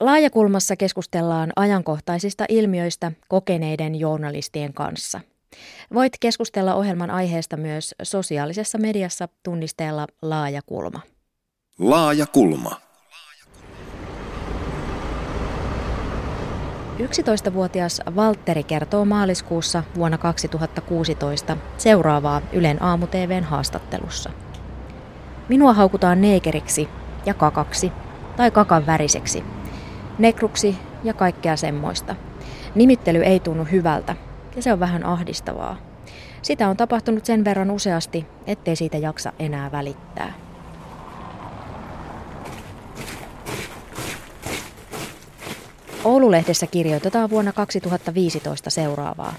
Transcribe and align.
Laajakulmassa 0.00 0.76
keskustellaan 0.76 1.52
ajankohtaisista 1.56 2.44
ilmiöistä 2.48 3.12
kokeneiden 3.28 3.94
journalistien 3.94 4.72
kanssa. 4.72 5.20
Voit 5.94 6.12
keskustella 6.20 6.74
ohjelman 6.74 7.10
aiheesta 7.10 7.56
myös 7.56 7.94
sosiaalisessa 8.02 8.78
mediassa 8.78 9.28
tunnisteella 9.42 10.06
Laajakulma. 10.22 11.00
Laajakulma. 11.78 12.80
11-vuotias 16.98 18.00
Valtteri 18.16 18.62
kertoo 18.62 19.04
maaliskuussa 19.04 19.82
vuonna 19.94 20.18
2016 20.18 21.56
seuraavaa 21.78 22.42
Ylen 22.52 22.82
aamu-TVn 22.82 23.44
haastattelussa. 23.44 24.30
Minua 25.48 25.72
haukutaan 25.72 26.20
neekeriksi 26.20 26.88
ja 27.26 27.34
kakaksi 27.34 27.92
tai 28.36 28.50
kakan 28.50 28.86
väriseksi, 28.86 29.44
nekruksi 30.18 30.76
ja 31.04 31.14
kaikkea 31.14 31.56
semmoista. 31.56 32.14
Nimittely 32.74 33.22
ei 33.22 33.40
tunnu 33.40 33.64
hyvältä 33.64 34.16
ja 34.56 34.62
se 34.62 34.72
on 34.72 34.80
vähän 34.80 35.04
ahdistavaa. 35.04 35.76
Sitä 36.42 36.68
on 36.68 36.76
tapahtunut 36.76 37.24
sen 37.24 37.44
verran 37.44 37.70
useasti, 37.70 38.26
ettei 38.46 38.76
siitä 38.76 38.98
jaksa 38.98 39.32
enää 39.38 39.72
välittää. 39.72 40.32
Oululehdessä 46.04 46.66
kirjoitetaan 46.66 47.30
vuonna 47.30 47.52
2015 47.52 48.70
seuraavaa. 48.70 49.34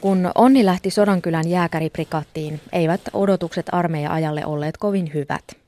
Kun 0.00 0.30
Onni 0.34 0.64
lähti 0.64 0.90
Sodankylän 0.90 1.48
jääkäriprikattiin, 1.48 2.60
eivät 2.72 3.00
odotukset 3.12 3.66
armeija-ajalle 3.72 4.46
olleet 4.46 4.76
kovin 4.76 5.10
hyvät. 5.14 5.63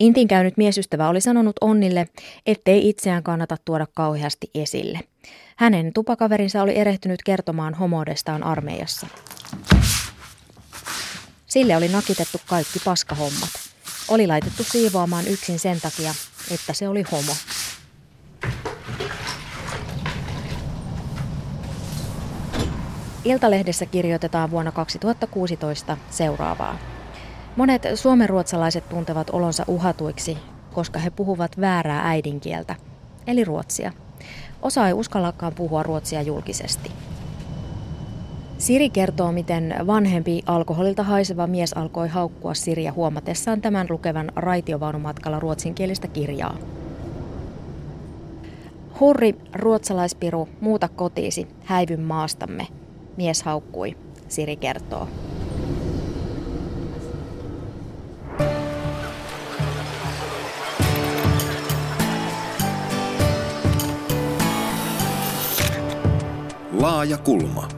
Intin 0.00 0.28
käynyt 0.28 0.56
miesystävä 0.56 1.08
oli 1.08 1.20
sanonut 1.20 1.56
Onnille, 1.60 2.08
ettei 2.46 2.88
itseään 2.88 3.22
kannata 3.22 3.56
tuoda 3.64 3.86
kauheasti 3.94 4.50
esille. 4.54 5.00
Hänen 5.56 5.92
tupakaverinsa 5.92 6.62
oli 6.62 6.76
erehtynyt 6.76 7.22
kertomaan 7.22 7.74
homodestaan 7.74 8.42
armeijassa. 8.42 9.06
Sille 11.46 11.76
oli 11.76 11.88
nakitettu 11.88 12.40
kaikki 12.46 12.78
paskahommat. 12.84 13.50
Oli 14.08 14.26
laitettu 14.26 14.64
siivoamaan 14.64 15.28
yksin 15.28 15.58
sen 15.58 15.80
takia, 15.80 16.14
että 16.50 16.72
se 16.72 16.88
oli 16.88 17.02
homo. 17.12 17.32
Iltalehdessä 23.24 23.86
kirjoitetaan 23.86 24.50
vuonna 24.50 24.72
2016 24.72 25.96
seuraavaa. 26.10 26.97
Monet 27.56 27.82
suomenruotsalaiset 27.94 28.88
tuntevat 28.88 29.30
olonsa 29.30 29.64
uhatuiksi, 29.66 30.38
koska 30.74 30.98
he 30.98 31.10
puhuvat 31.10 31.60
väärää 31.60 32.08
äidinkieltä, 32.08 32.74
eli 33.26 33.44
ruotsia. 33.44 33.92
Osa 34.62 34.86
ei 34.86 34.92
uskallakaan 34.92 35.54
puhua 35.54 35.82
ruotsia 35.82 36.22
julkisesti. 36.22 36.92
Siri 38.58 38.90
kertoo, 38.90 39.32
miten 39.32 39.74
vanhempi 39.86 40.42
alkoholilta 40.46 41.02
haiseva 41.02 41.46
mies 41.46 41.72
alkoi 41.72 42.08
haukkua 42.08 42.54
Siriä 42.54 42.92
huomatessaan 42.92 43.60
tämän 43.60 43.86
lukevan 43.90 44.32
raitiovaunumatkalla 44.36 45.40
ruotsinkielistä 45.40 46.08
kirjaa. 46.08 46.56
Hurri, 49.00 49.34
ruotsalaispiru, 49.54 50.48
muuta 50.60 50.88
kotiisi, 50.88 51.48
häivyn 51.64 52.00
maastamme, 52.00 52.66
mies 53.16 53.42
haukkui, 53.42 53.96
Siri 54.28 54.56
kertoo. 54.56 55.08
Laaja 66.80 67.16
kulma. 67.18 67.77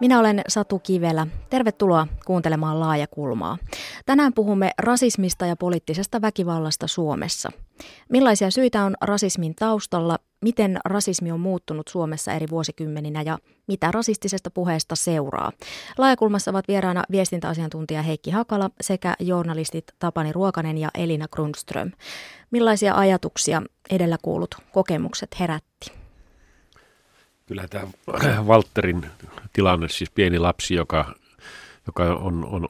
Minä 0.00 0.18
olen 0.20 0.42
Satu 0.48 0.78
Kivelä. 0.78 1.26
Tervetuloa 1.50 2.06
kuuntelemaan 2.26 2.80
Laajakulmaa. 2.80 3.58
Tänään 4.06 4.32
puhumme 4.32 4.70
rasismista 4.78 5.46
ja 5.46 5.56
poliittisesta 5.56 6.22
väkivallasta 6.22 6.86
Suomessa. 6.86 7.50
Millaisia 8.08 8.50
syitä 8.50 8.84
on 8.84 8.94
rasismin 9.00 9.54
taustalla, 9.54 10.18
miten 10.44 10.78
rasismi 10.84 11.32
on 11.32 11.40
muuttunut 11.40 11.88
Suomessa 11.88 12.32
eri 12.32 12.46
vuosikymmeninä 12.50 13.22
ja 13.22 13.38
mitä 13.66 13.90
rasistisesta 13.90 14.50
puheesta 14.50 14.96
seuraa. 14.96 15.52
Laajakulmassa 15.98 16.50
ovat 16.50 16.68
vieraana 16.68 17.04
viestintäasiantuntija 17.10 18.02
Heikki 18.02 18.30
Hakala 18.30 18.70
sekä 18.80 19.14
journalistit 19.20 19.84
Tapani 19.98 20.32
Ruokanen 20.32 20.78
ja 20.78 20.88
Elina 20.94 21.28
Grundström. 21.28 21.90
Millaisia 22.50 22.94
ajatuksia 22.94 23.62
edellä 23.90 24.16
kuulut 24.22 24.54
kokemukset 24.72 25.40
herätti? 25.40 25.99
Kyllä 27.50 27.68
tämä 27.68 27.86
Walterin 28.42 29.06
tilanne, 29.52 29.88
siis 29.88 30.10
pieni 30.10 30.38
lapsi, 30.38 30.74
joka, 30.74 31.14
joka 31.86 32.04
on, 32.04 32.44
on 32.44 32.68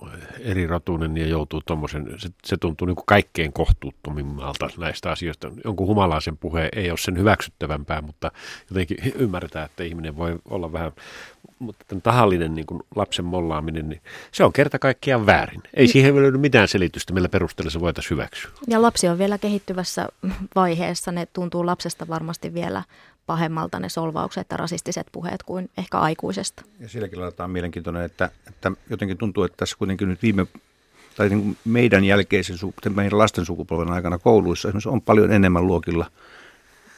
rotuinen 0.69 1.17
ja 1.17 1.27
joutuu 1.27 1.61
tuommoisen, 1.67 2.07
se, 2.19 2.29
se 2.45 2.57
tuntuu 2.57 2.87
niin 2.87 2.97
kuin 2.97 3.07
kaikkein 3.07 3.53
kohtuuttomimmalta 3.53 4.69
näistä 4.79 5.11
asioista. 5.11 5.51
Jonkun 5.65 5.87
humalaisen 5.87 6.37
puhe 6.37 6.69
ei 6.77 6.91
ole 6.91 6.99
sen 6.99 7.19
hyväksyttävämpää, 7.19 8.03
mutta 8.03 8.33
jotenkin 8.71 8.99
ymmärretään, 9.15 9.67
että 9.67 9.85
ihminen 9.85 10.17
voi 10.17 10.39
olla 10.51 10.73
vähän, 10.73 10.93
mutta 11.59 11.85
tämän 11.89 12.03
tahallinen 12.03 12.55
niin 12.55 12.67
kuin 12.67 12.83
lapsen 12.97 13.25
mollaaminen, 13.25 13.89
niin 13.89 14.01
se 14.33 14.45
on 14.45 14.53
kerta 14.53 14.79
kaikkiaan 14.79 15.27
väärin. 15.27 15.63
Ei 15.75 15.87
mm. 15.87 15.91
siihen 15.91 16.17
löydy 16.17 16.39
mitään 16.39 16.69
selitystä, 16.69 17.13
millä 17.13 17.29
perusteella 17.29 17.71
se 17.71 17.81
voitaisiin 17.81 18.11
hyväksyä. 18.11 18.51
Ja 18.69 18.83
lapsi 18.83 19.09
on 19.09 19.19
vielä 19.19 19.39
kehittyvässä 19.39 20.09
vaiheessa, 20.55 21.13
ne 21.13 21.27
tuntuu 21.27 21.67
lapsesta 21.67 22.09
varmasti 22.09 22.55
vielä 22.55 22.83
pahemmalta 23.31 23.81
ne 23.81 23.89
solvaukset 23.89 24.47
ja 24.51 24.57
rasistiset 24.57 25.07
puheet 25.13 25.43
kuin 25.43 25.71
ehkä 25.79 25.99
aikuisesta. 25.99 26.63
Ja 26.81 26.89
silläkin 26.89 27.21
lailla 27.21 27.45
on 27.45 27.51
mielenkiintoinen, 27.51 28.03
että, 28.03 28.31
että 28.49 28.73
jotenkin 28.91 29.19
tuntuu, 29.19 29.45
että 29.45 29.57
tässä 29.57 29.77
kuitenkin 29.79 30.09
nyt 30.09 30.23
viime 30.23 30.47
tai 31.17 31.29
niin 31.29 31.43
kuin 31.43 31.57
meidän 31.65 32.05
jälkeisen, 32.05 32.57
meidän 32.95 33.19
lasten 33.19 33.45
sukupolven 33.45 33.93
aikana 33.93 34.19
kouluissa 34.19 34.69
esimerkiksi 34.69 34.89
on 34.89 35.03
paljon 35.03 35.33
enemmän 35.33 35.67
luokilla 35.67 36.11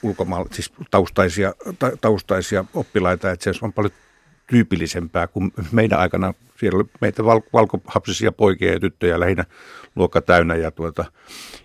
ulkomailla, 0.02 0.48
siis 0.52 0.72
taustaisia, 0.90 1.54
ta, 1.78 1.90
taustaisia 2.00 2.64
oppilaita, 2.74 3.30
että 3.30 3.52
se 3.52 3.64
on 3.64 3.72
paljon 3.72 3.92
tyypillisempää 4.46 5.26
kuin 5.26 5.52
meidän 5.72 5.98
aikana. 5.98 6.34
Siellä 6.60 6.76
oli 6.76 6.88
meitä 7.00 7.24
val, 7.24 7.40
valkohapsisia 7.52 8.32
poikia 8.32 8.72
ja 8.72 8.80
tyttöjä 8.80 9.20
lähinnä 9.20 9.44
luokka 9.96 10.20
täynnä. 10.20 10.54
Ja 10.54 10.70
tuota, 10.70 11.04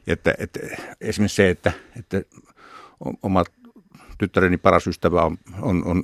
että, 0.07 0.33
että 0.37 0.59
esimerkiksi 1.01 1.35
se, 1.35 1.49
että, 1.49 1.71
että 1.99 2.21
omat 3.23 3.47
tyttäreni 4.17 4.57
paras 4.57 4.87
ystävä 4.87 5.21
on, 5.21 5.37
on, 5.61 5.83
on 5.85 6.03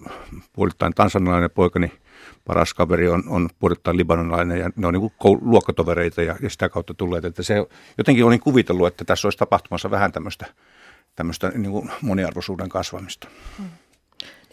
puolittain 0.54 0.94
tansanilainen 0.94 1.52
poikani 1.52 1.92
paras 2.46 2.74
kaveri 2.74 3.08
on, 3.08 3.24
on 3.28 3.50
puolittain 3.60 3.98
libanonilainen 3.98 4.60
ja 4.60 4.70
ne 4.76 4.88
on 4.88 4.94
niin 4.94 5.12
kuin 5.18 5.40
luokkatovereita 5.42 6.22
ja, 6.22 6.36
ja 6.42 6.50
sitä 6.50 6.70
kautta 6.70 6.94
tulleet. 6.94 7.26
Että 7.26 7.44
se 7.44 7.56
jotenkin 7.98 8.26
olin 8.26 8.40
kuvitellut, 8.40 8.88
että 8.88 9.06
tässä 9.06 9.28
olisi 9.28 9.38
tapahtumassa 9.38 9.92
vähän 9.92 10.12
tämmöistä, 10.12 10.46
tämmöistä 11.16 11.52
niin 11.56 11.90
moniarvoisuuden 12.02 12.70
kasvamista. 12.70 13.28
Hmm. 13.58 13.70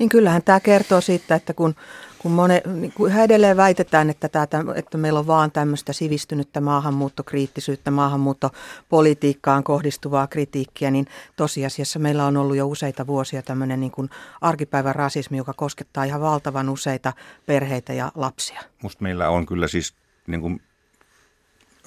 Niin 0.00 0.08
kyllähän 0.08 0.42
tämä 0.42 0.60
kertoo 0.60 1.00
siitä, 1.00 1.34
että 1.34 1.54
kun, 1.54 1.74
kun, 2.18 2.32
mone, 2.32 2.62
niin 2.74 2.92
kun 2.92 3.12
edelleen 3.12 3.56
väitetään, 3.56 4.10
että, 4.10 4.28
tämä, 4.28 4.74
että 4.74 4.98
meillä 4.98 5.18
on 5.18 5.26
vaan 5.26 5.50
tämmöistä 5.50 5.92
sivistynyttä 5.92 6.60
maahanmuuttokriittisyyttä, 6.60 7.90
maahanmuuttopolitiikkaan 7.90 9.64
kohdistuvaa 9.64 10.26
kritiikkiä, 10.26 10.90
niin 10.90 11.06
tosiasiassa 11.36 11.98
meillä 11.98 12.26
on 12.26 12.36
ollut 12.36 12.56
jo 12.56 12.66
useita 12.66 13.06
vuosia 13.06 13.42
tämmöinen 13.42 13.80
niin 13.80 13.90
kuin 13.90 14.10
arkipäivän 14.40 14.94
rasismi, 14.94 15.36
joka 15.36 15.52
koskettaa 15.52 16.04
ihan 16.04 16.20
valtavan 16.20 16.68
useita 16.68 17.12
perheitä 17.46 17.92
ja 17.92 18.12
lapsia. 18.14 18.60
Musta 18.82 19.02
meillä 19.02 19.28
on 19.28 19.46
kyllä 19.46 19.68
siis 19.68 19.94
niin 20.26 20.40
kuin 20.40 20.60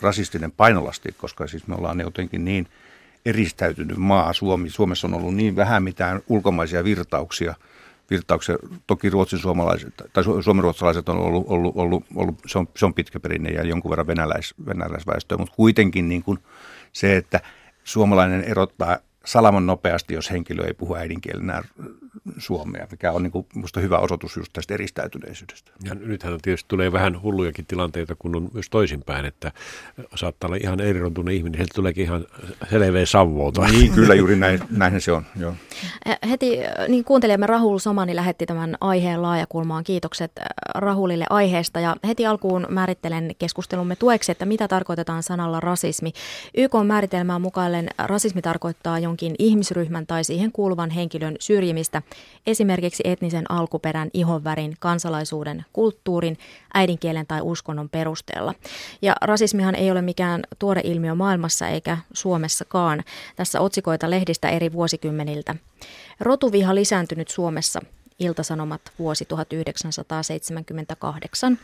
rasistinen 0.02 0.52
painolasti, 0.52 1.12
koska 1.18 1.47
siis 1.47 1.68
me 1.68 1.75
ollaan 1.75 2.00
jotenkin 2.00 2.46
niin 2.46 2.68
eristäytynyt 3.25 3.97
maa. 3.97 4.34
Suomi, 4.34 4.70
Suomessa 4.70 5.08
on 5.08 5.14
ollut 5.14 5.35
niin 5.35 5.55
vähän 5.55 5.84
mitään 5.84 6.22
ulkomaisia 6.28 6.84
virtauksia– 6.84 7.55
virtauksia. 8.09 8.55
Toki 8.88 9.09
ruotsin 9.09 9.40
suomalaiset 9.40 9.94
tai 10.14 10.23
suomenruotsalaiset 10.23 11.09
on 11.09 11.17
ollut, 11.17 11.46
ollut, 11.47 11.78
ollut, 11.78 12.03
ollut 12.16 12.35
se, 12.46 12.59
on, 12.59 12.67
se 12.76 12.85
on 12.85 12.94
pitkä 12.94 13.20
perinne 13.20 13.50
ja 13.50 13.64
jonkun 13.64 13.90
verran 13.90 14.08
venäläis, 14.08 14.53
venäläisväestöä, 14.66 15.38
mutta 15.38 15.55
kuitenkin 15.55 16.09
niin 16.09 16.23
kuin 16.23 16.40
se, 16.94 17.17
että 17.17 17.40
suomalainen 17.84 18.44
erottaa 18.44 18.97
salaman 19.26 19.66
nopeasti, 19.66 20.14
jos 20.14 20.32
henkilö 20.32 20.66
ei 20.67 20.73
puhu 20.73 20.96
äidinkielenä 20.96 21.64
Suomea, 22.38 22.88
mikä 22.92 23.12
on 23.12 23.24
niin 23.24 23.32
kuin, 23.32 23.46
musta 23.56 23.80
hyvä 23.80 24.00
osoitus 24.00 24.38
just 24.38 24.54
tästä 24.54 24.74
eristäytyneisyydestä. 24.74 25.72
Ja 25.84 25.96
nythän 25.96 26.40
tietysti 26.42 26.68
tulee 26.68 26.92
vähän 26.92 27.22
hullujakin 27.22 27.66
tilanteita, 27.66 28.16
kun 28.16 28.36
on 28.36 28.50
myös 28.54 28.70
toisinpäin, 28.70 29.26
että 29.26 29.52
saattaa 30.16 30.48
olla 30.48 30.58
ihan 30.62 30.80
erirontunen 30.80 31.36
ihminen, 31.36 31.58
sieltä 31.58 31.74
tuleekin 31.76 32.04
ihan 32.04 32.26
selveä 32.70 33.06
savvolta. 33.06 33.62
Niin, 33.62 33.92
kyllä 33.92 34.16
juuri 34.16 34.36
näin, 34.36 34.60
näinhän 34.70 35.02
se 35.02 35.12
on. 35.12 35.26
Joo. 35.40 35.54
Heti 36.30 36.60
niin 36.88 37.04
kuuntelijamme 37.04 37.48
Rahul 37.48 37.78
Somani 37.78 38.16
lähetti 38.16 38.46
tämän 38.46 38.78
aiheen 38.82 39.22
laajakulmaan. 39.22 39.84
Kiitokset 39.84 40.32
Rahulille 40.76 41.26
aiheesta 41.30 41.80
ja 41.80 41.96
heti 42.08 42.26
alkuun 42.26 42.68
määrittelen 42.70 43.32
keskustelumme 43.40 43.96
tueksi, 43.96 44.32
että 44.32 44.46
mitä 44.46 44.68
tarkoitetaan 44.68 45.24
sanalla 45.24 45.60
rasismi. 45.60 46.12
YK 46.58 46.76
on 46.76 46.88
määritelmään 46.88 47.42
mukaillen 47.42 47.90
rasismi 47.98 48.42
tarkoittaa 48.42 49.00
jonkin 49.00 49.36
ihmisryhmän 49.40 50.08
tai 50.08 50.24
siihen 50.24 50.52
kuuluvan 50.52 50.90
henkilön 50.90 51.36
syrjimistä 51.40 52.03
esimerkiksi 52.47 53.03
etnisen 53.05 53.52
alkuperän, 53.52 54.09
ihonvärin, 54.14 54.76
kansalaisuuden, 54.79 55.66
kulttuurin, 55.73 56.38
äidinkielen 56.73 57.28
tai 57.28 57.41
uskonnon 57.41 57.90
perusteella. 57.90 58.53
Ja 59.02 59.16
rasismihan 59.22 59.76
ei 59.76 59.91
ole 59.91 60.02
mikään 60.02 60.41
tuore 60.59 60.82
ilmiö 60.84 61.16
maailmassa 61.16 61.67
eikä 61.67 61.97
Suomessakaan. 62.14 63.03
Tässä 63.35 63.61
otsikoita 63.61 64.09
lehdistä 64.09 64.50
eri 64.50 64.73
vuosikymmeniltä. 64.73 65.55
Rotuviha 66.20 66.76
lisääntynyt 66.76 67.28
Suomessa. 67.28 67.79
Iltasanomat 68.20 68.82
vuosi 69.00 69.26
1978. 69.26 71.59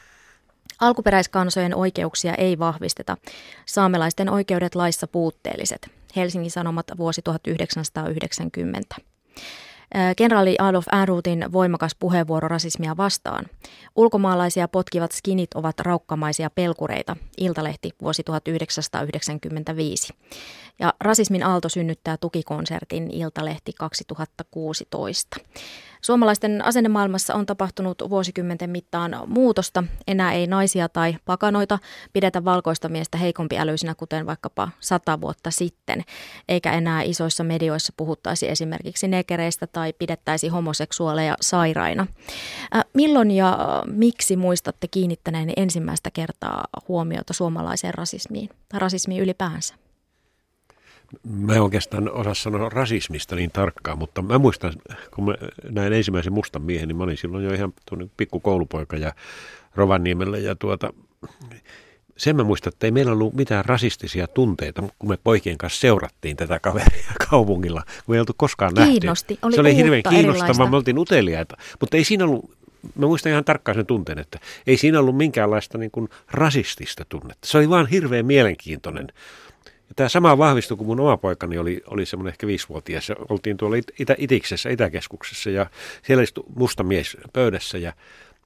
Alkuperäiskansojen 0.79 1.75
oikeuksia 1.75 2.35
ei 2.35 2.59
vahvisteta. 2.59 3.17
Saamelaisten 3.65 4.29
oikeudet 4.29 4.75
laissa 4.75 5.07
puutteelliset. 5.07 5.89
Helsingin 6.15 6.51
Sanomat 6.51 6.85
vuosi 6.97 7.21
1990. 7.21 8.95
Kenraali 10.17 10.55
Adolf 10.59 10.85
Ehrnroothin 10.93 11.45
voimakas 11.51 11.95
puheenvuoro 11.99 12.47
rasismia 12.47 12.97
vastaan. 12.97 13.45
Ulkomaalaisia 13.95 14.67
potkivat 14.67 15.11
skinit 15.11 15.53
ovat 15.53 15.79
raukkamaisia 15.79 16.49
pelkureita. 16.49 17.15
Iltalehti 17.37 17.91
vuosi 18.01 18.23
1995. 18.23 20.13
Ja 20.79 20.93
rasismin 21.01 21.43
aalto 21.43 21.69
synnyttää 21.69 22.17
tukikonsertin 22.17 23.11
Iltalehti 23.11 23.73
2016. 23.79 25.37
Suomalaisten 26.01 26.65
asennemaailmassa 26.65 27.35
on 27.35 27.45
tapahtunut 27.45 28.03
vuosikymmenten 28.09 28.69
mittaan 28.69 29.15
muutosta. 29.27 29.83
Enää 30.07 30.33
ei 30.33 30.47
naisia 30.47 30.89
tai 30.89 31.15
pakanoita 31.25 31.79
pidetä 32.13 32.45
valkoista 32.45 32.89
miestä 32.89 33.17
heikompiälyisinä, 33.17 33.95
kuten 33.95 34.25
vaikkapa 34.25 34.69
sata 34.79 35.21
vuotta 35.21 35.51
sitten. 35.51 36.03
Eikä 36.49 36.71
enää 36.71 37.01
isoissa 37.01 37.43
medioissa 37.43 37.93
puhuttaisi 37.97 38.49
esimerkiksi 38.49 39.07
nekereistä 39.07 39.67
tai 39.67 39.93
pidettäisi 39.93 40.47
homoseksuaaleja 40.47 41.35
sairaina. 41.41 42.07
Äh, 42.75 42.83
milloin 42.93 43.31
ja 43.31 43.57
miksi 43.85 44.35
muistatte 44.35 44.87
kiinnittäneen 44.87 45.53
ensimmäistä 45.57 46.11
kertaa 46.11 46.63
huomiota 46.87 47.33
suomalaiseen 47.33 47.93
rasismiin 47.93 48.49
tai 48.69 48.79
rasismiin 48.79 49.21
ylipäänsä? 49.21 49.88
Mä 51.23 51.53
en 51.53 51.61
oikeastaan 51.61 52.11
osaa 52.11 52.33
sanoa 52.33 52.69
rasismista 52.69 53.35
niin 53.35 53.51
tarkkaan, 53.51 53.97
mutta 53.97 54.21
mä 54.21 54.37
muistan, 54.37 54.73
kun 55.15 55.25
mä 55.25 55.35
näin 55.69 55.93
ensimmäisen 55.93 56.33
mustan 56.33 56.61
miehen, 56.61 56.87
niin 56.87 56.95
mä 56.97 57.03
olin 57.03 57.17
silloin 57.17 57.43
jo 57.43 57.53
ihan 57.53 57.73
pikku 58.17 58.39
koulupoika 58.39 58.97
ja 58.97 59.13
Rovaniemellä 59.75 60.37
ja 60.37 60.55
tuota, 60.55 60.93
sen 62.17 62.35
mä 62.35 62.43
muistan, 62.43 62.73
että 62.73 62.87
ei 62.87 62.91
meillä 62.91 63.11
ollut 63.11 63.33
mitään 63.33 63.65
rasistisia 63.65 64.27
tunteita, 64.27 64.83
kun 64.99 65.09
me 65.09 65.17
poikien 65.23 65.57
kanssa 65.57 65.79
seurattiin 65.79 66.37
tätä 66.37 66.59
kaveria 66.59 67.11
kaupungilla, 67.29 67.83
kun 68.05 68.15
ei 68.15 68.19
oltu 68.19 68.33
koskaan 68.37 68.73
Kiinnosti. 68.73 69.33
nähty. 69.33 69.45
Oli 69.45 69.55
Se 69.55 69.61
oli 69.61 69.75
hirveän 69.75 70.03
kiinnostavaa, 70.09 70.69
me 70.69 70.75
oltiin 70.75 70.99
uteliaita, 70.99 71.57
mutta 71.79 71.97
ei 71.97 72.03
siinä 72.03 72.23
ollut, 72.23 72.51
mä 72.95 73.07
muistan 73.07 73.31
ihan 73.31 73.45
tarkkaan 73.45 73.75
sen 73.75 73.85
tunteen, 73.85 74.19
että 74.19 74.39
ei 74.67 74.77
siinä 74.77 74.99
ollut 74.99 75.17
minkäänlaista 75.17 75.77
niin 75.77 75.91
kuin 75.91 76.09
rasistista 76.31 77.05
tunnetta. 77.09 77.47
Se 77.47 77.57
oli 77.57 77.69
vaan 77.69 77.87
hirveän 77.87 78.25
mielenkiintoinen 78.25 79.07
ja 79.89 79.95
tämä 79.95 80.09
sama 80.09 80.37
vahvistui, 80.37 80.77
kun 80.77 80.87
mun 80.87 80.99
oma 80.99 81.17
poikani 81.17 81.57
oli, 81.57 81.81
oli 81.87 82.05
semmoinen 82.05 82.31
ehkä 82.31 82.47
viisivuotias. 82.47 83.09
Ja 83.09 83.15
oltiin 83.29 83.57
tuolla 83.57 83.75
Itä, 83.99 84.15
Itiksessä, 84.17 84.69
Itäkeskuksessa 84.69 85.49
ja 85.49 85.69
siellä 86.03 86.23
istui 86.23 86.43
musta 86.55 86.83
mies 86.83 87.17
pöydässä. 87.33 87.77
Ja 87.77 87.93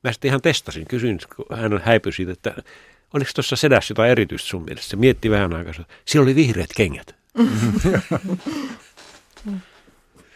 mä 0.04 0.12
sitten 0.12 0.30
ihan 0.30 0.42
testasin, 0.42 0.86
kysyin, 0.88 1.20
kun 1.36 1.46
hän 1.58 1.82
häipyi 1.84 2.14
siitä, 2.14 2.32
että 2.32 2.56
oliko 3.14 3.32
tuossa 3.36 3.56
sedässä 3.56 3.92
jotain 3.92 4.12
erityistä 4.12 4.50
sun 4.50 4.64
mielestä. 4.64 4.90
Se 4.90 4.96
mietti 4.96 5.30
vähän 5.30 5.54
aikaa, 5.54 5.74
siellä 6.06 6.24
oli 6.24 6.36
vihreät 6.36 6.70
kengät. 6.76 7.16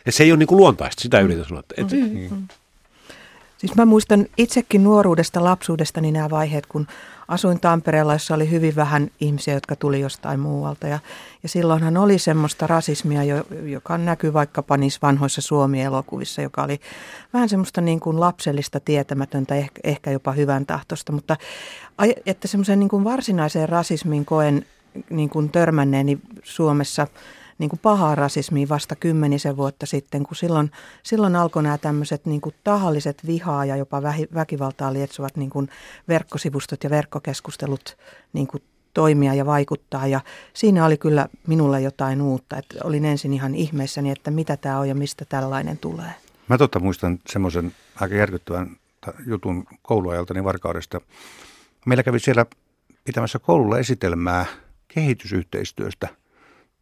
ja 0.05 0.11
se 0.11 0.23
ei 0.23 0.31
ole 0.31 0.39
niin 0.39 0.47
kuin 0.47 0.57
luontaista, 0.57 1.01
sitä 1.01 1.19
yritän 1.19 1.45
sanoa. 1.45 1.63
Että, 1.77 1.95
mm-hmm. 1.95 2.47
Siis 3.57 3.75
mä 3.75 3.85
muistan 3.85 4.25
itsekin 4.37 4.83
nuoruudesta, 4.83 5.43
lapsuudesta 5.43 6.01
nämä 6.01 6.29
vaiheet, 6.29 6.65
kun 6.65 6.87
asuin 7.27 7.59
Tampereella, 7.59 8.13
jossa 8.13 8.35
oli 8.35 8.51
hyvin 8.51 8.75
vähän 8.75 9.11
ihmisiä, 9.19 9.53
jotka 9.53 9.75
tuli 9.75 9.99
jostain 9.99 10.39
muualta. 10.39 10.87
Ja, 10.87 10.99
ja 11.43 11.49
silloinhan 11.49 11.97
oli 11.97 12.19
semmoista 12.19 12.67
rasismia, 12.67 13.21
joka 13.65 13.97
näkyy 13.97 14.33
vaikkapa 14.33 14.77
niissä 14.77 14.99
vanhoissa 15.01 15.41
Suomi-elokuvissa, 15.41 16.41
joka 16.41 16.63
oli 16.63 16.79
vähän 17.33 17.49
semmoista 17.49 17.81
niin 17.81 17.99
kuin 17.99 18.19
lapsellista, 18.19 18.79
tietämätöntä, 18.79 19.55
ehkä, 19.55 19.81
ehkä 19.83 20.11
jopa 20.11 20.31
hyvän 20.31 20.65
tahtosta. 20.65 21.11
Mutta 21.11 21.37
että 22.25 22.47
semmoisen 22.47 22.79
niin 22.79 22.89
kuin 22.89 23.03
varsinaiseen 23.03 23.69
rasismiin 23.69 24.25
koen 24.25 24.65
niin 25.09 25.29
kuin 25.29 25.49
törmänneeni 25.49 26.19
Suomessa– 26.43 27.07
niin 27.57 27.69
kuin 27.69 27.79
pahaa 27.79 28.15
rasismia 28.15 28.69
vasta 28.69 28.95
kymmenisen 28.95 29.57
vuotta 29.57 29.85
sitten, 29.85 30.23
kun 30.23 30.35
silloin, 30.35 30.71
silloin 31.03 31.35
alkoi 31.35 31.63
nämä 31.63 31.77
tämmöiset 31.77 32.25
niin 32.25 32.41
kuin 32.41 32.55
tahalliset 32.63 33.25
vihaa 33.25 33.65
ja 33.65 33.75
jopa 33.75 34.01
väkivaltaa 34.33 34.93
lietsovat 34.93 35.37
niin 35.37 35.49
kuin 35.49 35.69
verkkosivustot 36.07 36.83
ja 36.83 36.89
verkkokeskustelut 36.89 37.97
niin 38.33 38.47
kuin 38.47 38.63
toimia 38.93 39.33
ja 39.33 39.45
vaikuttaa. 39.45 40.07
Ja 40.07 40.21
siinä 40.53 40.85
oli 40.85 40.97
kyllä 40.97 41.29
minulle 41.47 41.81
jotain 41.81 42.21
uutta. 42.21 42.57
Että 42.57 42.75
olin 42.83 43.05
ensin 43.05 43.33
ihan 43.33 43.55
ihmeessäni, 43.55 44.11
että 44.11 44.31
mitä 44.31 44.57
tämä 44.57 44.79
on 44.79 44.89
ja 44.89 44.95
mistä 44.95 45.25
tällainen 45.25 45.77
tulee. 45.77 46.13
Mä 46.47 46.57
totta 46.57 46.79
muistan 46.79 47.19
semmoisen 47.29 47.73
aika 47.95 48.15
järkyttävän 48.15 48.77
jutun 49.25 49.65
kouluajaltani 49.81 50.43
Varkaudesta. 50.43 51.01
Meillä 51.85 52.03
kävi 52.03 52.19
siellä 52.19 52.45
pitämässä 53.03 53.39
koululla 53.39 53.79
esitelmää 53.79 54.45
kehitysyhteistyöstä– 54.87 56.07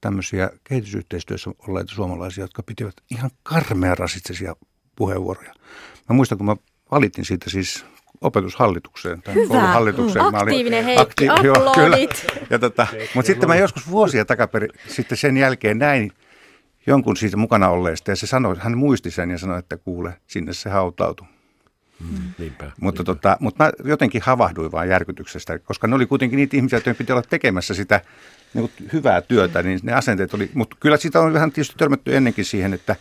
tämmöisiä 0.02 0.50
kehitysyhteistyössä 0.64 1.52
olleita 1.68 1.94
suomalaisia, 1.94 2.44
jotka 2.44 2.64
pitivät 2.64 2.94
ihan 3.12 3.32
karmea 3.44 3.96
rasistisia 3.96 4.56
puheenvuoroja. 4.96 5.54
Mä 6.10 6.16
muistan, 6.16 6.38
kun 6.38 6.48
mä 6.48 6.56
valitin 6.92 7.26
siitä 7.26 7.50
siis 7.50 7.86
opetushallitukseen 8.22 9.22
tai 9.22 9.34
Hyvä. 9.34 9.48
kouluhallitukseen. 9.48 10.26
Mm. 10.26 10.36
Aktiivinen 10.36 10.86
mä 10.86 10.92
olin, 10.92 10.98
Heikki, 10.98 11.28
akti- 11.30 11.46
joo, 11.46 11.74
kyllä. 11.76 11.98
Ja 12.50 12.60
tota, 12.60 12.88
mutta 13.16 13.28
sitten 13.28 13.50
mä 13.50 13.56
joskus 13.56 13.90
vuosia 13.90 14.26
takaperin 14.26 14.70
sitten 14.88 15.18
sen 15.18 15.38
jälkeen 15.38 15.78
näin 15.78 16.12
jonkun 16.88 17.18
siitä 17.18 17.38
mukana 17.38 17.70
olleesta 17.70 18.12
ja 18.12 18.16
se 18.16 18.28
sanoi, 18.28 18.56
hän 18.60 18.78
muisti 18.78 19.12
sen 19.12 19.32
ja 19.32 19.38
sanoi, 19.38 19.60
että 19.60 19.78
kuule, 19.78 20.14
sinne 20.28 20.54
se 20.54 20.70
hautautui. 20.70 21.28
Mm. 22.00 22.08
Niinpä, 22.38 22.72
mutta, 22.82 23.00
niinpä. 23.02 23.04
Tota, 23.04 23.38
mutta 23.40 23.64
mä 23.64 23.72
jotenkin 23.84 24.22
havahduin 24.22 24.72
vaan 24.72 24.90
järkytyksestä, 24.90 25.60
koska 25.60 25.88
ne 25.88 25.96
oli 25.96 26.06
kuitenkin 26.06 26.38
niitä 26.38 26.58
ihmisiä, 26.58 26.78
joiden 26.78 26.96
piti 26.96 27.12
olla 27.12 27.22
tekemässä 27.22 27.74
sitä 27.74 28.02
niin 28.56 28.72
hyvää 28.94 29.22
työtä, 29.22 29.64
niin 29.64 29.80
ne 29.84 29.94
asenteet 29.94 30.34
oli, 30.34 30.50
mutta 30.54 30.78
kyllä 30.80 30.98
siitä 30.98 31.20
on 31.20 31.34
vähän 31.34 31.52
tietysti 31.52 31.76
törmätty 31.78 32.16
ennenkin 32.16 32.46
siihen, 32.46 32.74
että, 32.74 32.96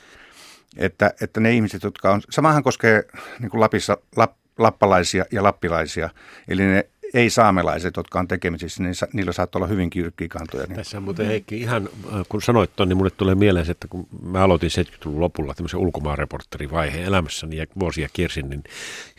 että, 0.76 1.14
että 1.20 1.40
ne 1.40 1.52
ihmiset, 1.52 1.82
jotka 1.82 2.12
on, 2.12 2.20
samahan 2.30 2.62
koskee 2.62 3.02
niin 3.38 3.50
kuin 3.50 3.60
Lapissa, 3.60 3.96
lap, 4.16 4.32
lappalaisia 4.58 5.24
ja 5.30 5.42
lappilaisia, 5.42 6.10
eli 6.48 6.62
ne 6.62 6.88
ei-saamelaiset, 7.14 7.96
jotka 7.96 8.18
on 8.18 8.28
tekemisissä, 8.28 8.82
niin 8.82 8.94
niillä 9.12 9.32
saattaa 9.32 9.58
olla 9.58 9.66
hyvinkin 9.66 10.02
jyrkkiä 10.02 10.28
kantoja. 10.28 10.66
Niin. 10.66 10.76
Tässä 10.76 11.00
muuten 11.00 11.26
Heikki, 11.26 11.56
ihan 11.56 11.88
äh, 12.14 12.20
kun 12.28 12.42
sanoit 12.42 12.70
ton, 12.76 12.88
niin 12.88 12.96
mulle 12.96 13.10
tulee 13.10 13.34
mieleen 13.34 13.66
se, 13.66 13.72
että 13.72 13.88
kun 13.88 14.06
mä 14.22 14.44
aloitin 14.44 14.70
70-luvun 14.70 15.20
lopulla 15.20 15.54
tämmöisen 15.54 15.80
ulkomaanreporterivaiheen 15.80 17.04
elämässäni 17.04 17.56
ja 17.56 17.66
vuosia 17.80 18.08
kiersin, 18.12 18.50
niin 18.50 18.64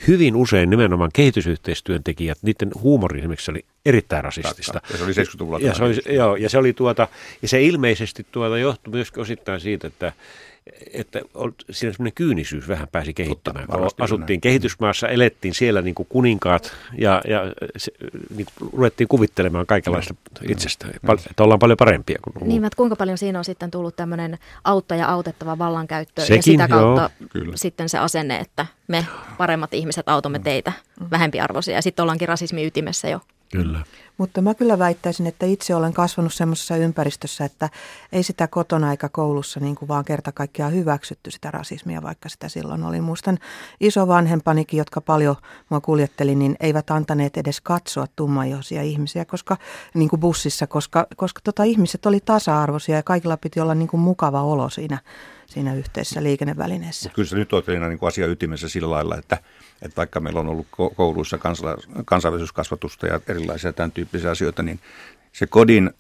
hyvin 0.08 0.36
usein 0.36 0.70
nimenomaan 0.70 1.10
kehitysyhteistyön 1.14 2.04
tekijät, 2.04 2.38
niiden 2.42 2.72
huumori 2.82 3.20
esimerkiksi 3.20 3.52
oli 3.52 3.66
erittäin 3.86 4.24
rasistista. 4.24 4.82
Ja 4.92 4.98
se 4.98 5.04
oli 5.04 5.12
70-luvulla. 5.12 5.60
Ja 5.60 5.74
se 5.74 5.84
oli, 5.84 6.16
joo, 6.16 6.36
ja 6.36 6.50
se 6.50 6.58
oli 6.58 6.74
tuota, 6.74 7.08
ja 7.42 7.48
se 7.48 7.64
ilmeisesti 7.64 8.26
tuota 8.32 8.58
johtui 8.58 8.94
myös 8.94 9.12
osittain 9.18 9.62
siitä, 9.62 9.88
että 9.88 10.14
että 10.94 11.22
siinä 11.72 11.94
semmoinen 11.94 12.14
kyynisyys 12.16 12.68
vähän 12.68 12.88
pääsi 12.92 13.14
kehittymään. 13.14 13.68
Totta, 13.68 14.04
asuttiin 14.04 14.36
näin. 14.36 14.42
kehitysmaassa, 14.42 15.08
elettiin 15.08 15.54
siellä 15.54 15.82
niin 15.82 15.96
kuin 15.96 16.08
kuninkaat 16.10 16.72
ja, 16.98 17.22
ja 17.28 17.42
se, 17.78 17.92
niin 18.36 18.48
kuin 18.58 18.74
ruvettiin 18.74 19.08
kuvittelemaan 19.08 19.66
kaikenlaista 19.66 20.14
no, 20.14 20.48
itsestä, 20.52 20.88
no, 21.02 21.14
että 21.30 21.44
ollaan 21.44 21.60
paljon 21.60 21.78
parempia 21.78 22.20
kuin 22.22 22.48
Niin, 22.48 22.66
että 22.66 22.78
kuinka 22.78 22.96
paljon 22.96 23.18
siinä 23.18 23.40
on 23.40 23.46
sitten 23.46 23.72
tullut 23.72 23.96
tämmöinen 23.96 24.38
auttaja 24.64 25.08
autettava 25.08 25.58
vallankäyttö 25.58 26.22
Sekin, 26.22 26.38
ja 26.38 26.42
sitä 26.42 26.68
kautta 26.68 27.10
joo, 27.36 27.52
sitten 27.56 27.90
se 27.90 27.98
asenne, 27.98 28.38
että 28.38 28.66
me 28.88 29.06
paremmat 29.38 29.74
ihmiset 29.74 30.10
autamme 30.10 30.40
teitä 30.40 30.74
vähempiarvoisia. 31.12 31.76
Ja 31.76 31.82
sitten 31.82 32.04
ollaankin 32.04 32.28
rasismin 32.28 32.66
ytimessä 32.66 33.10
jo. 33.10 33.20
Kyllä. 33.52 33.84
Mutta 34.18 34.42
mä 34.42 34.54
kyllä 34.54 34.80
väittäisin, 34.80 35.28
että 35.28 35.46
itse 35.46 35.76
olen 35.76 35.94
kasvanut 35.94 36.34
semmoisessa 36.34 36.76
ympäristössä, 36.76 37.46
että 37.46 37.70
ei 38.12 38.24
sitä 38.24 38.48
kotona 38.48 38.92
eikä 38.92 39.10
koulussa 39.10 39.60
niin 39.60 39.76
kuin 39.76 39.90
vaan 39.90 40.06
kerta 40.06 40.32
kaikkiaan 40.32 40.74
hyväksytty 40.74 41.32
sitä 41.32 41.52
rasismia, 41.52 42.02
vaikka 42.02 42.30
sitä 42.30 42.50
silloin 42.50 42.84
oli. 42.84 43.02
Muistan 43.02 43.40
isovanhempanikin, 43.80 44.78
jotka 44.78 45.02
paljon 45.02 45.36
mua 45.70 45.82
kuljetteli, 45.82 46.36
niin 46.36 46.56
eivät 46.60 46.92
antaneet 46.92 47.38
edes 47.38 47.62
katsoa 47.62 48.08
tummajoisia 48.16 48.82
ihmisiä 48.82 49.26
koska, 49.26 49.58
niin 49.94 50.10
kuin 50.10 50.20
bussissa, 50.20 50.68
koska, 50.68 51.08
koska 51.16 51.42
tota, 51.44 51.64
ihmiset 51.64 52.06
oli 52.06 52.20
tasa-arvoisia 52.20 52.96
ja 52.96 53.04
kaikilla 53.04 53.38
piti 53.38 53.60
olla 53.60 53.76
niin 53.76 53.88
kuin 53.88 54.02
mukava 54.02 54.44
olo 54.44 54.70
siinä, 54.70 54.98
siinä 55.56 55.74
yhteisessä 55.74 56.24
liikennevälineessä. 56.24 57.10
Kyllä 57.10 57.30
se 57.30 57.36
nyt 57.36 57.54
on 57.54 57.64
niin 57.90 58.00
kuin 58.00 58.08
asia 58.08 58.28
ytimessä 58.28 58.70
sillä 58.70 58.90
lailla, 58.90 59.18
että, 59.18 59.38
että 59.82 59.98
vaikka 59.98 60.20
meillä 60.20 60.40
on 60.40 60.48
ollut 60.48 60.68
kouluissa 60.96 61.40
kansainvälisyyskasvatusta 62.06 63.08
ja 63.08 63.20
erilaisia 63.28 63.74
tämän 63.74 63.92
tyyppisiä 63.92 64.32
asioita, 64.32 64.64
niin 64.64 64.80
se 65.34 65.48
kodin 65.48 65.92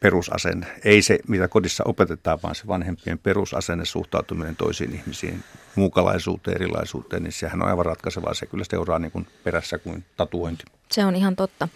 perusasenne, 0.00 0.66
ei 0.84 1.02
se 1.02 1.18
mitä 1.28 1.48
kodissa 1.48 1.84
opetetaan, 1.86 2.38
vaan 2.42 2.54
se 2.54 2.66
vanhempien 2.66 3.18
perusasenne, 3.18 3.84
suhtautuminen 3.84 4.56
toisiin 4.56 4.94
ihmisiin, 4.94 5.44
muukalaisuuteen, 5.74 6.54
erilaisuuteen, 6.54 7.22
niin 7.22 7.32
sehän 7.32 7.62
on 7.62 7.68
aivan 7.68 7.86
ratkaisevaa. 7.86 8.34
Se 8.34 8.46
kyllä 8.46 8.64
seuraa 8.70 8.98
niin 8.98 9.12
kuin 9.12 9.26
perässä 9.44 9.78
kuin 9.78 10.04
tatuointi. 10.16 10.64
Se 10.92 11.04
on 11.04 11.16
ihan 11.16 11.36
totta. 11.36 11.68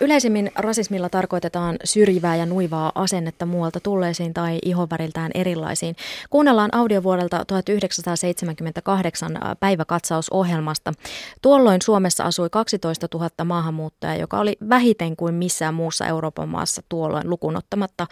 Yleisimmin 0.00 0.50
rasismilla 0.54 1.08
tarkoitetaan 1.08 1.76
syrjivää 1.84 2.36
ja 2.36 2.46
nuivaa 2.46 2.92
asennetta 2.94 3.46
muualta 3.46 3.80
tulleisiin 3.80 4.34
tai 4.34 4.58
ihonväriltään 4.64 5.30
erilaisiin. 5.34 5.96
Kuunnellaan 6.30 6.74
audiovuodelta 6.74 7.44
1978 7.44 9.38
päiväkatsausohjelmasta. 9.60 10.92
Tuolloin 11.42 11.82
Suomessa 11.82 12.24
asui 12.24 12.50
12 12.50 13.08
000 13.14 13.30
maahanmuuttajaa, 13.44 14.16
joka 14.16 14.40
oli 14.40 14.56
vähiten 14.68 15.16
kuin 15.16 15.34
missään 15.34 15.74
muussa 15.74 16.06
Euroopan 16.06 16.48
maassa 16.48 16.82
tuolloin 16.88 17.30
lukunottamatta 17.30 18.06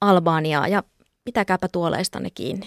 Albaniaa. 0.00 0.68
Ja 0.68 0.82
pitäkääpä 1.24 1.68
tuoleistanne 1.68 2.30
kiinni. 2.34 2.66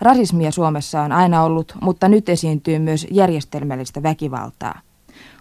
Rasismia 0.00 0.50
Suomessa 0.50 1.02
on 1.02 1.12
aina 1.12 1.42
ollut, 1.42 1.74
mutta 1.80 2.08
nyt 2.08 2.28
esiintyy 2.28 2.78
myös 2.78 3.06
järjestelmällistä 3.10 4.02
väkivaltaa. 4.02 4.80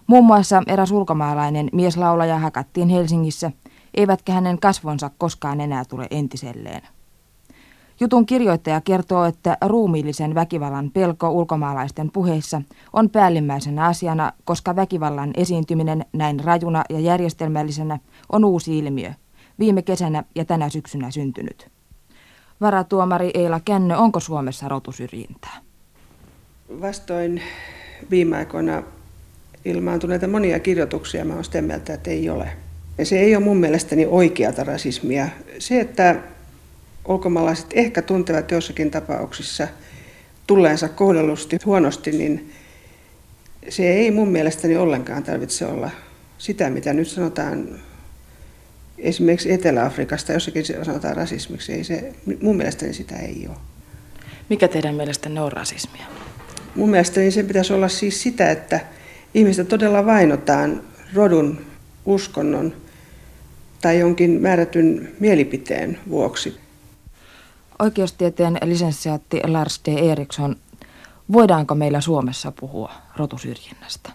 Muun 0.09 0.25
muassa 0.25 0.63
eräs 0.67 0.91
ulkomaalainen 0.91 1.69
mieslaulaja 1.73 2.39
hakattiin 2.39 2.89
Helsingissä, 2.89 3.51
eivätkä 3.93 4.33
hänen 4.33 4.59
kasvonsa 4.59 5.11
koskaan 5.17 5.61
enää 5.61 5.85
tule 5.85 6.07
entiselleen. 6.11 6.81
Jutun 7.99 8.25
kirjoittaja 8.25 8.81
kertoo, 8.81 9.25
että 9.25 9.57
ruumiillisen 9.65 10.35
väkivallan 10.35 10.91
pelko 10.91 11.29
ulkomaalaisten 11.29 12.11
puheissa 12.11 12.61
on 12.93 13.09
päällimmäisenä 13.09 13.85
asiana, 13.85 14.33
koska 14.45 14.75
väkivallan 14.75 15.31
esiintyminen 15.37 16.05
näin 16.13 16.39
rajuna 16.39 16.83
ja 16.89 16.99
järjestelmällisenä 16.99 17.99
on 18.31 18.45
uusi 18.45 18.77
ilmiö, 18.77 19.13
viime 19.59 19.81
kesänä 19.81 20.23
ja 20.35 20.45
tänä 20.45 20.69
syksynä 20.69 21.11
syntynyt. 21.11 21.67
Varatuomari 22.61 23.31
Eila 23.33 23.59
Kännö, 23.59 23.97
onko 23.97 24.19
Suomessa 24.19 24.67
rotusyrjintää? 24.67 25.57
Vastoin 26.81 27.41
viime 28.09 28.37
aikoina 28.37 28.83
ilmaantuneita 29.65 30.27
monia 30.27 30.59
kirjoituksia, 30.59 31.25
mä 31.25 31.33
olen 31.33 31.43
sitä 31.43 31.61
mieltä, 31.61 31.93
että 31.93 32.09
ei 32.09 32.29
ole. 32.29 32.51
Ja 32.97 33.05
se 33.05 33.19
ei 33.19 33.35
ole 33.35 33.43
mun 33.43 33.57
mielestäni 33.57 34.05
oikeata 34.05 34.63
rasismia. 34.63 35.29
Se, 35.59 35.79
että 35.79 36.15
ulkomaalaiset 37.07 37.67
ehkä 37.73 38.01
tuntevat 38.01 38.51
jossakin 38.51 38.91
tapauksissa 38.91 39.67
tulleensa 40.47 40.89
kohdellusti 40.89 41.57
huonosti, 41.65 42.11
niin 42.11 42.51
se 43.69 43.93
ei 43.93 44.11
mun 44.11 44.27
mielestäni 44.27 44.77
ollenkaan 44.77 45.23
tarvitse 45.23 45.65
olla 45.65 45.89
sitä, 46.37 46.69
mitä 46.69 46.93
nyt 46.93 47.07
sanotaan 47.07 47.79
esimerkiksi 48.97 49.51
Etelä-Afrikasta, 49.51 50.33
jossakin 50.33 50.65
sanotaan 50.65 51.15
rasismiksi. 51.15 51.73
Ei 51.73 51.83
se, 51.83 52.13
mun 52.41 52.57
mielestäni 52.57 52.93
sitä 52.93 53.15
ei 53.15 53.45
ole. 53.49 53.57
Mikä 54.49 54.67
teidän 54.67 54.95
mielestänne 54.95 55.41
on 55.41 55.51
rasismia? 55.51 56.05
Mun 56.75 56.89
mielestäni 56.89 57.31
se 57.31 57.43
pitäisi 57.43 57.73
olla 57.73 57.87
siis 57.87 58.23
sitä, 58.23 58.51
että 58.51 58.79
ihmistä 59.33 59.63
todella 59.63 60.05
vainotaan 60.05 60.81
rodun, 61.13 61.59
uskonnon 62.05 62.74
tai 63.81 64.00
jonkin 64.00 64.41
määrätyn 64.41 65.15
mielipiteen 65.19 66.00
vuoksi. 66.09 66.57
Oikeustieteen 67.79 68.57
lisenssiaatti 68.65 69.41
Lars 69.48 69.81
D. 69.86 70.12
Eriksson, 70.12 70.55
voidaanko 71.31 71.75
meillä 71.75 72.01
Suomessa 72.01 72.51
puhua 72.59 72.91
rotusyrjinnästä? 73.17 74.09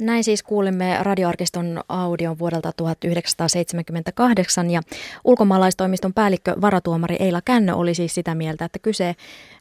Näin 0.01 0.25
siis 0.25 0.43
kuulimme 0.43 0.99
radioarkiston 1.01 1.85
audion 1.89 2.39
vuodelta 2.39 2.73
1978 2.77 4.71
ja 4.71 4.83
ulkomaalaistoimiston 5.25 6.15
päällikkö 6.15 6.57
varatuomari 6.61 7.17
Eila 7.19 7.41
Kännö 7.45 7.75
oli 7.75 7.95
siis 7.95 8.15
sitä 8.15 8.35
mieltä, 8.35 8.65
että 8.65 8.79
kyse 8.79 9.17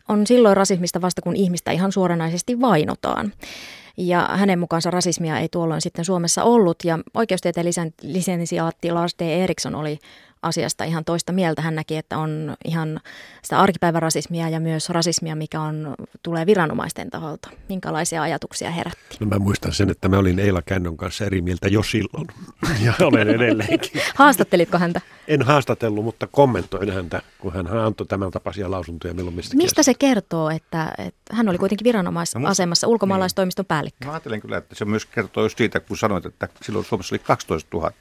on 0.10 0.27
silloin 0.27 0.58
rasismista 0.58 1.01
vasta 1.01 1.22
kun 1.22 1.36
ihmistä 1.36 1.72
ihan 1.72 1.91
suoranaisesti 1.91 2.62
vainotaan. 2.62 3.34
Ja 3.98 4.29
hänen 4.34 4.60
mukaansa 4.60 4.91
rasismia 4.91 5.39
ei 5.39 5.50
tuolloin 5.50 5.81
sitten 5.81 6.05
Suomessa 6.05 6.43
ollut 6.43 6.77
ja 6.84 7.00
oikeustieteen 7.13 7.65
lisensiaatti 8.01 8.91
Lars 8.91 9.15
D. 9.19 9.22
Eriksson 9.22 9.75
oli 9.75 10.00
asiasta 10.41 10.84
ihan 10.84 11.05
toista 11.05 11.31
mieltä. 11.31 11.62
Hän 11.62 11.75
näki, 11.75 11.98
että 11.98 12.17
on 12.17 12.55
ihan 12.65 13.00
sitä 13.43 13.60
arkipäivärasismia 13.60 14.50
ja 14.50 14.60
myös 14.60 14.89
rasismia, 14.89 15.36
mikä 15.36 15.62
on, 15.62 15.96
tulee 16.24 16.46
viranomaisten 16.46 17.10
taholta. 17.10 17.50
Minkälaisia 17.69 18.22
ajatuksia 18.22 18.72
herätti? 18.72 19.17
No 19.19 19.27
mä 19.27 19.39
muistan 19.39 19.74
sen, 19.74 19.89
että 19.89 20.10
mä 20.10 20.17
olin 20.17 20.39
Eila 20.39 20.62
Kännön 20.62 20.98
kanssa 20.98 21.25
eri 21.25 21.41
mieltä 21.41 21.67
jo 21.67 21.84
silloin 21.84 22.27
ja 22.86 22.93
olen 23.01 23.29
edelleenkin. 23.29 24.01
Haastattelitko 24.15 24.77
häntä? 24.77 25.01
En 25.27 25.41
haastatellut, 25.41 26.03
mutta 26.03 26.27
kommentoin 26.27 26.93
häntä, 26.93 27.22
kun 27.39 27.53
hän 27.53 27.67
antoi 27.67 28.08
tämän 28.08 28.31
tapaisia 28.31 28.72
lausuntoja 28.72 29.13
milloin 29.13 29.36
mistä 29.36 29.58
Mistä 29.58 29.84
se 29.84 29.93
kertoo, 29.93 30.50
että, 30.50 30.91
että 30.98 31.36
hän 31.36 31.50
oli 31.50 31.58
kuitenkin 31.58 31.86
viranomaisasemassa, 31.86 32.88
no, 32.88 32.91
ulkomaalaistoimiston 32.91 33.65
päällikkö? 33.65 34.05
Mä 34.05 34.12
ajattelen 34.12 34.41
kyllä, 34.41 34.58
että 34.58 34.75
se 34.75 34.86
myös 34.86 35.05
kertoo 35.05 35.43
just 35.43 35.58
siitä, 35.58 35.79
kun 35.79 35.98
sanoit, 35.98 36.25
että 36.25 36.50
silloin 36.62 36.86
Suomessa 36.86 37.15
oli 37.15 37.19
12 37.19 37.77
000 37.77 37.91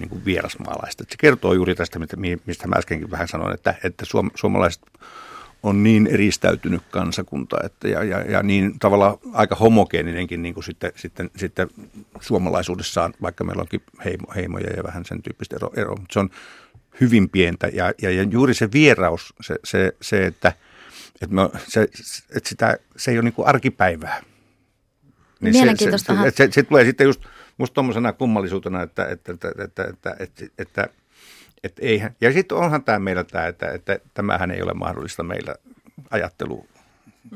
niin 0.00 0.08
kuin 0.08 0.24
vierasmaalaista. 0.24 1.04
Se 1.08 1.16
kertoo 1.18 1.52
juuri 1.52 1.74
tästä, 1.74 1.98
mistä 2.46 2.68
mä 2.68 2.76
äskenkin 2.76 3.10
vähän 3.10 3.28
sanoin, 3.28 3.54
että, 3.54 3.74
että 3.84 4.04
suom, 4.04 4.30
suomalaiset 4.34 4.82
on 5.62 5.82
niin 5.82 6.06
eristäytynyt 6.06 6.82
kansakunta 6.90 7.56
että, 7.64 7.88
ja, 7.88 8.04
ja, 8.04 8.20
ja 8.20 8.42
niin 8.42 8.78
tavallaan 8.78 9.18
aika 9.32 9.54
homogeeninenkin 9.54 10.42
niin 10.42 10.54
kuin 10.54 10.64
sitten, 10.64 10.92
sitten, 10.96 11.30
sitten 11.36 11.68
suomalaisuudessaan, 12.20 13.14
vaikka 13.22 13.44
meillä 13.44 13.60
onkin 13.60 13.82
heimo, 14.04 14.26
heimoja 14.34 14.70
ja 14.76 14.82
vähän 14.82 15.04
sen 15.04 15.22
tyyppistä 15.22 15.56
ero, 15.56 15.70
ero 15.76 15.96
mutta 15.96 16.12
se 16.12 16.18
on 16.18 16.30
hyvin 17.00 17.28
pientä 17.28 17.66
ja, 17.72 17.92
ja, 18.02 18.10
ja 18.10 18.22
juuri 18.22 18.54
se 18.54 18.72
vieraus, 18.72 19.34
se, 19.40 19.56
se, 19.64 19.92
se 20.00 20.26
että, 20.26 20.52
että, 21.20 21.34
me, 21.34 21.42
se, 21.68 21.82
että 22.36 22.48
sitä, 22.48 22.78
se 22.96 23.10
ei 23.10 23.16
ole 23.16 23.24
niin 23.24 23.34
kuin 23.34 23.48
arkipäivää. 23.48 24.22
Niin 25.40 25.54
Mielenkiintoistahan. 25.54 26.24
Se, 26.24 26.30
se, 26.30 26.46
se, 26.46 26.52
se 26.52 26.62
tulee 26.62 26.84
sitten 26.84 27.04
just 27.04 27.20
musta 27.58 27.74
tuommoisena 27.74 28.12
kummallisuutena, 28.12 28.82
että, 28.82 29.06
että, 29.06 29.32
että, 29.32 29.48
että, 29.64 29.84
että, 29.84 30.16
että, 30.18 30.44
että 30.58 30.88
että 31.64 31.82
eihän. 31.84 32.16
Ja 32.20 32.32
sitten 32.32 32.58
onhan 32.58 32.84
tämä 32.84 32.98
meillä 32.98 33.24
tämä, 33.24 33.46
että, 33.46 33.70
että 33.70 33.98
tämähän 34.14 34.50
ei 34.50 34.62
ole 34.62 34.74
mahdollista 34.74 35.22
meillä 35.22 35.54
ajattelu 36.10 36.66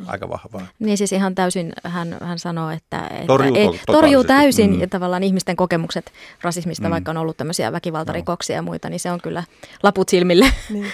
aika 0.07 0.29
vahvaa. 0.29 0.67
Niin 0.79 0.99
siis 0.99 1.13
ihan 1.13 1.35
täysin 1.35 1.73
hän, 1.85 2.17
hän 2.23 2.39
sanoo, 2.39 2.71
että, 2.71 3.07
että 3.07 3.27
torjuu, 3.27 3.57
ei, 3.57 3.81
torjuu 3.87 4.25
täysin 4.25 4.81
mm. 4.81 4.91
tavallaan 4.91 5.23
ihmisten 5.23 5.57
kokemukset 5.57 6.13
rasismista, 6.43 6.89
mm. 6.89 6.91
vaikka 6.91 7.11
on 7.11 7.17
ollut 7.17 7.37
tämmöisiä 7.37 7.73
väkivaltarikoksia 7.73 8.55
no. 8.55 8.59
ja 8.59 8.63
muita, 8.63 8.89
niin 8.91 9.01
se 9.01 9.11
on 9.11 9.21
kyllä 9.21 9.45
laput 9.83 10.09
silmille. 10.09 10.47
Niin. 10.71 10.87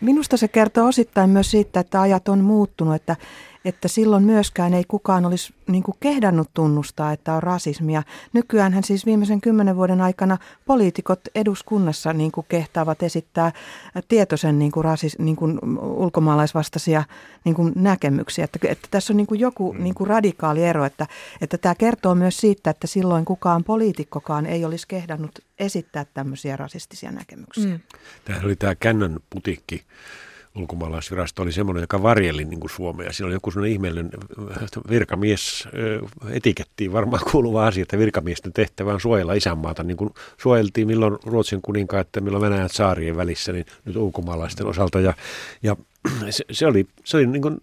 Minusta 0.00 0.36
se 0.36 0.48
kertoo 0.48 0.86
osittain 0.86 1.30
myös 1.30 1.50
siitä, 1.50 1.80
että 1.80 2.00
ajat 2.00 2.28
on 2.28 2.44
muuttunut, 2.44 2.94
että, 2.94 3.16
että 3.64 3.88
silloin 3.88 4.24
myöskään 4.24 4.74
ei 4.74 4.84
kukaan 4.88 5.26
olisi 5.26 5.54
niin 5.66 5.82
kuin 5.82 5.96
kehdannut 6.00 6.50
tunnustaa, 6.54 7.12
että 7.12 7.34
on 7.34 7.42
rasismia. 7.42 8.02
Nykyäänhän 8.32 8.84
siis 8.84 9.06
viimeisen 9.06 9.40
kymmenen 9.40 9.76
vuoden 9.76 10.00
aikana 10.00 10.38
poliitikot 10.66 11.20
eduskunnassa 11.34 12.12
niin 12.12 12.32
kuin 12.32 12.46
kehtaavat 12.48 13.02
esittää 13.02 13.52
tietoisen 14.08 14.58
niin 14.58 14.72
kuin 14.72 14.84
rasis, 14.84 15.18
niin 15.18 15.36
kuin 15.36 15.58
ulkomaalaisvastaisia 15.80 17.04
niin 17.44 17.54
kuin 17.54 17.72
näkemyksiä. 17.76 18.44
Että, 18.44 18.58
että 18.68 18.88
tässä 18.90 19.12
on 19.12 19.16
niin 19.16 19.26
kuin 19.26 19.40
joku 19.40 19.72
mm. 19.72 19.82
niin 19.82 19.94
kuin 19.94 20.06
radikaali 20.06 20.64
ero, 20.64 20.84
että, 20.84 21.06
että 21.40 21.58
tämä 21.58 21.74
kertoo 21.74 22.14
myös 22.14 22.36
siitä, 22.36 22.70
että 22.70 22.86
silloin 22.86 23.24
kukaan 23.24 23.64
poliitikkokaan 23.64 24.46
ei 24.46 24.64
olisi 24.64 24.88
kehdannut 24.88 25.38
esittää 25.58 26.06
tämmöisiä 26.14 26.56
rasistisia 26.56 27.10
näkemyksiä. 27.10 27.70
Mm. 27.70 27.80
Tämä 28.24 28.40
oli 28.44 28.56
tämä 28.56 28.74
Kännön 28.74 29.20
putikki 29.30 29.84
ulkomaalaisvirasto 30.54 31.42
oli 31.42 31.52
semmoinen, 31.52 31.80
joka 31.80 32.02
varjeli 32.02 32.44
niin 32.44 32.60
kuin 32.60 32.70
Suomea. 32.70 33.12
Siinä 33.12 33.26
oli 33.26 33.34
joku 33.34 33.50
semmoinen 33.50 33.72
ihmeellinen 33.72 34.10
äh, 34.50 34.68
virkamies 34.90 35.68
etikettiin 36.30 36.92
varmaan 36.92 37.22
kuuluva 37.30 37.66
asia, 37.66 37.82
että 37.82 37.98
virkamiesten 37.98 38.52
tehtävä 38.52 38.92
on 38.92 39.00
suojella 39.00 39.32
isänmaata. 39.32 39.82
Niin 39.82 39.96
kuin 39.96 40.10
suojeltiin 40.38 40.86
milloin 40.86 41.16
Ruotsin 41.24 41.62
kuninkaan, 41.62 42.00
että 42.00 42.20
milloin 42.20 42.42
Venäjän 42.42 42.68
saarien 42.68 43.16
välissä, 43.16 43.52
niin 43.52 43.66
nyt 43.84 43.96
ulkomaalaisten 43.96 44.66
osalta. 44.66 45.00
Ja, 45.00 45.14
ja 45.62 45.76
se, 46.30 46.44
se 46.50 46.66
oli, 46.66 46.86
se 47.04 47.16
oli 47.16 47.26
niin 47.26 47.42
kuin 47.42 47.56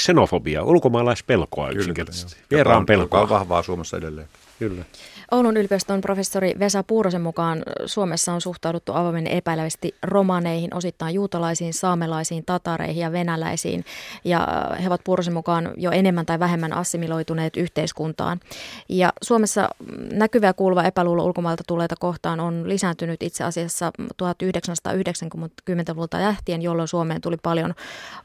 xenofobia, 0.00 0.64
ulkomaalaispelkoa 0.64 1.70
yksinkertaisesti. 1.70 2.40
Vieraan 2.50 2.86
pelkoa. 2.86 3.28
Vahvaa 3.28 3.62
Suomessa 3.62 3.96
edelleen. 3.96 4.28
Kyllä. 4.60 4.84
Oulun 5.30 5.56
yliopiston 5.56 6.00
professori 6.00 6.54
Vesa 6.58 6.82
Puurosen 6.82 7.20
mukaan 7.20 7.62
Suomessa 7.86 8.32
on 8.32 8.40
suhtauduttu 8.40 8.92
avoimen 8.92 9.26
epäilevästi 9.26 9.94
romaneihin, 10.02 10.74
osittain 10.74 11.14
juutalaisiin, 11.14 11.74
saamelaisiin, 11.74 12.44
tatareihin 12.46 13.02
ja 13.02 13.12
venäläisiin. 13.12 13.84
Ja 14.24 14.48
he 14.82 14.86
ovat 14.86 15.00
Puurosen 15.04 15.34
mukaan 15.34 15.70
jo 15.76 15.90
enemmän 15.90 16.26
tai 16.26 16.38
vähemmän 16.38 16.72
assimiloituneet 16.72 17.56
yhteiskuntaan. 17.56 18.40
Ja 18.88 19.12
Suomessa 19.22 19.68
näkyvä 20.12 20.52
kuuluva 20.52 20.84
epäluulo 20.84 21.24
ulkomailta 21.24 21.64
tulleita 21.66 21.94
kohtaan 21.98 22.40
on 22.40 22.68
lisääntynyt 22.68 23.22
itse 23.22 23.44
asiassa 23.44 23.92
1990-luvulta 24.02 26.20
lähtien, 26.20 26.62
jolloin 26.62 26.88
Suomeen 26.88 27.20
tuli 27.20 27.36
paljon 27.42 27.74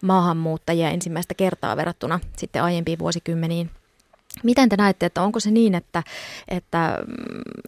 maahanmuuttajia 0.01 0.89
ensimmäistä 0.89 1.33
kertaa 1.33 1.77
verrattuna 1.77 2.19
sitten 2.37 2.63
aiempiin 2.63 2.99
vuosikymmeniin. 2.99 3.69
Miten 4.43 4.69
te 4.69 4.77
näette, 4.77 5.05
että 5.05 5.21
onko 5.21 5.39
se 5.39 5.51
niin, 5.51 5.75
että, 5.75 6.03
että, 6.47 6.99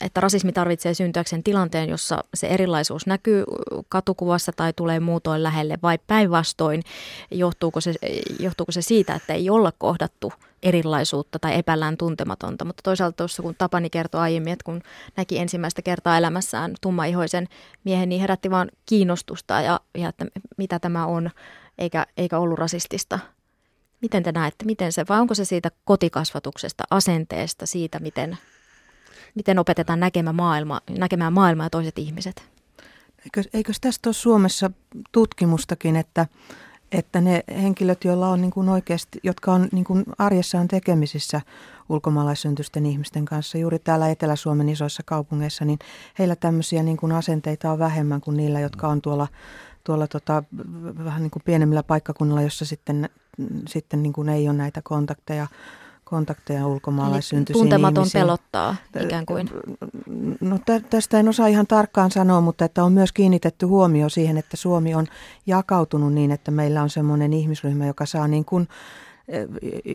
että 0.02 0.22
rasismi 0.22 0.52
tarvitsee 0.52 0.94
syntyäkseen 0.94 1.44
tilanteen, 1.44 1.90
jossa 1.90 2.24
se 2.34 2.48
erilaisuus 2.48 3.08
näkyy 3.08 3.44
katukuvassa 3.90 4.52
tai 4.52 4.74
tulee 4.74 5.00
muutoin 5.00 5.44
lähelle, 5.44 5.78
vai 5.84 6.00
päinvastoin 6.08 6.82
johtuuko 7.32 7.82
se, 7.82 7.94
johtuuko 8.40 8.72
se 8.72 8.82
siitä, 8.82 9.16
että 9.16 9.34
ei 9.34 9.50
olla 9.50 9.72
kohdattu 9.78 10.34
erilaisuutta 10.64 11.40
tai 11.40 11.56
epäillään 11.56 11.98
tuntematonta. 11.98 12.66
Mutta 12.66 12.82
toisaalta 12.84 13.18
tuossa, 13.18 13.44
kun 13.44 13.56
Tapani 13.58 13.90
kertoi 13.90 14.22
aiemmin, 14.22 14.54
että 14.54 14.64
kun 14.64 14.82
näki 15.18 15.38
ensimmäistä 15.38 15.82
kertaa 15.82 16.18
elämässään 16.18 16.76
tummaihoisen 16.82 17.48
miehen, 17.84 18.10
niin 18.10 18.22
herätti 18.22 18.52
vaan 18.52 18.70
kiinnostusta 18.86 19.62
ja, 19.62 19.80
ja 19.98 20.10
että 20.10 20.26
mitä 20.58 20.80
tämä 20.80 21.06
on, 21.06 21.30
eikä, 21.78 22.06
eikä 22.18 22.40
ollut 22.40 22.60
rasistista 22.60 23.20
Miten 24.02 24.24
te 24.24 24.32
näette, 24.32 24.66
miten 24.66 24.92
se, 24.92 25.06
vai 25.10 25.20
onko 25.20 25.34
se 25.34 25.46
siitä 25.46 25.72
kotikasvatuksesta, 25.86 26.84
asenteesta, 26.90 27.66
siitä, 27.66 28.00
miten, 28.00 28.38
miten 29.36 29.60
opetetaan 29.60 30.00
näkemään 30.00 30.36
maailma, 30.36 30.82
näkemään 30.90 31.34
maailmaa 31.34 31.66
ja 31.66 31.70
toiset 31.70 32.00
ihmiset? 32.00 32.44
Eikö, 33.26 33.50
eikös 33.54 33.80
tästä 33.80 34.10
ole 34.10 34.14
Suomessa 34.14 34.72
tutkimustakin, 35.12 35.96
että, 35.96 36.28
että 36.92 37.22
ne 37.22 37.44
henkilöt, 37.62 38.04
joilla 38.04 38.28
on 38.28 38.42
niin 38.42 38.52
kuin 38.52 38.70
oikeasti, 38.70 39.20
jotka 39.24 39.54
on 39.54 39.68
niin 39.72 39.84
kuin 39.84 40.06
arjessaan 40.18 40.68
tekemisissä 40.68 41.42
ulkomaalaissyntysten 41.90 42.86
ihmisten 42.86 43.26
kanssa, 43.26 43.58
juuri 43.58 43.80
täällä 43.80 44.10
Etelä-Suomen 44.10 44.70
isoissa 44.70 45.04
kaupungeissa, 45.06 45.66
niin 45.66 45.80
heillä 46.20 46.36
tämmöisiä 46.36 46.84
niin 46.84 46.98
kuin 46.98 47.12
asenteita 47.12 47.72
on 47.72 47.80
vähemmän 47.80 48.22
kuin 48.22 48.38
niillä, 48.38 48.60
jotka 48.60 48.88
on 48.88 49.02
tuolla, 49.02 49.28
tuolla 49.84 50.08
tota, 50.08 50.44
vähän 51.04 51.22
niin 51.22 51.32
kuin 51.32 51.44
pienemmillä 51.46 51.84
paikkakunnilla, 51.84 52.42
jossa 52.42 52.66
sitten 52.66 53.10
sitten 53.68 54.04
niin 54.04 54.14
kuin 54.14 54.30
ei 54.30 54.50
ole 54.50 54.58
näitä 54.58 54.82
kontakteja, 54.84 55.48
kontakteja 56.04 56.68
ulkomaalaissyntyisiin 56.68 57.64
Tuntematon 57.64 58.02
ihmisiin. 58.02 58.22
pelottaa 58.22 58.76
ikään 59.04 59.26
kuin. 59.26 59.50
No 60.42 60.60
tästä 60.90 61.20
en 61.20 61.30
osaa 61.30 61.48
ihan 61.48 61.68
tarkkaan 61.68 62.12
sanoa, 62.12 62.42
mutta 62.42 62.66
että 62.66 62.84
on 62.84 62.94
myös 62.94 63.12
kiinnitetty 63.12 63.66
huomio 63.66 64.10
siihen, 64.10 64.38
että 64.38 64.58
Suomi 64.58 64.96
on 64.96 65.06
jakautunut 65.46 66.14
niin, 66.14 66.32
että 66.32 66.52
meillä 66.52 66.82
on 66.82 66.90
semmoinen 66.90 67.34
ihmisryhmä, 67.34 67.86
joka 67.86 68.06
saa 68.06 68.28
niin 68.28 68.46
kuin, 68.46 68.68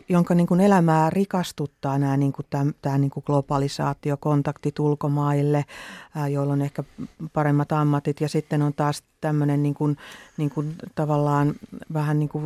jonka 0.09 0.35
niin 0.35 0.47
kuin 0.47 0.59
elämää 0.59 1.09
rikastuttaa 1.09 1.99
nämä 1.99 2.17
niin 2.17 2.33
kuin 2.33 2.45
tämä, 2.49 2.71
tämä 2.81 2.97
niin 2.97 3.11
kuin 3.11 3.23
globalisaatio, 3.25 4.17
kontaktit 4.17 4.79
ulkomaille, 4.79 5.65
joilla 6.31 6.53
on 6.53 6.61
ehkä 6.61 6.83
paremmat 7.33 7.71
ammatit 7.71 8.21
ja 8.21 8.29
sitten 8.29 8.61
on 8.61 8.73
taas 8.73 9.03
tämmöinen 9.21 9.63
niin 9.63 9.75
kuin, 9.75 9.97
niin 10.37 10.49
kuin 10.49 10.75
tavallaan 10.95 11.53
vähän 11.93 12.19
niin 12.19 12.29
kuin, 12.29 12.45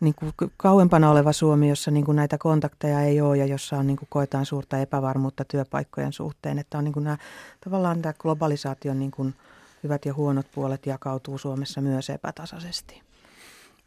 niin 0.00 0.14
kuin 0.14 0.32
kauempana 0.56 1.10
oleva 1.10 1.32
Suomi, 1.32 1.68
jossa 1.68 1.90
niin 1.90 2.04
kuin 2.04 2.16
näitä 2.16 2.38
kontakteja 2.38 3.00
ei 3.00 3.20
ole 3.20 3.36
ja 3.36 3.46
jossa 3.46 3.78
on 3.78 3.86
niin 3.86 3.96
kuin 3.96 4.08
koetaan 4.10 4.46
suurta 4.46 4.78
epävarmuutta 4.78 5.44
työpaikkojen 5.44 6.12
suhteen. 6.12 6.58
Että 6.58 6.78
on 6.78 6.84
niin 6.84 6.92
kuin 6.92 7.04
nämä, 7.04 7.18
tavallaan 7.64 8.02
tämä 8.02 8.12
globalisaation 8.12 8.98
niin 8.98 9.10
kuin 9.10 9.34
hyvät 9.82 10.04
ja 10.04 10.14
huonot 10.14 10.46
puolet 10.54 10.86
jakautuu 10.86 11.38
Suomessa 11.38 11.80
myös 11.80 12.10
epätasaisesti. 12.10 13.02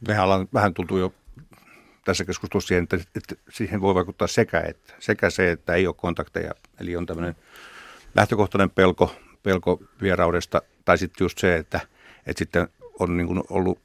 Mehän 0.07 0.23
ollaan 0.23 0.47
vähän 0.53 0.73
tultu 0.73 0.97
jo 0.97 1.13
tässä 2.07 2.25
keskustelussa 2.25 2.67
siihen, 2.67 2.83
että, 2.83 2.97
että 3.15 3.35
siihen 3.49 3.81
voi 3.81 3.95
vaikuttaa 3.95 4.27
sekä, 4.27 4.61
että, 4.61 4.93
sekä 4.99 5.29
se, 5.29 5.51
että 5.51 5.73
ei 5.73 5.87
ole 5.87 5.95
kontakteja, 5.97 6.51
eli 6.79 6.95
on 6.95 7.05
tämmöinen 7.05 7.35
lähtökohtainen 8.15 8.69
pelko, 8.69 9.15
pelko 9.43 9.83
vieraudesta, 10.01 10.61
tai 10.85 10.97
sitten 10.97 11.25
just 11.25 11.37
se, 11.37 11.55
että, 11.55 11.79
että 12.25 12.39
sitten 12.39 12.67
on 12.99 13.17
niin 13.17 13.27
kuin 13.27 13.43
ollut 13.49 13.79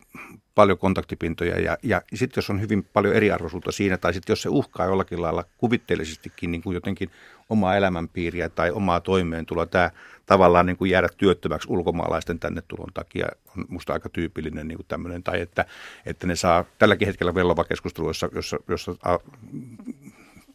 paljon 0.54 0.78
kontaktipintoja 0.78 1.60
ja, 1.60 1.78
ja 1.82 2.02
sitten 2.14 2.40
jos 2.40 2.50
on 2.50 2.60
hyvin 2.60 2.84
paljon 2.92 3.14
eriarvoisuutta 3.14 3.72
siinä 3.72 3.96
tai 3.96 4.14
sitten 4.14 4.32
jos 4.32 4.42
se 4.42 4.48
uhkaa 4.48 4.86
jollakin 4.86 5.22
lailla 5.22 5.44
kuvitteellisestikin 5.58 6.52
niin 6.52 6.62
kuin 6.62 6.74
jotenkin 6.74 7.10
omaa 7.48 7.76
elämänpiiriä 7.76 8.48
tai 8.48 8.70
omaa 8.70 9.00
toimeentuloa, 9.00 9.66
tämä 9.66 9.90
tavallaan 10.26 10.66
niin 10.66 10.76
kuin 10.76 10.90
jäädä 10.90 11.08
työttömäksi 11.16 11.68
ulkomaalaisten 11.70 12.38
tänne 12.38 12.62
tulon 12.68 12.92
takia 12.94 13.26
on 13.56 13.64
musta 13.68 13.92
aika 13.92 14.08
tyypillinen 14.08 14.68
niin 14.68 14.78
kuin 14.78 14.86
tämmöinen, 14.86 15.22
tai 15.22 15.40
että, 15.40 15.64
että 16.06 16.26
ne 16.26 16.36
saa 16.36 16.64
tälläkin 16.78 17.06
hetkellä 17.06 17.34
vellova 17.34 17.64
keskustelu, 17.64 18.06
jossa, 18.06 18.28
jossa, 18.34 18.58
jossa 18.68 18.94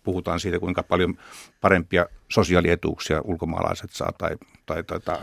puhutaan 0.04 0.40
siitä, 0.40 0.60
kuinka 0.60 0.84
paljon 0.84 1.18
parempia 1.62 2.06
sosiaalietuuksia 2.30 3.22
ulkomaalaiset 3.22 3.92
saa 3.92 4.12
tai, 4.12 4.38
tai, 4.66 4.84
tai, 4.84 5.00
tai 5.00 5.18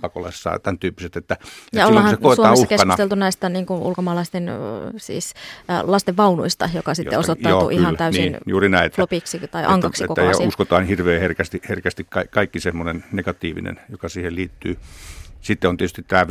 pakolaisissa 0.00 0.58
tämän 0.58 0.78
tyyppiset. 0.78 1.16
Että, 1.16 1.36
ja 1.40 1.46
että 1.72 1.86
ollaan 1.86 2.10
se 2.10 2.16
Suomessa 2.20 2.52
uhkana. 2.52 2.66
keskusteltu 2.68 3.14
näistä 3.14 3.48
niin 3.48 3.66
kuin 3.66 3.82
ulkomaalaisten 3.82 4.50
siis 4.96 5.34
lasten 5.82 6.16
vaunuista, 6.16 6.70
joka 6.74 6.94
sitten 6.94 7.16
Josta, 7.16 7.32
osoittautui 7.32 7.74
joo, 7.74 7.80
ihan 7.80 7.96
täysin 7.96 8.32
niin, 8.32 8.38
juuri 8.46 8.68
näin, 8.68 8.90
flopiksi 8.90 9.38
tai 9.38 9.64
ankaksi 9.66 10.02
että, 10.02 10.08
koko 10.08 10.20
että, 10.20 10.30
asia. 10.30 10.44
Ja 10.44 10.48
uskotaan 10.48 10.84
hirveän 10.84 11.20
herkästi, 11.20 11.60
herkästi 11.68 12.06
ka- 12.10 12.24
kaikki 12.30 12.60
semmoinen 12.60 13.04
negatiivinen, 13.12 13.80
joka 13.88 14.08
siihen 14.08 14.34
liittyy. 14.34 14.76
Sitten 15.40 15.70
on 15.70 15.76
tietysti 15.76 16.02
tämä 16.02 16.26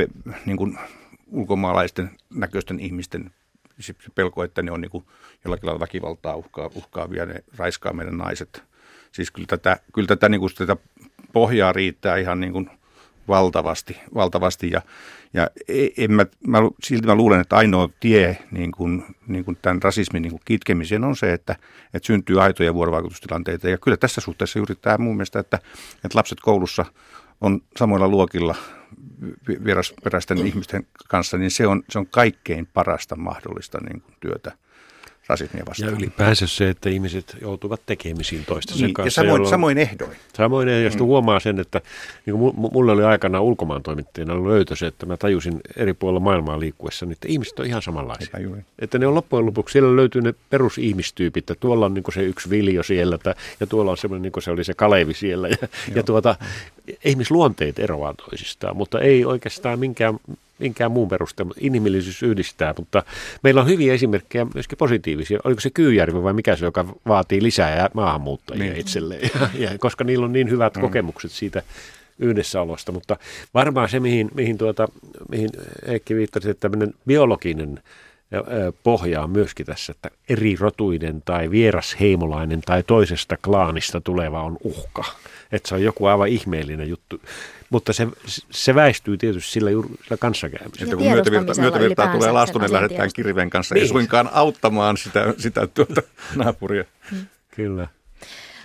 niin 0.45 0.58
kuin 0.58 0.79
ulkomaalaisten 1.27 2.10
näköisten 2.29 2.79
ihmisten 2.79 3.32
se 3.79 3.95
pelko, 4.15 4.43
että 4.43 4.62
ne 4.62 4.71
on 4.71 4.82
niin 4.82 4.91
kuin 4.91 5.05
jollakin 5.45 5.67
lailla 5.67 5.79
väkivaltaa 5.79 6.36
uhkaa, 6.36 6.69
uhkaavia, 6.75 7.25
ne 7.25 7.43
raiskaa 7.58 7.93
meidän 7.93 8.17
naiset. 8.17 8.63
Siis 9.12 9.32
kyllä 9.32 9.47
tätä, 9.47 9.79
kyllä 9.93 10.08
tätä, 10.08 10.29
niin 10.29 10.39
kuin 10.39 10.51
tätä 10.58 10.75
pohjaa 11.34 11.73
riittää 11.73 12.17
ihan 12.17 12.39
niin 12.39 12.53
kuin 12.53 12.69
valtavasti, 13.29 13.97
valtavasti 14.13 14.69
ja, 14.71 14.81
ja 15.33 15.49
e, 15.67 15.87
en 15.97 16.11
mä, 16.11 16.25
mä, 16.47 16.57
silti 16.83 17.07
mä 17.07 17.15
luulen, 17.15 17.41
että 17.41 17.55
ainoa 17.55 17.89
tie 17.99 18.37
niin 18.51 18.71
kuin, 18.71 19.05
niin 19.27 19.45
kuin 19.45 19.57
tämän 19.61 19.81
rasismin 19.81 20.21
niin 20.21 20.31
kuin 20.31 20.41
kitkemiseen 20.45 21.03
on 21.03 21.15
se, 21.15 21.33
että, 21.33 21.55
että 21.93 22.07
syntyy 22.07 22.41
aitoja 22.41 22.73
vuorovaikutustilanteita. 22.73 23.69
Ja 23.69 23.77
kyllä 23.77 23.97
tässä 23.97 24.21
suhteessa 24.21 24.59
juuri 24.59 24.75
tämä 24.75 24.97
mun 24.97 25.15
mielestä, 25.15 25.39
että, 25.39 25.59
että 26.05 26.17
lapset 26.17 26.39
koulussa 26.41 26.85
on 27.41 27.61
samoilla 27.77 28.07
luokilla 28.07 28.55
vierasperäisten 29.65 30.37
ihmisten 30.37 30.87
kanssa, 31.07 31.37
niin 31.37 31.51
se 31.51 31.67
on, 31.67 31.83
se 31.89 31.99
on 31.99 32.07
kaikkein 32.07 32.67
parasta 32.73 33.15
mahdollista 33.15 33.77
niin 33.81 34.01
kuin 34.01 34.15
työtä– 34.19 34.51
rasismia 35.29 35.63
vastaan. 35.65 35.91
Ja 35.91 35.97
ylipäänsä 35.97 36.47
se, 36.47 36.69
että 36.69 36.89
ihmiset 36.89 37.37
joutuvat 37.41 37.81
tekemisiin 37.85 38.45
toistensa 38.45 38.85
niin, 38.85 38.93
kanssa. 38.93 39.21
Ja 39.21 39.25
samoin, 39.25 39.49
samoin 39.49 39.77
ehdoin. 39.77 40.11
Samoin 40.33 40.67
ehdoin. 40.67 40.83
Ja 40.83 40.99
mm. 40.99 41.05
huomaa 41.05 41.39
sen, 41.39 41.59
että 41.59 41.81
niin 42.25 42.37
kuin 42.37 42.53
mulle 42.55 42.91
oli 42.91 43.03
aikana 43.03 43.41
ulkomaan 43.41 43.83
toimittajana 43.83 44.43
löytö 44.43 44.75
se, 44.75 44.87
että 44.87 45.05
mä 45.05 45.17
tajusin 45.17 45.59
eri 45.75 45.93
puolilla 45.93 46.19
maailmaa 46.19 46.59
liikkuessa, 46.59 47.05
että 47.11 47.27
ihmiset 47.27 47.59
on 47.59 47.65
ihan 47.65 47.81
samanlaisia. 47.81 48.39
Että 48.79 48.99
ne 48.99 49.07
on 49.07 49.15
loppujen 49.15 49.45
lopuksi, 49.45 49.73
siellä 49.73 49.95
löytyy 49.95 50.21
ne 50.21 50.33
perusihmistyypit, 50.49 51.51
että 51.51 51.61
tuolla 51.61 51.85
on 51.85 51.93
niin 51.93 52.03
se 52.13 52.23
yksi 52.23 52.49
viljo 52.49 52.83
siellä 52.83 53.19
ja 53.59 53.67
tuolla 53.67 53.91
on 53.91 53.97
semmoinen, 53.97 54.21
niin 54.21 54.31
kuin 54.31 54.43
se 54.43 54.51
oli 54.51 54.63
se 54.63 54.73
Kalevi 54.73 55.13
siellä. 55.13 55.47
Ja, 55.47 55.57
ja 55.95 56.03
tuota, 56.03 56.35
ihmisluonteet 57.05 57.79
eroavat 57.79 58.17
toisistaan, 58.17 58.77
mutta 58.77 58.99
ei 58.99 59.25
oikeastaan 59.25 59.79
minkään 59.79 60.19
minkään 60.59 60.91
muun 60.91 61.09
perusteella, 61.09 61.47
mutta 61.47 61.61
inhimillisyys 61.65 62.23
yhdistää. 62.23 62.73
Mutta 62.77 63.03
meillä 63.43 63.61
on 63.61 63.67
hyviä 63.67 63.93
esimerkkejä 63.93 64.47
myöskin 64.53 64.77
positiivisia. 64.77 65.39
Oliko 65.43 65.61
se 65.61 65.69
Kyyjärvi 65.69 66.23
vai 66.23 66.33
mikä 66.33 66.55
se, 66.55 66.65
joka 66.65 66.85
vaatii 67.07 67.43
lisää 67.43 67.89
maahanmuuttajia 67.93 68.63
niin. 68.63 68.77
itselleen, 68.77 69.29
ja, 69.39 69.49
ja, 69.53 69.77
koska 69.77 70.03
niillä 70.03 70.25
on 70.25 70.33
niin 70.33 70.49
hyvät 70.49 70.75
mm. 70.75 70.81
kokemukset 70.81 71.31
siitä 71.31 71.63
yhdessäolosta. 72.19 72.91
Mutta 72.91 73.17
varmaan 73.53 73.89
se, 73.89 73.99
mihin, 73.99 74.29
mihin, 74.33 74.57
tuota, 74.57 74.87
mihin 75.29 75.49
Eikki 75.85 76.15
viittasi, 76.15 76.49
että 76.49 76.61
tämmöinen 76.61 76.93
biologinen 77.07 77.79
pohjaa 78.83 79.27
myöskin 79.27 79.65
tässä, 79.65 79.91
että 79.91 80.09
eri 80.29 80.55
rotuinen 80.59 81.21
tai 81.25 81.51
vierasheimolainen 81.51 82.61
tai 82.61 82.83
toisesta 82.83 83.37
klaanista 83.37 84.01
tuleva 84.01 84.43
on 84.43 84.57
uhka. 84.63 85.03
Että 85.51 85.69
se 85.69 85.75
on 85.75 85.83
joku 85.83 86.05
aivan 86.05 86.27
ihmeellinen 86.27 86.89
juttu. 86.89 87.21
Mutta 87.69 87.93
se, 87.93 88.08
se 88.51 88.75
väistyy 88.75 89.17
tietysti 89.17 89.51
sillä, 89.51 89.69
sillä 90.03 90.17
kanssakäymisellä. 90.19 90.84
Että 90.84 90.95
kun 90.95 91.05
myötävirta, 91.05 91.62
myötävirtaa 91.62 92.08
tulee 92.08 92.32
lastuun, 92.32 92.62
niin 92.62 92.73
lähdetään 92.73 93.10
kirven 93.15 93.49
kanssa, 93.49 93.75
niin. 93.75 93.82
ei 93.82 93.88
suinkaan 93.88 94.29
auttamaan 94.34 94.97
sitä, 94.97 95.34
sitä 95.38 95.67
tuota 95.67 96.01
naapuria. 96.36 96.84
Hmm. 97.12 97.25
Kyllä. 97.55 97.88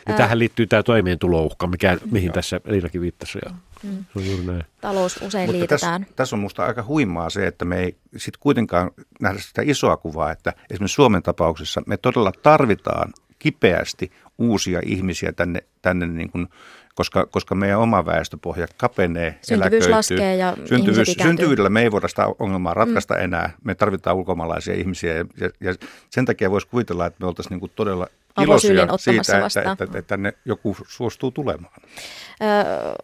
Ja 0.08 0.14
tähän 0.14 0.38
liittyy 0.38 0.66
tämä 0.66 0.82
toimeentulouhka, 0.82 1.66
mikä, 1.66 1.98
mihin 2.10 2.32
tässä 2.32 2.60
Liinakin 2.64 3.00
viittasi. 3.00 3.38
Ja 3.44 3.50
mm. 3.82 4.04
se 4.12 4.18
on 4.18 4.26
juuri 4.26 4.44
näin. 4.44 4.64
Talous 4.80 5.16
usein 5.22 5.46
Mutta 5.46 5.58
liitetään. 5.58 6.00
Tässä, 6.00 6.16
tässä 6.16 6.36
on 6.36 6.40
minusta 6.40 6.64
aika 6.64 6.82
huimaa 6.82 7.30
se, 7.30 7.46
että 7.46 7.64
me 7.64 7.80
ei 7.80 7.96
sitten 8.16 8.40
kuitenkaan 8.40 8.90
nähdä 9.20 9.38
sitä 9.38 9.62
isoa 9.64 9.96
kuvaa, 9.96 10.32
että 10.32 10.52
esimerkiksi 10.70 10.94
Suomen 10.94 11.22
tapauksessa 11.22 11.82
me 11.86 11.96
todella 11.96 12.32
tarvitaan 12.42 13.12
kipeästi 13.38 14.12
uusia 14.38 14.80
ihmisiä 14.84 15.32
tänne, 15.32 15.64
tänne 15.82 16.06
niin 16.06 16.30
kuin 16.30 16.48
koska, 16.94 17.26
koska 17.26 17.54
meidän 17.54 17.78
oma 17.78 18.06
väestöpohja 18.06 18.66
kapenee, 18.76 19.38
Syntyvyys 19.42 19.88
laskee 19.88 20.36
ja 20.36 20.56
Syntyvyys, 20.64 21.16
Syntyvyydellä 21.22 21.70
me 21.70 21.82
ei 21.82 21.92
voida 21.92 22.08
sitä 22.08 22.26
ongelmaa 22.38 22.74
ratkaista 22.74 23.14
mm. 23.14 23.20
enää. 23.20 23.50
Me 23.64 23.74
tarvitaan 23.74 24.16
ulkomaalaisia 24.16 24.74
ihmisiä 24.74 25.14
ja, 25.14 25.24
ja 25.60 25.74
sen 26.10 26.24
takia 26.24 26.50
voisi 26.50 26.66
kuvitella, 26.66 27.06
että 27.06 27.20
me 27.20 27.26
oltaisiin 27.26 27.50
niin 27.50 27.60
kuin 27.60 27.72
todella 27.76 28.06
iloisia 28.42 28.86
siitä, 28.96 29.46
että, 29.46 29.72
että, 29.72 29.84
että 29.84 30.02
tänne 30.02 30.32
joku 30.44 30.76
suostuu 30.88 31.30
tulemaan. 31.30 31.74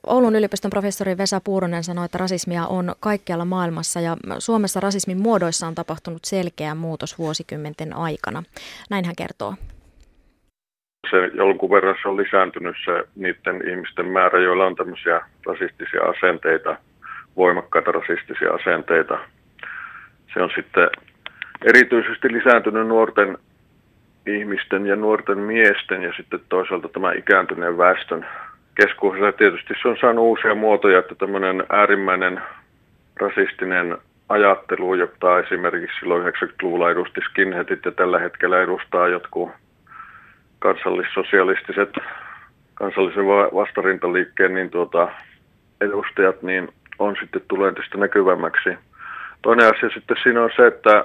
Oulun 0.07 0.37
yliopiston 0.37 0.71
professori 0.71 1.19
Vesa 1.19 1.41
Puuronen 1.41 1.85
sanoi, 1.85 2.05
että 2.05 2.19
rasismia 2.19 2.67
on 2.67 2.95
kaikkialla 3.01 3.45
maailmassa 3.45 4.01
ja 4.01 4.17
Suomessa 4.39 4.81
rasismin 4.81 5.21
muodoissa 5.23 5.67
on 5.67 5.75
tapahtunut 5.75 6.25
selkeä 6.25 6.75
muutos 6.75 7.19
vuosikymmenten 7.19 7.97
aikana. 7.97 8.43
Näin 8.91 9.05
hän 9.05 9.17
kertoo 9.17 9.55
se 11.11 11.31
jonkun 11.35 11.71
verran 11.71 11.95
se 12.03 12.09
on 12.09 12.17
lisääntynyt 12.17 12.77
se 12.85 13.05
niiden 13.17 13.69
ihmisten 13.71 14.07
määrä, 14.07 14.39
joilla 14.39 14.67
on 14.67 14.77
tämmöisiä 14.77 15.21
rasistisia 15.47 16.03
asenteita, 16.03 16.77
voimakkaita 17.37 17.93
rasistisia 17.93 18.51
asenteita. 18.51 19.19
Se 20.35 20.43
on 20.43 20.51
sitten 20.55 20.89
erityisesti 21.65 22.33
lisääntynyt 22.33 22.87
nuorten 22.87 23.39
ihmisten 24.27 24.87
ja 24.87 24.97
nuorten 24.97 25.39
miesten 25.39 26.03
ja 26.03 26.13
sitten 26.17 26.41
toisaalta 26.49 26.89
tämä 26.89 27.13
ikääntyneen 27.13 27.79
väestön 27.79 28.27
keskuudessa. 28.75 29.33
Tietysti 29.33 29.75
se 29.83 29.89
on 29.89 29.97
saanut 30.01 30.25
uusia 30.25 30.55
muotoja, 30.55 30.99
että 30.99 31.15
tämmöinen 31.15 31.65
äärimmäinen 31.69 32.41
rasistinen 33.17 33.99
ajattelu, 34.29 34.95
jota 34.95 35.39
esimerkiksi 35.39 35.99
silloin 36.01 36.35
90-luvulla 36.35 36.91
edusti 36.91 37.21
skinheadit 37.21 37.85
ja 37.85 37.91
tällä 37.91 38.19
hetkellä 38.19 38.63
edustaa 38.63 39.09
jotkut 39.09 39.51
kansallissosialistiset 40.61 41.91
kansallisen 42.75 43.27
vastarintaliikkeen 43.55 44.55
niin 44.55 44.71
tuota, 44.71 45.09
edustajat 45.81 46.43
niin 46.43 46.69
on 46.99 47.17
sitten 47.21 47.43
tulee 47.49 47.73
tästä 47.73 47.99
näkyvämmäksi. 47.99 48.71
Toinen 49.43 49.67
asia 49.67 49.91
sitten 49.95 50.17
siinä 50.23 50.43
on 50.43 50.51
se, 50.57 50.67
että 50.67 51.05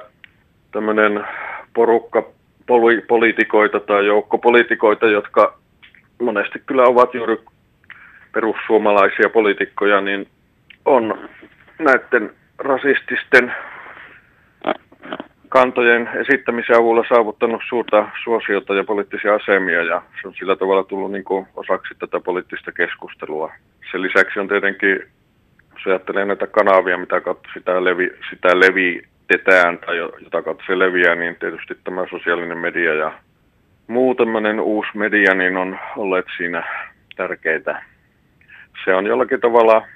tämmöinen 0.71 1.25
porukka 1.73 2.21
poli- 2.65 3.05
poliitikoita 3.07 3.79
tai 3.79 4.05
joukko 4.05 4.37
poliitikoita, 4.37 5.05
jotka 5.05 5.57
monesti 6.21 6.61
kyllä 6.65 6.83
ovat 6.83 7.13
juuri 7.13 7.37
perussuomalaisia 8.31 9.29
poliitikkoja, 9.29 10.01
niin 10.01 10.27
on 10.85 11.29
näiden 11.79 12.33
rasististen 12.57 13.53
kantojen 15.55 16.09
esittämisen 16.13 16.77
avulla 16.77 17.05
saavuttanut 17.09 17.61
suurta 17.69 18.07
suosiota 18.23 18.73
ja 18.73 18.83
poliittisia 18.83 19.35
asemia 19.35 19.83
ja 19.83 20.01
se 20.21 20.27
on 20.27 20.33
sillä 20.33 20.55
tavalla 20.55 20.83
tullut 20.83 21.11
niin 21.11 21.23
kuin 21.23 21.47
osaksi 21.55 21.93
tätä 21.99 22.19
poliittista 22.19 22.71
keskustelua. 22.71 23.51
Sen 23.91 24.01
lisäksi 24.01 24.39
on 24.39 24.47
tietenkin, 24.47 24.99
jos 25.73 25.85
ajattelee 25.85 26.25
näitä 26.25 26.47
kanavia, 26.47 26.97
mitä 26.97 27.21
kautta 27.21 27.49
sitä, 27.53 27.83
levi, 27.83 28.11
sitä 28.29 28.59
levitetään 28.59 29.77
tai 29.77 29.97
jota 29.97 30.41
kautta 30.41 30.63
se 30.67 30.79
leviää, 30.79 31.15
niin 31.15 31.35
tietysti 31.35 31.77
tämä 31.83 32.05
sosiaalinen 32.09 32.57
media 32.57 32.93
ja 32.93 33.11
muu 33.87 34.15
tämmöinen 34.15 34.59
uusi 34.59 34.89
media 34.93 35.33
niin 35.33 35.57
on 35.57 35.79
olleet 35.97 36.25
siinä 36.37 36.63
tärkeitä. 37.15 37.83
Se 38.85 38.95
on 38.95 39.05
jollakin 39.05 39.41
tavalla 39.41 39.87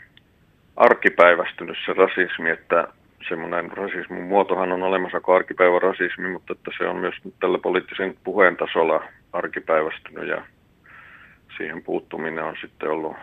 arkipäivästynyt 0.75 1.77
se 1.85 1.93
rasismi, 1.93 2.49
että 2.49 2.87
semmoinen 3.27 3.71
rasismin 3.71 4.23
muotohan 4.23 4.71
on 4.71 4.83
olemassa 4.83 5.19
kuin 5.19 5.35
arkipäivän 5.35 5.81
rasismi, 5.81 6.29
mutta 6.29 6.53
että 6.53 6.71
se 6.77 6.87
on 6.87 6.95
myös 6.95 7.15
tällä 7.39 7.57
poliittisen 7.57 8.15
puheen 8.23 8.57
tasolla 8.57 9.03
arkipäivästynyt 9.33 10.27
ja 10.27 10.43
siihen 11.57 11.83
puuttuminen 11.83 12.43
on 12.43 12.55
sitten 12.61 12.89
ollut 12.89 13.15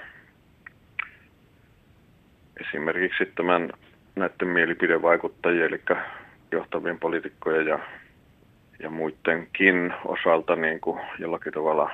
esimerkiksi 2.60 3.26
tämän 3.26 3.70
näiden 4.16 4.48
mielipidevaikuttajien, 4.48 5.66
eli 5.66 5.80
johtavien 6.52 6.98
poliitikkojen 6.98 7.66
ja, 7.66 7.78
ja 8.78 8.90
muidenkin 8.90 9.94
osalta 10.04 10.56
niin 10.56 10.80
kuin 10.80 11.00
jollakin 11.18 11.52
tavalla 11.52 11.90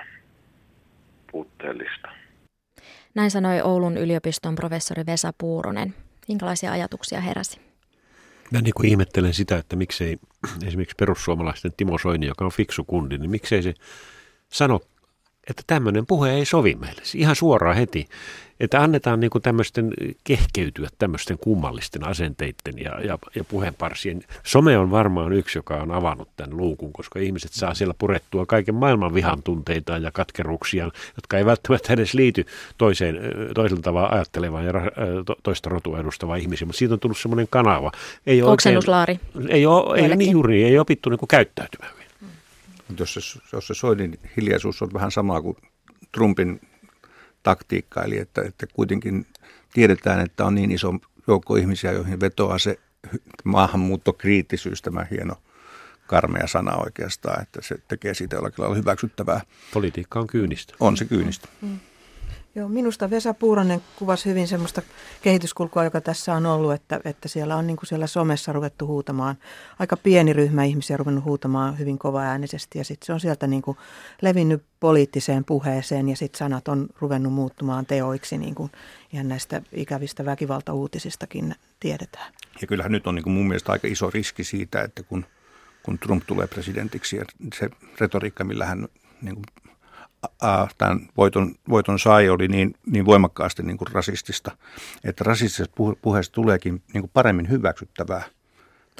puutteellista. 1.32 2.08
Näin 3.14 3.30
sanoi 3.30 3.60
Oulun 3.60 3.96
yliopiston 3.96 4.54
professori 4.54 5.06
Vesa 5.06 5.32
Puuronen. 5.38 5.94
Minkälaisia 6.28 6.72
ajatuksia 6.72 7.20
heräsi? 7.20 7.71
Mä 8.52 8.60
niin 8.60 8.74
kuin 8.74 8.88
ihmettelen 8.88 9.34
sitä, 9.34 9.56
että 9.56 9.76
miksei 9.76 10.18
esimerkiksi 10.66 10.96
perussuomalaisten 10.98 11.72
Timo 11.76 11.98
Soini, 11.98 12.26
joka 12.26 12.44
on 12.44 12.50
fiksu 12.50 12.84
kundi, 12.84 13.18
niin 13.18 13.30
miksei 13.30 13.62
se 13.62 13.74
sano, 14.52 14.80
että 15.50 15.62
tämmöinen 15.66 16.06
puhe 16.06 16.30
ei 16.30 16.44
sovi 16.44 16.74
meille. 16.74 17.02
Ihan 17.14 17.36
suoraan 17.36 17.76
heti 17.76 18.08
että 18.62 18.82
annetaan 18.82 19.20
niin 19.20 19.30
kuin 19.30 19.42
tämmöisten 19.42 19.92
kehkeytyä 20.24 20.88
tämmöisten 20.98 21.38
kummallisten 21.38 22.06
asenteiden 22.06 22.78
ja, 22.84 23.00
ja, 23.00 23.18
ja 23.34 23.44
puheenparsien. 23.44 24.22
Some 24.44 24.78
on 24.78 24.90
varmaan 24.90 25.32
yksi, 25.32 25.58
joka 25.58 25.76
on 25.76 25.90
avannut 25.90 26.28
tämän 26.36 26.56
luukun, 26.56 26.92
koska 26.92 27.18
ihmiset 27.18 27.52
saa 27.52 27.74
siellä 27.74 27.94
purettua 27.98 28.46
kaiken 28.46 28.74
maailman 28.74 29.14
vihan 29.14 29.42
tunteita 29.42 29.98
ja 29.98 30.10
katkeruuksia, 30.10 30.90
jotka 31.16 31.38
ei 31.38 31.46
välttämättä 31.46 31.92
edes 31.92 32.14
liity 32.14 32.46
toiseen, 32.78 33.20
toisella 33.54 33.82
tavalla 33.82 34.08
ajattelemaan 34.08 34.64
ja 34.64 34.72
toista 35.42 35.70
rotua 35.70 36.00
edustavaan 36.00 36.38
ihmisiin, 36.38 36.68
mutta 36.68 36.78
siitä 36.78 36.94
on 36.94 37.00
tullut 37.00 37.18
semmoinen 37.18 37.46
kanava. 37.50 37.92
Ei 38.26 38.42
Oksennuslaari. 38.42 39.20
Ei, 39.48 39.66
ole, 39.66 39.98
ei 39.98 40.16
niin 40.16 40.30
juuri, 40.30 40.64
ei 40.64 40.78
opittu 40.78 41.10
niin 41.10 41.18
kuin 41.18 41.28
käyttäytymään. 41.28 42.01
Jos 42.98 43.14
se, 43.14 43.20
jos 43.52 43.66
se 43.66 43.74
Soinin 43.74 44.18
hiljaisuus 44.36 44.82
on 44.82 44.92
vähän 44.94 45.10
sama 45.10 45.42
kuin 45.42 45.56
Trumpin 46.12 46.60
taktiikka, 47.42 48.02
eli 48.02 48.18
että, 48.18 48.42
että 48.42 48.66
kuitenkin 48.66 49.26
tiedetään, 49.72 50.20
että 50.20 50.44
on 50.44 50.54
niin 50.54 50.70
iso 50.70 50.94
joukko 51.26 51.56
ihmisiä, 51.56 51.92
joihin 51.92 52.20
vetoaa 52.20 52.58
se 52.58 52.78
maahanmuuttokriittisyys, 53.44 54.82
tämä 54.82 55.06
hieno 55.10 55.34
karmea 56.06 56.46
sana 56.46 56.76
oikeastaan, 56.76 57.42
että 57.42 57.62
se 57.62 57.78
tekee 57.88 58.14
siitä 58.14 58.36
jollakin 58.36 58.62
lailla 58.62 58.76
hyväksyttävää. 58.76 59.40
Politiikka 59.72 60.20
on 60.20 60.26
kyynistä. 60.26 60.74
On 60.80 60.96
se 60.96 61.04
kyynistä. 61.04 61.48
Mm. 61.60 61.78
Joo, 62.54 62.68
minusta 62.68 63.10
Vesa 63.10 63.34
Puuronen 63.34 63.82
kuvasi 63.96 64.30
hyvin 64.30 64.48
semmoista 64.48 64.82
kehityskulkua, 65.22 65.84
joka 65.84 66.00
tässä 66.00 66.34
on 66.34 66.46
ollut, 66.46 66.72
että, 66.72 67.00
että 67.04 67.28
siellä 67.28 67.56
on 67.56 67.66
niin 67.66 67.76
kuin 67.76 67.86
siellä 67.86 68.06
somessa 68.06 68.52
ruvettu 68.52 68.86
huutamaan. 68.86 69.36
Aika 69.78 69.96
pieni 69.96 70.32
ryhmä 70.32 70.64
ihmisiä 70.64 70.96
ruvennut 70.96 71.24
huutamaan 71.24 71.78
hyvin 71.78 71.98
äänisesti 72.22 72.78
ja 72.78 72.84
sitten 72.84 73.06
se 73.06 73.12
on 73.12 73.20
sieltä 73.20 73.46
niin 73.46 73.62
kuin 73.62 73.76
levinnyt 74.22 74.62
poliittiseen 74.80 75.44
puheeseen 75.44 76.08
ja 76.08 76.16
sitten 76.16 76.38
sanat 76.38 76.68
on 76.68 76.88
ruvennut 77.00 77.32
muuttumaan 77.32 77.86
teoiksi, 77.86 78.38
niin 78.38 78.54
kuin 78.54 78.72
ihan 79.12 79.28
näistä 79.28 79.62
ikävistä 79.72 80.24
väkivaltauutisistakin 80.24 81.54
tiedetään. 81.80 82.32
Ja 82.60 82.66
kyllähän 82.66 82.92
nyt 82.92 83.06
on 83.06 83.14
niin 83.14 83.22
kuin 83.22 83.34
mun 83.34 83.48
mielestä 83.48 83.72
aika 83.72 83.88
iso 83.88 84.10
riski 84.10 84.44
siitä, 84.44 84.82
että 84.82 85.02
kun, 85.02 85.26
kun 85.82 85.98
Trump 85.98 86.24
tulee 86.26 86.46
presidentiksi 86.46 87.16
ja 87.16 87.24
se 87.54 87.70
retoriikka, 88.00 88.44
millä 88.44 88.66
hän 88.66 88.88
niin 89.22 89.34
kuin 89.34 89.44
tämän 90.78 91.08
voiton, 91.16 91.54
voiton 91.68 91.98
sai, 91.98 92.28
oli 92.28 92.48
niin, 92.48 92.74
niin 92.86 93.06
voimakkaasti 93.06 93.62
niin 93.62 93.78
kuin 93.78 93.88
rasistista, 93.92 94.50
että 95.04 95.24
rasistisesta 95.24 95.74
puheesta 96.02 96.34
tuleekin 96.34 96.82
niin 96.94 97.02
kuin 97.02 97.10
paremmin 97.14 97.50
hyväksyttävää. 97.50 98.22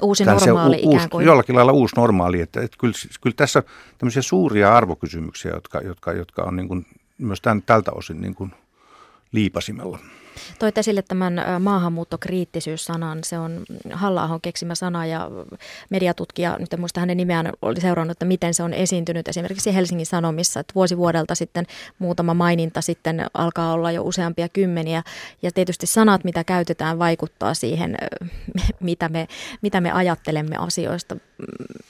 Uusi 0.01 0.25
normaali 0.25 0.81
u, 0.85 0.91
ikään 0.91 1.09
kuin. 1.09 1.25
Jollakin 1.25 1.55
lailla 1.55 1.71
uusi 1.71 1.95
normaali, 1.95 2.41
että, 2.41 2.61
että 2.61 2.77
kyllä, 2.79 2.93
kyllä 3.21 3.35
tässä 3.35 3.63
tämmöisiä 3.97 4.21
suuria 4.21 4.77
arvokysymyksiä, 4.77 5.51
jotka, 5.51 5.79
jotka, 5.79 6.13
jotka 6.13 6.43
on 6.43 6.55
niin 6.55 6.67
kuin 6.67 6.85
myös 7.17 7.41
tämän, 7.41 7.61
tältä 7.61 7.91
osin 7.91 8.21
niin 8.21 8.35
kuin 8.35 8.53
liipasimella. 9.33 9.99
Toit 10.59 10.77
esille 10.77 11.01
tämän 11.01 11.41
maahanmuuttokriittisyys-sanan. 11.59 13.19
Se 13.23 13.39
on 13.39 13.63
halla 13.91 14.39
keksimä 14.41 14.75
sana 14.75 15.05
ja 15.05 15.31
mediatutkija, 15.89 16.57
nyt 16.59 16.73
en 16.73 16.79
muista 16.79 16.99
hänen 16.99 17.17
nimeään, 17.17 17.51
oli 17.61 17.81
seurannut, 17.81 18.15
että 18.15 18.25
miten 18.25 18.53
se 18.53 18.63
on 18.63 18.73
esiintynyt 18.73 19.27
esimerkiksi 19.27 19.75
Helsingin 19.75 20.05
Sanomissa. 20.05 20.59
Että 20.59 20.73
vuosi 20.75 20.97
vuodelta 20.97 21.35
sitten 21.35 21.65
muutama 21.99 22.33
maininta 22.33 22.81
sitten 22.81 23.25
alkaa 23.33 23.73
olla 23.73 23.91
jo 23.91 24.03
useampia 24.03 24.49
kymmeniä. 24.49 25.03
Ja 25.41 25.51
tietysti 25.51 25.87
sanat, 25.87 26.23
mitä 26.23 26.43
käytetään, 26.43 26.99
vaikuttaa 26.99 27.53
siihen, 27.53 27.97
mitä 28.79 29.09
me, 29.09 29.27
mitä 29.61 29.81
me 29.81 29.91
ajattelemme 29.91 30.57
asioista. 30.57 31.17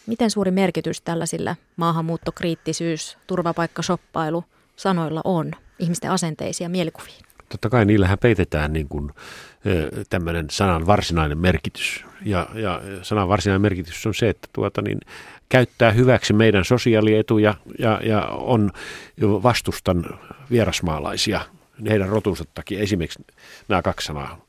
Miten 0.08 0.32
suuri 0.32 0.52
merkitys 0.52 1.02
tällaisilla 1.02 1.56
maahanmuuttokriittisyys, 1.76 3.18
turvapaikkashoppailu 3.28 4.44
sanoilla 4.76 5.22
on 5.24 5.52
ihmisten 5.80 6.12
asenteisia 6.12 6.70
mielikuviin? 6.70 7.33
Totta 7.54 7.70
kai 7.70 7.86
niillähän 7.86 8.18
peitetään 8.18 8.74
niin 8.74 8.88
kuin, 8.88 9.12
tämmöinen 10.10 10.46
sanan 10.50 10.88
varsinainen 10.88 11.38
merkitys. 11.38 12.06
Ja, 12.26 12.48
ja 12.54 12.82
sanan 13.02 13.28
varsinainen 13.30 13.62
merkitys 13.62 14.06
on 14.06 14.14
se, 14.14 14.30
että 14.30 14.48
tuota, 14.54 14.82
niin, 14.82 15.00
käyttää 15.50 15.92
hyväksi 15.92 16.34
meidän 16.34 16.66
sosiaalietuja 16.66 17.54
ja, 17.80 18.02
ja 18.04 18.26
on 18.26 18.72
vastustan 19.22 20.06
vierasmaalaisia 20.52 21.42
heidän 21.90 22.10
rotunsa 22.10 22.44
takia. 22.54 22.80
Esimerkiksi 22.80 23.26
nämä 23.68 23.82
kaksi 23.82 24.06
sanaa, 24.08 24.46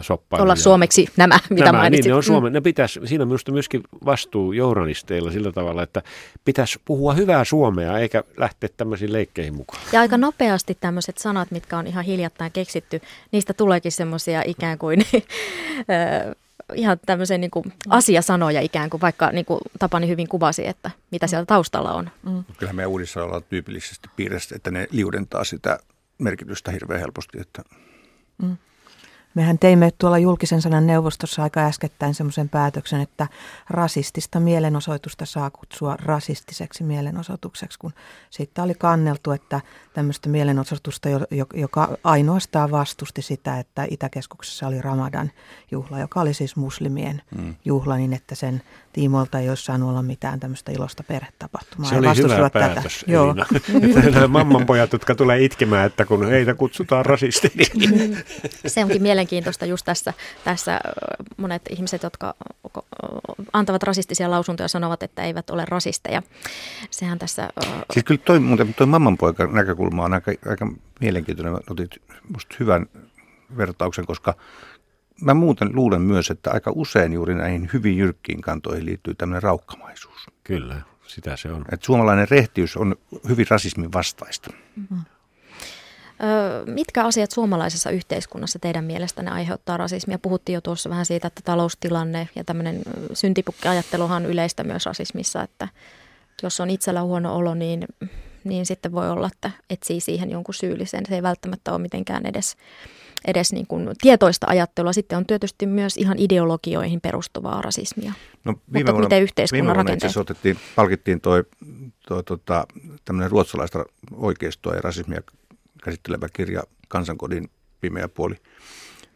soppailu. 0.00 0.42
Olla 0.42 0.56
suomeksi 0.56 1.06
nämä, 1.16 1.38
mitä 1.50 1.64
nämä, 1.64 1.78
mainitsit. 1.78 2.04
Niin, 2.04 2.10
ne 2.10 2.14
on 2.14 2.22
Suome, 2.22 2.50
ne 2.50 2.60
pitäisi, 2.60 3.00
siinä 3.04 3.22
on 3.22 3.28
minusta 3.28 3.52
myöskin 3.52 3.82
vastuu 4.04 4.52
journalisteilla 4.52 5.30
sillä 5.30 5.52
tavalla, 5.52 5.82
että 5.82 6.02
pitäisi 6.44 6.80
puhua 6.84 7.14
hyvää 7.14 7.44
suomea 7.44 7.98
eikä 7.98 8.24
lähteä 8.36 8.68
tämmöisiin 8.76 9.12
leikkeihin 9.12 9.54
mukaan. 9.54 9.82
Ja 9.92 10.00
aika 10.00 10.18
nopeasti 10.18 10.76
tämmöiset 10.80 11.18
sanat, 11.18 11.50
mitkä 11.50 11.78
on 11.78 11.86
ihan 11.86 12.04
hiljattain 12.04 12.52
keksitty, 12.52 13.00
niistä 13.32 13.54
tuleekin 13.54 13.92
semmoisia 13.92 14.42
ikään 14.46 14.78
kuin 14.78 15.06
ihan 16.74 17.00
tämmöisiä 17.06 17.38
niin 17.38 17.50
kuin 17.50 17.72
asiasanoja 17.88 18.60
ikään 18.60 18.90
kuin, 18.90 19.00
vaikka 19.00 19.30
niin 19.30 19.44
kuin 19.44 19.60
Tapani 19.78 20.08
hyvin 20.08 20.28
kuvasi, 20.28 20.66
että 20.66 20.90
mitä 21.10 21.26
siellä 21.26 21.46
taustalla 21.46 21.92
on. 21.92 22.10
Mm. 22.22 22.44
Kyllähän 22.58 22.76
meidän 22.76 22.90
uudissa 22.90 23.24
ollaan 23.24 23.42
tyypillisesti 23.48 24.08
piirrestä, 24.16 24.56
että 24.56 24.70
ne 24.70 24.86
liudentaa 24.90 25.44
sitä 25.44 25.78
merkitystä 26.18 26.70
hirveän 26.70 27.00
helposti. 27.00 27.40
Että... 27.40 27.62
Mm. 28.42 28.56
Mehän 29.34 29.58
teimme 29.58 29.90
tuolla 29.98 30.18
julkisen 30.18 30.62
sanan 30.62 30.86
neuvostossa 30.86 31.42
aika 31.42 31.60
äskettäin 31.60 32.14
semmoisen 32.14 32.48
päätöksen, 32.48 33.00
että 33.00 33.28
rasistista 33.70 34.40
mielenosoitusta 34.40 35.26
saa 35.26 35.50
kutsua 35.50 35.96
rasistiseksi 35.96 36.84
mielenosoitukseksi, 36.84 37.78
kun 37.78 37.92
siitä 38.30 38.62
oli 38.62 38.74
kanneltu, 38.74 39.30
että 39.30 39.60
tämmöistä 39.94 40.28
mielenosoitusta, 40.28 41.08
joka 41.54 41.98
ainoastaan 42.04 42.70
vastusti 42.70 43.22
sitä, 43.22 43.58
että 43.58 43.86
Itäkeskuksessa 43.90 44.66
oli 44.66 44.82
Ramadan 44.82 45.30
juhla, 45.70 45.98
joka 45.98 46.20
oli 46.20 46.34
siis 46.34 46.56
muslimien 46.56 47.22
mm. 47.38 47.54
juhla, 47.64 47.96
niin 47.96 48.12
että 48.12 48.34
sen 48.34 48.62
tiimoilta 48.94 49.38
ei 49.38 49.48
olisi 49.48 49.64
saanut 49.64 49.90
olla 49.90 50.02
mitään 50.02 50.40
tämmöistä 50.40 50.72
ilosta 50.72 51.02
perhetapahtumaa. 51.02 51.90
Se 51.90 51.96
oli 51.96 52.06
hyvä 52.16 52.50
päätös, 52.50 53.00
tätä. 53.00 53.12
Joo. 53.12 53.34
Nämä 54.14 54.28
mammanpojat, 54.28 54.92
jotka 54.92 55.14
tulee 55.14 55.44
itkemään, 55.44 55.86
että 55.86 56.04
kun 56.04 56.28
heitä 56.28 56.54
kutsutaan 56.54 57.06
rasisteiksi. 57.06 57.72
Se 58.66 58.84
onkin 58.84 59.02
mielenkiintoista 59.02 59.66
just 59.66 59.84
tässä, 59.84 60.12
tässä 60.44 60.80
monet 61.36 61.62
ihmiset, 61.70 62.02
jotka 62.02 62.34
antavat 63.52 63.82
rasistisia 63.82 64.30
lausuntoja, 64.30 64.68
sanovat, 64.68 65.02
että 65.02 65.22
eivät 65.22 65.50
ole 65.50 65.64
rasisteja. 65.68 66.22
Sehän 66.90 67.18
tässä... 67.18 67.48
Siis 67.92 68.04
kyllä 68.04 68.20
toi, 68.24 68.38
muuten, 68.40 68.74
toi 68.74 68.86
mammanpoika 68.86 69.46
näkökulma 69.46 70.04
on 70.04 70.14
aika, 70.14 70.32
aika 70.48 70.72
mielenkiintoinen. 71.00 71.54
Otit 71.70 71.90
musta 72.32 72.56
hyvän 72.60 72.86
vertauksen, 73.56 74.06
koska 74.06 74.34
mä 75.20 75.34
muuten 75.34 75.70
luulen 75.74 76.02
myös, 76.02 76.30
että 76.30 76.50
aika 76.50 76.72
usein 76.74 77.12
juuri 77.12 77.34
näihin 77.34 77.70
hyvin 77.72 77.98
jyrkkiin 77.98 78.40
kantoihin 78.40 78.86
liittyy 78.86 79.14
tämmöinen 79.14 79.42
raukkamaisuus. 79.42 80.26
Kyllä, 80.44 80.82
sitä 81.06 81.36
se 81.36 81.52
on. 81.52 81.64
Et 81.72 81.82
suomalainen 81.82 82.28
rehtiys 82.30 82.76
on 82.76 82.96
hyvin 83.28 83.46
rasismin 83.50 83.92
vastaista. 83.92 84.50
Mm-hmm. 84.76 84.98
mitkä 86.66 87.04
asiat 87.04 87.30
suomalaisessa 87.30 87.90
yhteiskunnassa 87.90 88.58
teidän 88.58 88.84
mielestänne 88.84 89.30
aiheuttaa 89.30 89.76
rasismia? 89.76 90.18
Puhuttiin 90.18 90.54
jo 90.54 90.60
tuossa 90.60 90.90
vähän 90.90 91.06
siitä, 91.06 91.26
että 91.26 91.40
taloustilanne 91.44 92.28
ja 92.36 92.44
tämmöinen 92.44 92.82
syntipukkiajatteluhan 93.12 94.24
on 94.24 94.30
yleistä 94.30 94.64
myös 94.64 94.86
rasismissa, 94.86 95.42
että 95.42 95.68
jos 96.42 96.60
on 96.60 96.70
itsellä 96.70 97.02
huono 97.02 97.36
olo, 97.36 97.54
niin, 97.54 97.84
niin 98.44 98.66
sitten 98.66 98.92
voi 98.92 99.10
olla, 99.10 99.26
että 99.26 99.50
etsii 99.70 100.00
siihen 100.00 100.30
jonkun 100.30 100.54
syyllisen. 100.54 101.06
Se 101.08 101.14
ei 101.14 101.22
välttämättä 101.22 101.72
ole 101.72 101.78
mitenkään 101.78 102.26
edes 102.26 102.56
edes 103.26 103.52
niin 103.52 103.66
kuin 103.66 103.90
tietoista 104.00 104.46
ajattelua. 104.50 104.92
Sitten 104.92 105.18
on 105.18 105.26
tietysti 105.26 105.66
myös 105.66 105.96
ihan 105.96 106.18
ideologioihin 106.18 107.00
perustuvaa 107.00 107.62
rasismia. 107.62 108.12
No, 108.44 108.52
viime 108.52 108.78
Mutta 108.78 108.92
vuonna, 108.92 109.06
miten 109.06 109.22
yhteiskunnan 109.22 109.66
viime 109.66 109.76
rakenteet? 109.76 110.16
otettiin, 110.16 110.58
palkittiin 110.76 111.20
toi, 111.20 111.44
toi 112.08 112.24
tota, 112.24 112.66
tämmöinen 113.04 113.30
ruotsalaista 113.30 113.84
oikeistoa 114.12 114.74
ja 114.74 114.80
rasismia 114.80 115.20
käsittelevä 115.84 116.28
kirja 116.32 116.62
Kansankodin 116.88 117.50
pimeä 117.80 118.08
puoli 118.08 118.34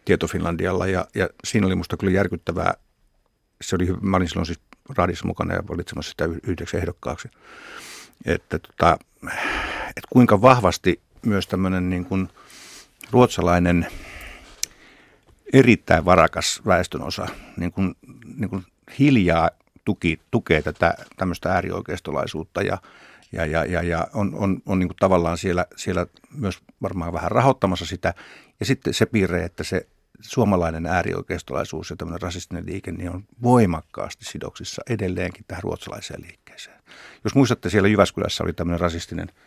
Tieto 0.04 0.26
Finlandialla. 0.26 0.86
Ja, 0.86 1.06
ja 1.14 1.28
siinä 1.44 1.66
oli 1.66 1.74
musta 1.74 1.96
kyllä 1.96 2.12
järkyttävää. 2.12 2.74
Se 3.60 3.76
oli, 3.76 3.86
mä 4.00 4.16
olin 4.16 4.28
silloin 4.28 4.46
siis 4.46 4.60
radissa 4.96 5.26
mukana 5.26 5.54
ja 5.54 5.62
valitsemassa 5.68 6.10
sitä 6.10 6.28
yhdeksi 6.42 6.76
ehdokkaaksi. 6.76 7.28
Että, 8.26 8.58
tota, 8.58 8.98
että 9.88 10.08
kuinka 10.10 10.42
vahvasti 10.42 11.00
myös 11.26 11.46
tämmöinen 11.46 11.90
niin 11.90 12.04
kuin– 12.04 12.28
ruotsalainen 13.10 13.86
erittäin 15.52 16.04
varakas 16.04 16.62
väestönosa 16.66 17.26
niin 17.56 17.72
kuin, 17.72 17.94
niin 18.36 18.50
kuin 18.50 18.64
hiljaa 18.98 19.50
tuki, 19.84 20.20
tukee 20.30 20.62
tätä 20.62 20.94
tämmöistä 21.16 21.52
äärioikeistolaisuutta 21.52 22.62
ja, 22.62 22.78
ja, 23.32 23.46
ja, 23.46 23.64
ja, 23.64 23.82
ja 23.82 24.06
on, 24.14 24.34
on, 24.34 24.62
on 24.66 24.78
niin 24.78 24.88
kuin 24.88 24.96
tavallaan 25.00 25.38
siellä, 25.38 25.66
siellä 25.76 26.06
myös 26.34 26.58
varmaan 26.82 27.12
vähän 27.12 27.30
rahoittamassa 27.30 27.86
sitä. 27.86 28.14
Ja 28.60 28.66
sitten 28.66 28.94
se 28.94 29.06
piirre, 29.06 29.44
että 29.44 29.64
se 29.64 29.86
suomalainen 30.20 30.86
äärioikeistolaisuus 30.86 31.90
ja 31.90 31.96
tämmöinen 31.96 32.22
rasistinen 32.22 32.66
liike 32.66 32.92
niin 32.92 33.10
on 33.10 33.24
voimakkaasti 33.42 34.24
sidoksissa 34.24 34.82
edelleenkin 34.90 35.44
tähän 35.48 35.62
ruotsalaiseen 35.62 36.22
liikkeeseen. 36.22 36.80
Jos 37.24 37.34
muistatte, 37.34 37.70
siellä 37.70 37.88
Jyväskylässä 37.88 38.44
oli 38.44 38.52
tämmöinen 38.52 38.80
rasistinen– 38.80 39.28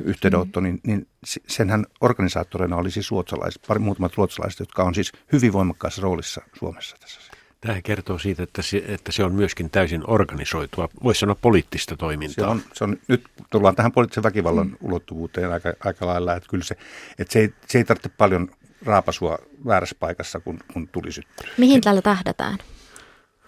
yhteydenotto, 0.00 0.60
niin, 0.60 0.80
niin 0.86 1.06
senhän 1.48 1.86
organisaattoreina 2.00 2.76
oli 2.76 2.90
siis 2.90 3.10
ruotsalaiset, 3.10 3.62
pari 3.68 3.80
muutamat 3.80 4.16
ruotsalaiset, 4.16 4.60
jotka 4.60 4.82
on 4.82 4.94
siis 4.94 5.12
hyvin 5.32 5.52
voimakkaassa 5.52 6.02
roolissa 6.02 6.42
Suomessa 6.58 6.96
tässä. 7.00 7.20
Tämä 7.60 7.82
kertoo 7.82 8.18
siitä, 8.18 8.42
että 8.42 8.62
se, 8.62 8.84
että 8.86 9.12
se 9.12 9.24
on 9.24 9.34
myöskin 9.34 9.70
täysin 9.70 10.02
organisoitua, 10.06 10.88
voisi 11.02 11.20
sanoa 11.20 11.36
poliittista 11.42 11.96
toimintaa. 11.96 12.44
Se 12.44 12.50
on, 12.50 12.62
se 12.74 12.84
on, 12.84 12.96
nyt 13.08 13.24
tullaan 13.50 13.76
tähän 13.76 13.92
poliittisen 13.92 14.22
väkivallan 14.22 14.66
mm. 14.66 14.76
ulottuvuuteen 14.80 15.52
aika, 15.52 15.72
aika 15.84 16.06
lailla, 16.06 16.34
että 16.34 16.48
kyllä 16.48 16.64
se, 16.64 16.76
että 17.18 17.32
se, 17.32 17.38
ei, 17.38 17.54
se 17.66 17.78
ei 17.78 17.84
tarvitse 17.84 18.08
paljon 18.08 18.48
raapasua 18.84 19.38
väärässä 19.66 19.96
paikassa, 20.00 20.40
kun, 20.40 20.58
kun 20.72 20.88
tuli 20.88 21.12
syttyy. 21.12 21.48
Mihin 21.58 21.80
tällä 21.80 22.02
tähdätään? 22.02 22.58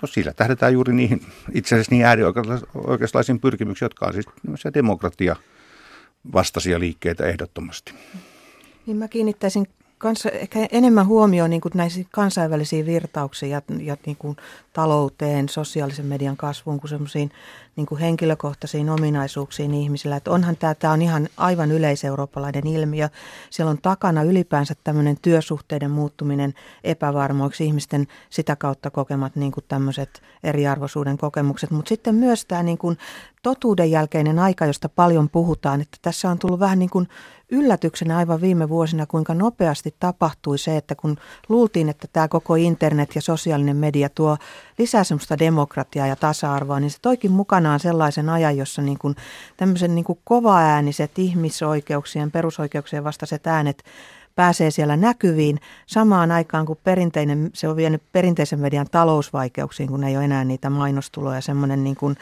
No 0.03 0.07
sillä 0.07 0.33
tähdätään 0.33 0.73
juuri 0.73 0.95
niihin, 0.95 1.27
itse 1.53 1.75
asiassa 1.75 1.95
niin 1.95 2.05
äärioikeistolaisiin 2.05 3.41
pyrkimyksiin, 3.41 3.87
jotka 3.87 4.07
on 4.07 4.13
siis 4.13 4.27
demokratia– 4.75 5.37
vastaisia 6.33 6.81
liikkeitä 6.81 7.27
ehdottomasti. 7.27 7.95
Niin 8.87 8.97
mä 8.97 9.09
kiinnittäisin 9.09 9.67
kanssa 9.99 10.31
ehkä 10.31 10.69
enemmän 10.73 11.07
huomioon 11.07 11.51
niin 11.51 11.61
näisiin 11.75 12.07
kansainvälisiin 12.11 12.87
virtauksiin 12.87 13.51
ja, 13.51 13.63
ja 13.81 13.97
niin 14.07 14.17
kuin 14.17 14.37
talouteen, 14.73 15.49
sosiaalisen 15.49 16.07
median 16.07 16.37
kasvuun 16.37 16.81
kuin 16.81 16.89
semmoisiin 16.89 17.31
niin 17.77 17.87
kuin 17.87 18.01
henkilökohtaisiin 18.01 18.91
ominaisuuksiin 18.91 19.75
ihmisillä. 19.75 20.17
Että 20.17 20.31
onhan 20.31 20.57
tämä, 20.57 20.75
tämä 20.75 20.93
on 20.93 21.03
ihan 21.03 21.29
aivan 21.37 21.73
yleiseurooppalainen 21.73 22.67
ilmiö. 22.67 23.09
Siellä 23.51 23.71
on 23.71 23.79
takana 23.83 24.23
ylipäänsä 24.23 24.75
tämmöinen 24.85 25.17
työsuhteiden 25.23 25.91
muuttuminen 25.91 26.55
epävarmoiksi, 26.85 27.65
ihmisten 27.65 28.07
sitä 28.31 28.57
kautta 28.57 28.91
kokemat 28.91 29.37
niin 29.37 29.53
kuin 29.53 29.65
tämmöiset 29.69 30.23
eriarvoisuuden 30.43 31.19
kokemukset. 31.19 31.71
Mutta 31.71 31.89
sitten 31.89 32.15
myös 32.15 32.45
tämä 32.45 32.63
niin 32.63 32.79
kuin 32.79 32.99
totuuden 33.45 33.91
jälkeinen 33.91 34.39
aika, 34.39 34.67
josta 34.67 34.89
paljon 34.89 35.31
puhutaan, 35.31 35.81
että 35.81 35.99
tässä 36.03 36.31
on 36.31 36.39
tullut 36.39 36.61
vähän 36.61 36.79
niin 36.79 36.91
kuin 36.91 37.09
yllätyksenä 37.51 38.17
aivan 38.17 38.41
viime 38.41 38.69
vuosina, 38.69 39.07
kuinka 39.07 39.35
nopeasti 39.35 39.95
tapahtui 40.01 40.59
se, 40.59 40.77
että 40.77 40.95
kun 40.95 41.17
luultiin, 41.49 41.89
että 41.89 42.09
tämä 42.13 42.29
koko 42.29 42.55
internet 42.55 43.11
ja 43.15 43.23
sosiaalinen 43.23 43.77
media 43.77 44.09
tuo 44.09 44.37
lisää 44.79 45.05
semmoista 45.05 45.39
demokratiaa 45.39 46.07
ja 46.07 46.17
tasa-arvoa, 46.17 46.81
niin 46.81 46.91
se 46.91 46.99
toikin 47.03 47.33
mukanaan 47.33 47.81
sellaisen 47.81 48.29
ajan, 48.29 48.57
jossa 48.57 48.83
niin 48.83 48.99
kuin 48.99 49.17
tämmöisen 49.57 49.95
niin 49.95 50.05
kuin 50.05 50.19
kovaääniset 50.25 51.19
ihmisoikeuksien, 51.19 52.31
perusoikeuksien 52.31 53.05
vastaiset 53.05 53.47
äänet 53.47 53.85
pääsee 54.35 54.71
siellä 54.71 54.97
näkyviin. 54.97 55.61
Samaan 55.87 56.31
aikaan, 56.31 56.67
kun 56.67 56.77
perinteinen, 56.85 57.51
se 57.55 57.69
on 57.69 57.77
vienyt 57.77 58.03
perinteisen 58.13 58.61
median 58.61 58.87
talousvaikeuksiin, 58.91 59.89
kun 59.89 60.05
ei 60.05 60.17
ole 60.17 60.25
enää 60.25 60.45
niitä 60.45 60.71
mainostuloja, 60.71 61.41
semmoinen 61.41 61.85
niin 61.85 61.97
kuin 61.97 62.17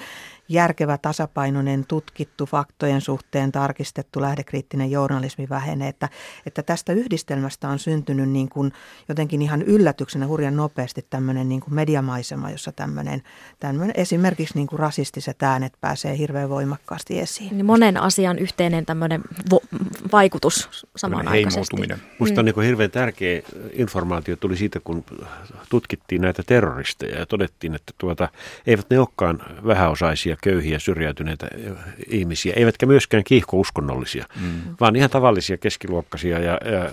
järkevä, 0.53 0.99
tasapainoinen, 0.99 1.85
tutkittu, 1.89 2.47
faktojen 2.47 3.01
suhteen 3.01 3.53
tarkistettu, 3.53 4.21
lähdekriittinen 4.21 4.91
journalismi 4.91 5.49
vähenee. 5.49 5.89
Että, 5.89 6.09
että 6.47 6.63
tästä 6.63 6.93
yhdistelmästä 6.93 7.69
on 7.69 7.79
syntynyt 7.79 8.29
niin 8.29 8.49
kuin 8.49 8.73
jotenkin 9.09 9.43
ihan 9.43 9.63
yllätyksenä 9.63 10.27
hurjan 10.27 10.57
nopeasti 10.57 11.07
tämmöinen 11.11 11.49
niin 11.49 11.61
kuin 11.61 11.75
mediamaisema, 11.75 12.51
jossa 12.51 12.73
tämmöinen, 12.73 13.23
tämmöinen 13.61 13.95
esimerkiksi 13.97 14.55
niin 14.55 14.67
kuin 14.67 14.79
rasistiset 14.79 15.43
äänet 15.43 15.73
pääsee 15.81 16.19
hirveän 16.19 16.49
voimakkaasti 16.49 17.21
esiin. 17.21 17.57
Niin 17.57 17.67
monen 17.67 17.97
asian 17.97 18.39
yhteinen 18.39 18.87
tämmöinen 18.87 19.23
vo- 19.55 19.67
vaikutus 20.13 20.87
samanaikaisesti. 20.97 21.77
Minusta 22.21 22.41
on 22.41 22.45
niin 22.45 22.55
kuin 22.55 22.67
hirveän 22.67 22.91
tärkeä 22.91 23.43
informaatio 23.73 24.37
tuli 24.37 24.57
siitä, 24.57 24.81
kun 24.81 25.05
tutkittiin 25.69 26.23
näitä 26.23 26.43
terroristeja 26.47 27.19
ja 27.19 27.27
todettiin, 27.27 27.75
että 27.75 27.93
tuota, 27.99 28.29
eivät 28.67 28.91
ne 28.91 28.99
olekaan 28.99 29.43
vähäosaisia, 29.67 30.37
köyhiä, 30.43 30.79
syrjäytyneitä 30.79 31.49
ihmisiä, 32.07 32.53
eivätkä 32.57 32.87
myöskään 32.87 33.25
kiihkouskonnollisia, 33.25 34.27
mm. 34.41 34.77
vaan 34.81 34.97
ihan 34.97 35.11
tavallisia 35.11 35.59
keskiluokkaisia 35.59 36.39
ja, 36.39 36.53
ja 36.53 36.91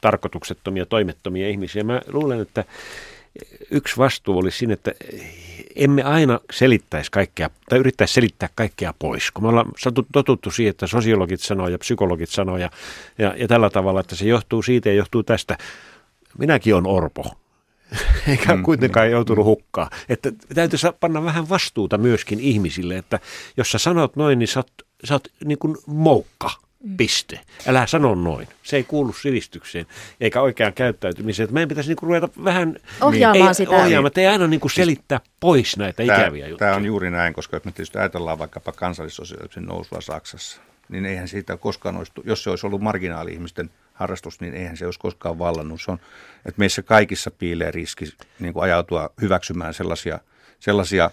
tarkoituksettomia, 0.00 0.86
toimettomia 0.86 1.48
ihmisiä. 1.48 1.84
Mä 1.84 2.00
luulen, 2.12 2.40
että 2.40 2.64
yksi 3.70 3.96
vastuu 3.96 4.38
oli 4.38 4.50
siinä, 4.50 4.74
että 4.74 4.92
emme 5.76 6.02
aina 6.02 6.40
selittäisi 6.52 7.10
kaikkea, 7.10 7.50
tai 7.68 7.78
yrittäisi 7.78 8.14
selittää 8.14 8.48
kaikkea 8.54 8.94
pois. 8.98 9.30
Kun 9.30 9.44
me 9.44 9.48
ollaan 9.48 9.70
totuttu 10.12 10.50
siihen, 10.50 10.70
että 10.70 10.86
sosiologit 10.86 11.40
sanoo 11.40 11.68
ja 11.68 11.78
psykologit 11.78 12.30
sanoo 12.30 12.56
ja, 12.56 12.70
ja, 13.18 13.34
ja 13.36 13.48
tällä 13.48 13.70
tavalla, 13.70 14.00
että 14.00 14.16
se 14.16 14.26
johtuu 14.26 14.62
siitä 14.62 14.88
ja 14.88 14.94
johtuu 14.94 15.22
tästä. 15.22 15.58
Minäkin 16.38 16.74
on 16.74 16.86
orpo, 16.86 17.36
eikä 18.28 18.56
mm, 18.56 18.62
kuitenkaan 18.62 19.06
mm, 19.06 19.12
joutunut 19.12 19.44
hukkaan. 19.44 19.90
Että 20.08 20.32
täytyisi 20.54 20.86
panna 21.00 21.24
vähän 21.24 21.48
vastuuta 21.48 21.98
myöskin 21.98 22.40
ihmisille, 22.40 22.98
että 22.98 23.18
jos 23.56 23.70
sä 23.70 23.78
sanot 23.78 24.16
noin, 24.16 24.38
niin 24.38 24.48
sä 24.48 24.58
oot, 24.58 24.72
sä 25.04 25.14
oot 25.14 25.28
niin 25.44 25.58
kuin 25.58 25.76
moukka. 25.86 26.50
Mm. 26.84 26.96
Piste. 26.96 27.40
Älä 27.66 27.86
sano 27.86 28.14
noin. 28.14 28.48
Se 28.62 28.76
ei 28.76 28.84
kuulu 28.84 29.12
sivistykseen 29.12 29.86
eikä 30.20 30.40
oikeaan 30.40 30.72
käyttäytymiseen. 30.72 31.48
Meidän 31.52 31.68
pitäisi 31.68 31.90
niinku 31.90 32.06
ruveta 32.06 32.28
vähän 32.44 32.76
ohjaamaan 33.00 33.48
ei, 33.48 33.54
sitä. 33.54 33.70
Ohjaamaan, 33.70 34.12
ei 34.16 34.26
aina 34.26 34.46
niinku 34.46 34.68
selittää 34.68 35.20
pois 35.40 35.76
näitä 35.76 36.06
tämä, 36.06 36.18
ikäviä 36.18 36.48
juttuja. 36.48 36.68
Tämä 36.68 36.76
on 36.76 36.84
juuri 36.84 37.10
näin, 37.10 37.34
koska 37.34 37.56
jos 37.56 37.64
me 37.64 37.72
tietysti 37.72 37.98
ajatellaan 37.98 38.38
vaikkapa 38.38 38.72
kansallissosiaalismin 38.72 39.66
nousua 39.66 40.00
Saksassa, 40.00 40.60
niin 40.88 41.06
eihän 41.06 41.28
siitä 41.28 41.56
koskaan 41.56 41.96
olisi, 41.96 42.12
jos 42.24 42.42
se 42.42 42.50
olisi 42.50 42.66
ollut 42.66 42.80
marginaali-ihmisten 42.80 43.70
harrastus, 43.92 44.40
niin 44.40 44.54
eihän 44.54 44.76
se 44.76 44.84
olisi 44.84 44.98
koskaan 44.98 45.38
vallannut. 45.38 45.82
Se 45.82 45.90
on, 45.90 45.98
että 46.36 46.58
meissä 46.58 46.82
kaikissa 46.82 47.30
piilee 47.30 47.70
riski 47.70 48.04
niin 48.40 48.52
kuin 48.52 48.62
ajautua 48.62 49.10
hyväksymään 49.20 49.74
sellaisia, 49.74 50.18
sellaisia 50.60 51.10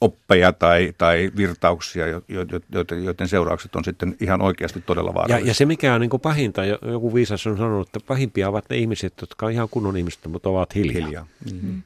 oppeja 0.00 0.52
tai, 0.52 0.94
tai 0.98 1.30
virtauksia, 1.36 2.06
joiden, 2.28 2.60
joiden 3.04 3.28
seuraukset 3.28 3.76
on 3.76 3.84
sitten 3.84 4.16
ihan 4.20 4.42
oikeasti 4.42 4.80
todella 4.80 5.14
vaarallisia. 5.14 5.44
Ja, 5.46 5.50
ja 5.50 5.54
se 5.54 5.66
mikä 5.66 5.94
on 5.94 6.00
niin 6.00 6.10
kuin 6.10 6.20
pahinta, 6.20 6.64
joku 6.64 7.14
viisas 7.14 7.46
on 7.46 7.56
sanonut, 7.56 7.88
että 7.88 8.00
pahimpia 8.06 8.48
ovat 8.48 8.64
ne 8.70 8.76
ihmiset, 8.76 9.14
jotka 9.20 9.46
on 9.46 9.52
ihan 9.52 9.68
kunnon 9.70 9.96
ihmiset, 9.96 10.26
mutta 10.26 10.48
ovat 10.48 10.74
hiljaa. 10.74 11.06
hiljaa. 11.06 11.26
Mm-hmm. 11.52 11.82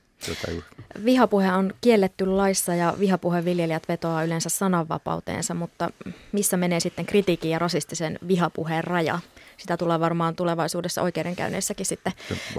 Vihapuhe 1.05 1.53
on 1.53 1.75
kielletty 1.81 2.27
laissa 2.27 2.75
ja 2.75 2.95
vihapuheviljelijät 3.01 3.89
vetoaa 3.89 4.25
yleensä 4.25 4.49
sananvapauteensa, 4.49 5.55
mutta 5.55 5.91
missä 6.33 6.57
menee 6.57 6.81
sitten 6.81 7.07
kritiikin 7.07 7.51
ja 7.51 7.59
rasistisen 7.59 8.19
vihapuheen 8.29 8.85
raja? 8.85 9.19
Sitä 9.62 9.77
tulee 9.77 10.01
varmaan 10.01 10.37
tulevaisuudessa 10.37 11.03
oikeudenkäynneissäkin 11.03 11.87
sitten 11.87 12.12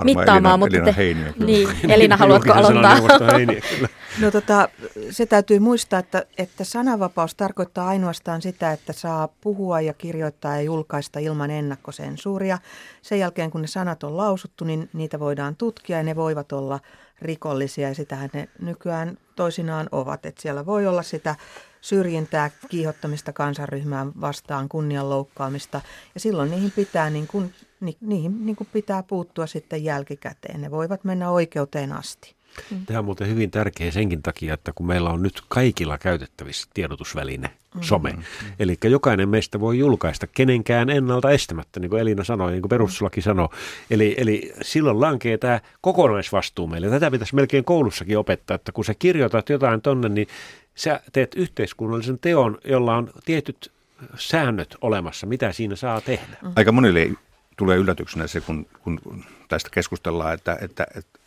mittaamaan. 0.04 0.38
Elina, 0.38 0.58
mutta 0.58 0.78
Elina 0.78 0.86
te, 0.92 0.98
Heiniä, 0.98 1.34
niin, 1.38 1.70
Elina, 1.94 2.18
haluatko 2.18 2.54
aloittaa? 2.54 2.98
Heiniä, 3.32 3.62
no 4.22 4.32
tota, 4.32 4.70
se 5.12 5.26
täytyy 5.26 5.60
muistaa, 5.60 6.00
että, 6.00 6.26
että 6.38 6.64
sananvapaus 6.64 7.36
tarkoittaa 7.36 7.88
ainoastaan 7.88 8.42
sitä, 8.42 8.72
että 8.72 8.94
saa 8.94 9.28
puhua 9.42 9.82
ja 9.82 9.94
kirjoittaa 9.94 10.56
ja 10.56 10.62
julkaista 10.62 11.20
ilman 11.20 11.52
ennakkosensuuria. 11.52 12.58
Sen 13.02 13.20
jälkeen, 13.20 13.52
kun 13.52 13.62
ne 13.62 13.68
sanat 13.68 14.04
on 14.04 14.18
lausuttu, 14.18 14.66
niin 14.66 14.90
niitä 14.94 15.20
voidaan 15.20 15.56
tutkia 15.56 15.98
ja 15.98 16.04
ne 16.04 16.16
voivat 16.16 16.52
olla 16.52 16.80
rikollisia 17.22 17.88
ja 17.88 17.96
sitähän 17.96 18.30
ne 18.34 18.50
nykyään 18.62 19.18
toisinaan 19.36 19.90
ovat. 19.92 20.26
Että 20.26 20.42
siellä 20.42 20.66
voi 20.66 20.88
olla 20.88 21.04
sitä 21.04 21.36
syrjintää, 21.84 22.52
kiihottamista 22.70 23.34
kansanryhmään 23.34 24.12
vastaan, 24.22 24.70
kunnianloukkaamista 24.70 25.82
ja 26.14 26.20
silloin 26.20 26.52
niihin 26.52 26.72
pitää, 26.72 27.10
niin 27.10 27.28
kuin, 27.28 27.54
ni, 27.80 27.98
niihin 28.02 28.46
niin 28.46 28.56
kuin 28.56 28.68
pitää 28.74 29.04
puuttua 29.04 29.48
sitten 29.48 29.84
jälkikäteen. 29.84 30.62
Ne 30.62 30.72
voivat 30.72 31.04
mennä 31.04 31.30
oikeuteen 31.30 31.92
asti. 31.92 32.36
Mm. 32.72 32.86
Tämä 32.86 33.00
on 33.00 33.06
muuten 33.06 33.28
hyvin 33.28 33.52
tärkeä 33.52 33.92
senkin 33.92 34.22
takia, 34.22 34.54
että 34.54 34.72
kun 34.76 34.88
meillä 34.88 35.10
on 35.10 35.24
nyt 35.24 35.42
kaikilla 35.48 35.98
käytettävissä 35.98 36.68
tiedotusväline, 36.74 37.50
mm. 37.76 37.82
some. 37.82 38.10
Mm-hmm. 38.10 38.54
Eli 38.60 38.78
jokainen 38.84 39.30
meistä 39.30 39.60
voi 39.60 39.78
julkaista 39.78 40.28
kenenkään 40.28 40.90
ennalta 40.90 41.32
estämättä, 41.32 41.80
niin 41.80 41.90
kuin 41.90 42.02
Elina 42.02 42.24
sanoi, 42.24 42.52
niin 42.52 42.62
kuin 42.62 42.70
perustuslaki 42.70 43.22
sanoi. 43.22 43.50
Eli, 43.90 44.16
eli 44.18 44.54
silloin 44.62 45.02
lankee 45.02 45.38
tämä 45.38 45.60
kokonaisvastuu 45.82 46.68
meille. 46.68 46.90
Tätä 46.90 47.12
pitäisi 47.12 47.36
melkein 47.36 47.66
koulussakin 47.66 48.18
opettaa, 48.18 48.56
että 48.56 48.72
kun 48.72 48.86
sä 48.86 48.94
kirjoitat 48.94 49.50
jotain 49.50 49.82
tonne, 49.82 50.10
niin 50.10 50.28
sä 50.76 51.00
teet 51.14 51.36
yhteiskunnallisen 51.36 52.20
teon, 52.20 52.58
jolla 52.66 52.96
on 52.96 53.12
tietyt 53.26 53.72
säännöt 54.18 54.76
olemassa, 54.82 55.28
mitä 55.28 55.52
siinä 55.52 55.76
saa 55.76 56.02
tehdä. 56.02 56.38
Aika 56.56 56.72
monille 56.72 57.10
tulee 57.58 57.78
yllätyksenä 57.78 58.28
se, 58.28 58.42
kun, 58.42 58.66
kun 58.84 59.26
tästä 59.48 59.70
keskustellaan, 59.74 60.34
että, 60.34 60.58
että, 60.62 60.88
että 60.96 61.20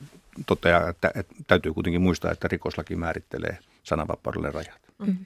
toteaa, 0.46 0.88
että, 0.88 1.10
että 1.14 1.34
täytyy 1.46 1.74
kuitenkin 1.74 2.02
muistaa, 2.02 2.32
että 2.32 2.48
rikoslaki 2.48 2.96
määrittelee 2.96 3.58
sananvapaudelle 3.86 4.50
rajat. 4.50 4.86
Mm. 4.98 5.16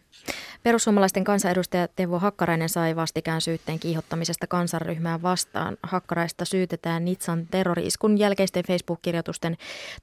Perussuomalaisten 0.63 1.25
kansanedustaja 1.25 1.89
Teuvo 1.89 2.19
Hakkarainen 2.19 2.69
sai 2.69 2.97
vastikään 2.97 3.41
syytteen 3.41 3.79
kiihottamisesta 3.79 4.47
kansanryhmää 4.47 5.23
vastaan. 5.23 5.77
Hakkaraista 5.83 6.45
syytetään 6.45 7.05
Nitsan 7.05 7.47
terroriiskun 7.47 8.19
jälkeisten 8.19 8.65
Facebook-kirjoitusten 8.65 9.57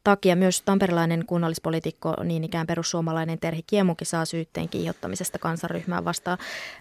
takia. 0.03 0.35
Myös 0.35 0.61
tamperilainen 0.61 1.25
kunnallispolitiikko, 1.25 2.13
niin 2.23 2.43
ikään 2.43 2.67
perussuomalainen 2.67 3.39
Terhi 3.39 3.61
Kiemuki 3.67 4.05
saa 4.05 4.25
syytteen 4.25 4.69
kiihottamisesta 4.69 5.39
kansanryhmää 5.39 6.05
vastaan. 6.05 6.37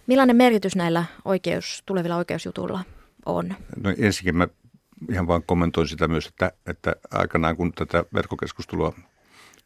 Millainen 0.06 0.36
merkitys 0.36 0.76
näillä 0.76 1.04
oikeus, 1.24 1.82
tulevilla 1.86 2.16
oikeusjutuilla 2.16 2.80
on? 3.26 3.54
No 3.82 3.90
ensinnäkin 3.90 4.36
mä 4.36 4.48
ihan 5.10 5.26
vaan 5.26 5.42
kommentoin 5.42 5.88
sitä 5.88 6.08
myös, 6.08 6.26
että, 6.26 6.52
että 6.66 6.96
aikanaan 7.10 7.56
kun 7.56 7.72
tätä 7.72 8.04
verkkokeskustelua 8.14 8.92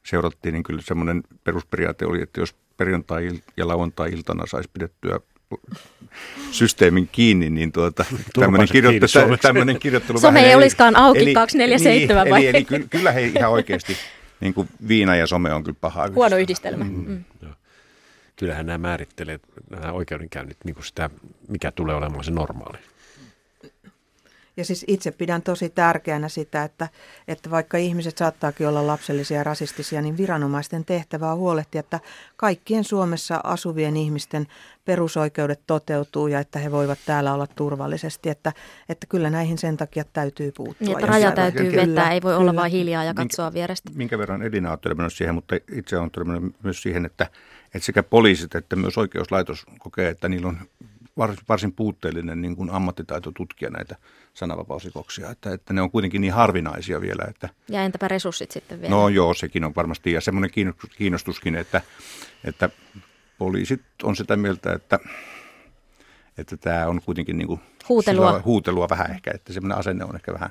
seurattiin, 0.06 0.52
niin 0.52 0.62
kyllä 0.62 0.82
semmoinen 0.82 1.22
perusperiaate 1.44 2.06
oli, 2.06 2.22
että 2.22 2.40
jos 2.40 2.54
perjantai- 2.76 3.40
ja 3.56 3.68
lauantai-iltana 3.68 4.46
saisi 4.46 4.70
pidettyä 4.72 5.20
systeemin 6.50 7.08
kiinni, 7.12 7.50
niin 7.50 7.72
tuota, 7.72 8.04
tämmöinen, 8.40 8.68
kirjoittelu, 8.72 9.36
tämmöinen 9.36 9.78
kirjoittelu 9.78 10.18
Some 10.18 10.40
ei 10.40 10.54
olisikaan 10.54 10.96
auki 10.96 11.22
eli, 11.22 11.34
247 11.34 12.24
niin, 12.24 12.30
vai? 12.30 12.46
Eli, 12.46 12.56
eli 12.56 12.64
ky, 12.64 12.86
kyllä 12.90 13.12
he 13.12 13.20
ihan 13.20 13.50
oikeasti, 13.50 13.96
niin 14.40 14.54
kuin 14.54 14.68
viina 14.88 15.16
ja 15.16 15.26
some 15.26 15.54
on 15.54 15.64
kyllä 15.64 15.78
paha 15.80 16.08
Huono 16.14 16.36
yhdistelmä. 16.36 16.84
Mm. 16.84 17.04
Mm. 17.08 17.24
Kyllähän 18.36 18.66
nämä 18.66 18.78
määrittelee 18.78 19.40
nämä 19.70 19.92
oikeudenkäynnit 19.92 20.56
niin 20.64 20.74
kuin 20.74 20.84
sitä, 20.84 21.10
mikä 21.48 21.72
tulee 21.72 21.96
olemaan 21.96 22.24
se 22.24 22.30
normaali. 22.30 22.78
Ja 24.60 24.64
siis 24.64 24.84
itse 24.88 25.10
pidän 25.10 25.42
tosi 25.42 25.68
tärkeänä 25.68 26.28
sitä, 26.28 26.64
että, 26.64 26.88
että 27.28 27.50
vaikka 27.50 27.76
ihmiset 27.76 28.18
saattaakin 28.18 28.68
olla 28.68 28.86
lapsellisia 28.86 29.36
ja 29.36 29.44
rasistisia, 29.44 30.02
niin 30.02 30.16
viranomaisten 30.16 30.84
tehtävä 30.84 31.32
on 31.32 31.38
huolehtia, 31.38 31.80
että 31.80 32.00
kaikkien 32.36 32.84
Suomessa 32.84 33.40
asuvien 33.44 33.96
ihmisten 33.96 34.46
perusoikeudet 34.84 35.60
toteutuu 35.66 36.26
ja 36.26 36.40
että 36.40 36.58
he 36.58 36.72
voivat 36.72 36.98
täällä 37.06 37.34
olla 37.34 37.46
turvallisesti. 37.46 38.28
Että, 38.28 38.52
että 38.88 39.06
kyllä 39.06 39.30
näihin 39.30 39.58
sen 39.58 39.76
takia 39.76 40.04
täytyy 40.12 40.52
puuttua. 40.56 40.86
Niin, 40.86 40.98
että 40.98 41.06
raja 41.06 41.32
täytyy 41.32 41.70
kyllä, 41.70 41.86
vetää, 41.86 42.12
ei 42.12 42.22
voi 42.22 42.30
kyllä. 42.30 42.40
olla 42.40 42.56
vain 42.56 42.72
hiljaa 42.72 43.04
ja 43.04 43.14
katsoa 43.14 43.46
minkä, 43.46 43.54
vierestä. 43.54 43.90
Minkä 43.94 44.18
verran 44.18 44.42
Elina 44.42 44.72
on 44.72 44.78
törmännyt 44.78 45.12
siihen, 45.12 45.34
mutta 45.34 45.56
itse 45.72 45.98
on 45.98 46.10
törmännyt 46.10 46.54
myös 46.62 46.82
siihen, 46.82 47.06
että, 47.06 47.26
että 47.64 47.86
sekä 47.86 48.02
poliisit 48.02 48.54
että 48.54 48.76
myös 48.76 48.98
oikeuslaitos 48.98 49.66
kokee, 49.78 50.08
että 50.08 50.28
niillä 50.28 50.48
on 50.48 50.58
varsin 51.48 51.72
puutteellinen 51.72 52.40
niin 52.40 52.56
kuin 52.56 52.70
ammattitaito 52.70 53.32
tutkia 53.32 53.70
näitä 53.70 53.96
sananvapausrikoksia, 54.34 55.30
että, 55.30 55.52
että 55.52 55.72
ne 55.72 55.82
on 55.82 55.90
kuitenkin 55.90 56.20
niin 56.20 56.32
harvinaisia 56.32 57.00
vielä. 57.00 57.24
Että, 57.28 57.48
ja 57.68 57.82
entäpä 57.82 58.08
resurssit 58.08 58.50
sitten 58.50 58.80
vielä? 58.80 58.94
No 58.94 59.08
joo, 59.08 59.34
sekin 59.34 59.64
on 59.64 59.74
varmasti, 59.76 60.12
ja 60.12 60.20
semmoinen 60.20 60.50
kiinnostuskin, 60.96 61.54
että, 61.56 61.80
että 62.44 62.70
poliisit 63.38 63.82
on 64.02 64.16
sitä 64.16 64.36
mieltä, 64.36 64.72
että, 64.72 64.98
että 66.38 66.56
tämä 66.56 66.86
on 66.86 67.00
kuitenkin 67.04 67.38
niin 67.38 67.48
kuin 67.48 67.60
huutelua. 67.88 68.42
huutelua 68.44 68.88
vähän 68.88 69.10
ehkä, 69.10 69.30
että 69.34 69.52
semmoinen 69.52 69.78
asenne 69.78 70.04
on 70.04 70.16
ehkä 70.16 70.32
vähän, 70.32 70.50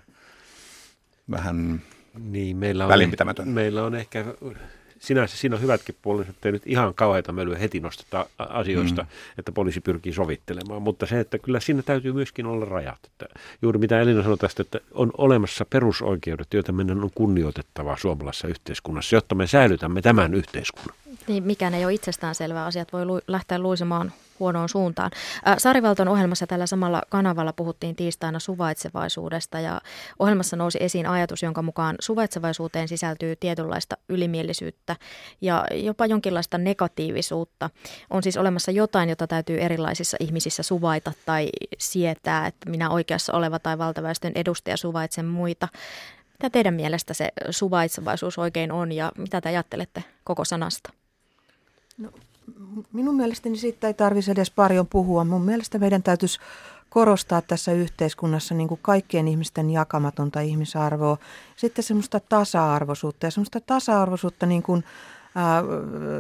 vähän 1.32 1.82
niin, 2.20 2.58
meillä 2.58 2.84
on, 2.86 2.90
välinpitämätön. 2.90 3.48
Meillä 3.48 3.84
on 3.84 3.96
ehkä 3.96 4.26
sinänsä 5.00 5.38
siinä 5.38 5.56
on 5.56 5.62
hyvätkin 5.62 5.96
puolet, 6.02 6.30
että 6.30 6.48
ei 6.48 6.52
nyt 6.52 6.62
ihan 6.66 6.94
kauheita 6.94 7.32
mölyä 7.32 7.58
heti 7.58 7.80
nosteta 7.80 8.26
asioista, 8.38 9.02
mm. 9.02 9.08
että 9.38 9.52
poliisi 9.52 9.82
pyrkii 9.82 10.14
sovittelemaan. 10.14 10.82
Mutta 10.82 11.06
se, 11.06 11.20
että 11.20 11.40
kyllä 11.40 11.60
siinä 11.60 11.82
täytyy 11.82 12.14
myöskin 12.14 12.46
olla 12.46 12.66
rajat. 12.66 13.00
Että 13.06 13.26
juuri 13.62 13.80
mitä 13.80 14.02
Elina 14.02 14.22
sanoi 14.22 14.38
tästä, 14.38 14.62
että 14.62 14.80
on 14.92 15.12
olemassa 15.18 15.66
perusoikeudet, 15.70 16.54
joita 16.54 16.72
meidän 16.72 17.04
on 17.04 17.12
kunnioitettava 17.16 17.98
suomalaisessa 17.98 18.48
yhteiskunnassa, 18.48 19.16
jotta 19.16 19.36
me 19.36 19.48
säilytämme 19.48 20.02
tämän 20.02 20.34
yhteiskunnan. 20.34 20.99
Niin, 21.30 21.44
mikään 21.44 21.74
ei 21.74 21.86
ole 21.86 21.94
itsestäänselvää. 21.94 22.66
Asiat 22.66 22.94
voi 22.94 23.06
lu- 23.06 23.22
lähteä 23.28 23.60
luisemaan 23.60 24.12
huonoon 24.40 24.70
suuntaan. 24.70 25.12
Saarivalton 25.58 26.08
ohjelmassa 26.08 26.48
tällä 26.48 26.68
samalla 26.68 27.02
kanavalla 27.10 27.54
puhuttiin 27.54 27.96
tiistaina 27.96 28.40
suvaitsevaisuudesta 28.40 29.60
ja 29.60 29.82
ohjelmassa 30.20 30.56
nousi 30.56 30.78
esiin 30.82 31.08
ajatus, 31.08 31.44
jonka 31.44 31.62
mukaan 31.62 31.96
suvaitsevaisuuteen 32.00 32.88
sisältyy 32.88 33.36
tietynlaista 33.36 33.98
ylimielisyyttä 34.10 34.96
ja 35.42 35.66
jopa 35.74 36.06
jonkinlaista 36.06 36.58
negatiivisuutta. 36.58 37.70
On 38.10 38.24
siis 38.24 38.38
olemassa 38.38 38.72
jotain, 38.72 39.10
jota 39.10 39.28
täytyy 39.28 39.62
erilaisissa 39.62 40.18
ihmisissä 40.20 40.64
suvaita 40.64 41.12
tai 41.26 41.50
sietää, 41.78 42.48
että 42.48 42.70
minä 42.70 42.90
oikeassa 42.90 43.34
oleva 43.34 43.60
tai 43.60 43.78
valtaväestön 43.78 44.32
edustaja 44.36 44.78
suvaitsen 44.78 45.26
muita. 45.26 45.68
Mitä 46.32 46.50
teidän 46.50 46.74
mielestä 46.74 47.14
se 47.14 47.30
suvaitsevaisuus 47.50 48.38
oikein 48.38 48.72
on 48.72 48.92
ja 48.92 49.12
mitä 49.18 49.42
te 49.42 49.50
ajattelette 49.50 50.04
koko 50.24 50.46
sanasta? 50.46 50.94
No, 52.00 52.10
minun 52.94 53.16
mielestäni 53.16 53.58
siitä 53.58 53.88
ei 53.88 53.94
tarvitsisi 53.94 54.32
edes 54.32 54.52
paljon 54.52 54.88
puhua. 54.88 55.24
Mun 55.24 55.42
mielestä 55.42 55.80
meidän 55.80 56.04
täytyisi 56.04 56.40
korostaa 56.90 57.42
tässä 57.42 57.72
yhteiskunnassa 57.72 58.56
niin 58.56 58.68
kuin 58.68 58.80
kaikkien 58.82 59.28
ihmisten 59.28 59.70
jakamatonta 59.70 60.40
ihmisarvoa. 60.40 61.18
Sitten 61.56 61.84
semmoista 61.84 62.20
tasa-arvoisuutta 62.20 63.26
ja 63.26 63.32
semmoista 63.32 63.60
tasa-arvoisuutta 63.62 64.46
niin 64.46 64.64
kuin, 64.64 64.84
ää, 65.36 65.64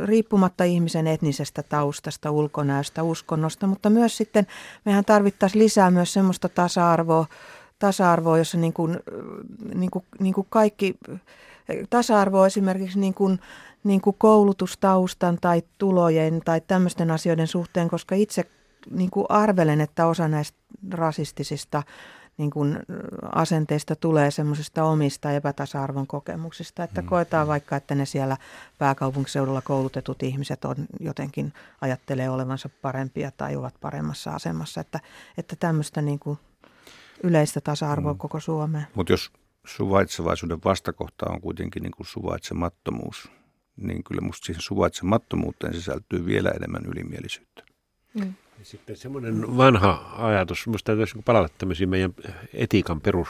riippumatta 0.05 0.63
ihmisen 0.63 1.07
etnisestä 1.07 1.63
taustasta, 1.63 2.31
ulkonäöstä, 2.31 3.03
uskonnosta, 3.03 3.67
mutta 3.67 3.89
myös 3.89 4.17
sitten 4.17 4.47
mehän 4.85 5.05
tarvittaisiin 5.05 5.63
lisää 5.63 5.91
myös 5.91 6.13
semmoista 6.13 6.49
tasa-arvoa, 6.49 7.25
tasa-arvoa 7.79 8.37
jossa 8.37 8.57
niin 8.57 8.73
kuin, 8.73 8.99
niin 9.75 9.91
kuin, 9.91 10.05
niin 10.19 10.33
kuin 10.33 10.47
kaikki, 10.49 10.97
tasa-arvoa 11.89 12.47
esimerkiksi 12.47 12.99
niin 12.99 13.13
kuin, 13.13 13.39
niin 13.83 14.01
kuin 14.01 14.15
koulutustaustan 14.19 15.37
tai 15.41 15.61
tulojen 15.77 16.41
tai 16.45 16.61
tämmöisten 16.61 17.11
asioiden 17.11 17.47
suhteen, 17.47 17.89
koska 17.89 18.15
itse 18.15 18.45
niin 18.91 19.09
kuin 19.09 19.25
arvelen, 19.29 19.81
että 19.81 20.07
osa 20.07 20.27
näistä 20.27 20.57
rasistisista 20.91 21.83
niin 22.37 22.51
kuin 22.51 22.79
asenteista 23.35 23.95
tulee 23.95 24.31
semmoisista 24.31 24.83
omista 24.83 25.31
epätasa-arvon 25.31 26.07
kokemuksista, 26.07 26.83
että 26.83 27.01
mm. 27.01 27.07
koetaan 27.07 27.47
vaikka, 27.47 27.75
että 27.75 27.95
ne 27.95 28.05
siellä 28.05 28.37
pääkaupunkiseudulla 28.77 29.61
koulutetut 29.61 30.23
ihmiset 30.23 30.65
on 30.65 30.75
jotenkin 30.99 31.53
ajattelee 31.81 32.29
olevansa 32.29 32.69
parempia 32.81 33.31
tai 33.31 33.55
ovat 33.55 33.75
paremmassa 33.81 34.31
asemassa, 34.31 34.81
että, 34.81 34.99
että 35.37 35.55
tämmöistä 35.55 36.01
niin 36.01 36.19
kuin 36.19 36.39
yleistä 37.23 37.61
tasa-arvoa 37.61 38.13
mm. 38.13 38.17
koko 38.17 38.39
Suomeen. 38.39 38.87
Mutta 38.95 39.13
jos 39.13 39.31
suvaitsevaisuuden 39.65 40.59
vastakohta 40.65 41.25
on 41.29 41.41
kuitenkin 41.41 41.83
niin 41.83 41.93
kuin 41.97 42.07
suvaitsemattomuus, 42.07 43.31
niin 43.81 44.03
kyllä 44.03 44.21
musta 44.21 44.45
siihen 44.45 44.61
suvaitsemattomuuteen 44.61 45.73
sisältyy 45.73 46.25
vielä 46.25 46.49
enemmän 46.49 46.85
ylimielisyyttä. 46.85 47.63
Mm. 48.13 48.33
Sitten 48.63 48.97
semmoinen 48.97 49.57
vanha 49.57 50.13
ajatus, 50.17 50.67
minusta 50.67 50.85
täytyisi 50.85 51.21
palata 51.25 51.53
tämmöisiin 51.57 51.89
meidän 51.89 52.13
etiikan 52.53 53.01
perus, 53.01 53.27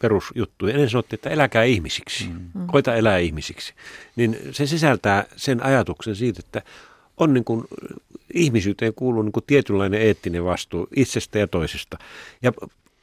perusjuttuja. 0.00 0.74
Ennen 0.74 0.90
sanottiin, 0.90 1.18
että 1.18 1.30
eläkää 1.30 1.62
ihmisiksi, 1.62 2.28
mm. 2.28 2.50
mm. 2.54 2.66
koita 2.66 2.94
elää 2.94 3.18
ihmisiksi. 3.18 3.74
Niin 4.16 4.38
se 4.50 4.66
sisältää 4.66 5.24
sen 5.36 5.64
ajatuksen 5.64 6.16
siitä, 6.16 6.40
että 6.44 6.62
on 7.16 7.34
niin 7.34 7.44
kuin, 7.44 7.64
ihmisyyteen 8.34 8.94
kuuluu 8.94 9.22
niin 9.22 9.32
kuin 9.32 9.44
tietynlainen 9.46 10.02
eettinen 10.02 10.44
vastuu 10.44 10.88
itsestä 10.96 11.38
ja 11.38 11.48
toisesta. 11.48 11.98
Ja 12.42 12.52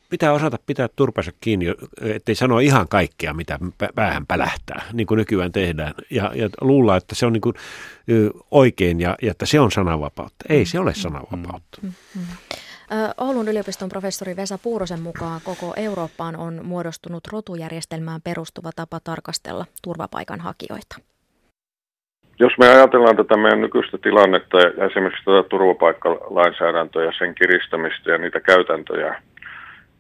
pitää 0.10 0.34
osata 0.34 0.58
pitää 0.66 0.88
turpansa 0.96 1.32
kiinni, 1.42 1.66
ettei 2.02 2.36
sano 2.36 2.60
ihan 2.60 2.88
kaikkea, 2.88 3.34
mitä 3.34 3.60
päähän 3.96 4.26
pälähtää, 4.28 4.82
niin 4.94 5.08
kuin 5.08 5.18
nykyään 5.18 5.52
tehdään. 5.52 5.94
Ja, 6.10 6.32
ja 6.36 6.50
luulla, 6.62 6.98
että 6.98 7.16
se 7.16 7.26
on 7.26 7.34
niin 7.34 7.42
kuin 7.42 7.56
oikein 8.52 9.00
ja, 9.00 9.16
ja 9.22 9.32
että 9.32 9.46
se 9.46 9.60
on 9.60 9.72
sananvapautta. 9.72 10.46
Ei 10.50 10.66
se 10.66 10.80
ole 10.80 10.94
sananvapautta. 10.94 11.80
Mm-hmm. 11.82 12.24
Oulun 13.18 13.48
yliopiston 13.48 13.90
professori 13.90 14.36
Vesa 14.36 14.58
Puurosen 14.58 15.02
mukaan 15.02 15.42
koko 15.44 15.74
Eurooppaan 15.78 16.36
on 16.36 16.60
muodostunut 16.64 17.28
rotujärjestelmään 17.32 18.22
perustuva 18.22 18.70
tapa 18.76 19.00
tarkastella 19.04 19.66
turvapaikanhakijoita. 19.84 20.96
Jos 22.40 22.54
me 22.60 22.68
ajatellaan 22.68 23.18
tätä 23.18 23.38
meidän 23.38 23.62
nykyistä 23.62 23.98
tilannetta 23.98 24.58
ja 24.58 24.86
esimerkiksi 24.86 25.26
tätä 25.26 25.50
turvapaikkalainsäädäntöä 25.50 27.04
ja 27.06 27.12
sen 27.18 27.36
kiristämistä 27.36 28.12
ja 28.12 28.18
niitä 28.18 28.40
käytäntöjä, 28.40 29.22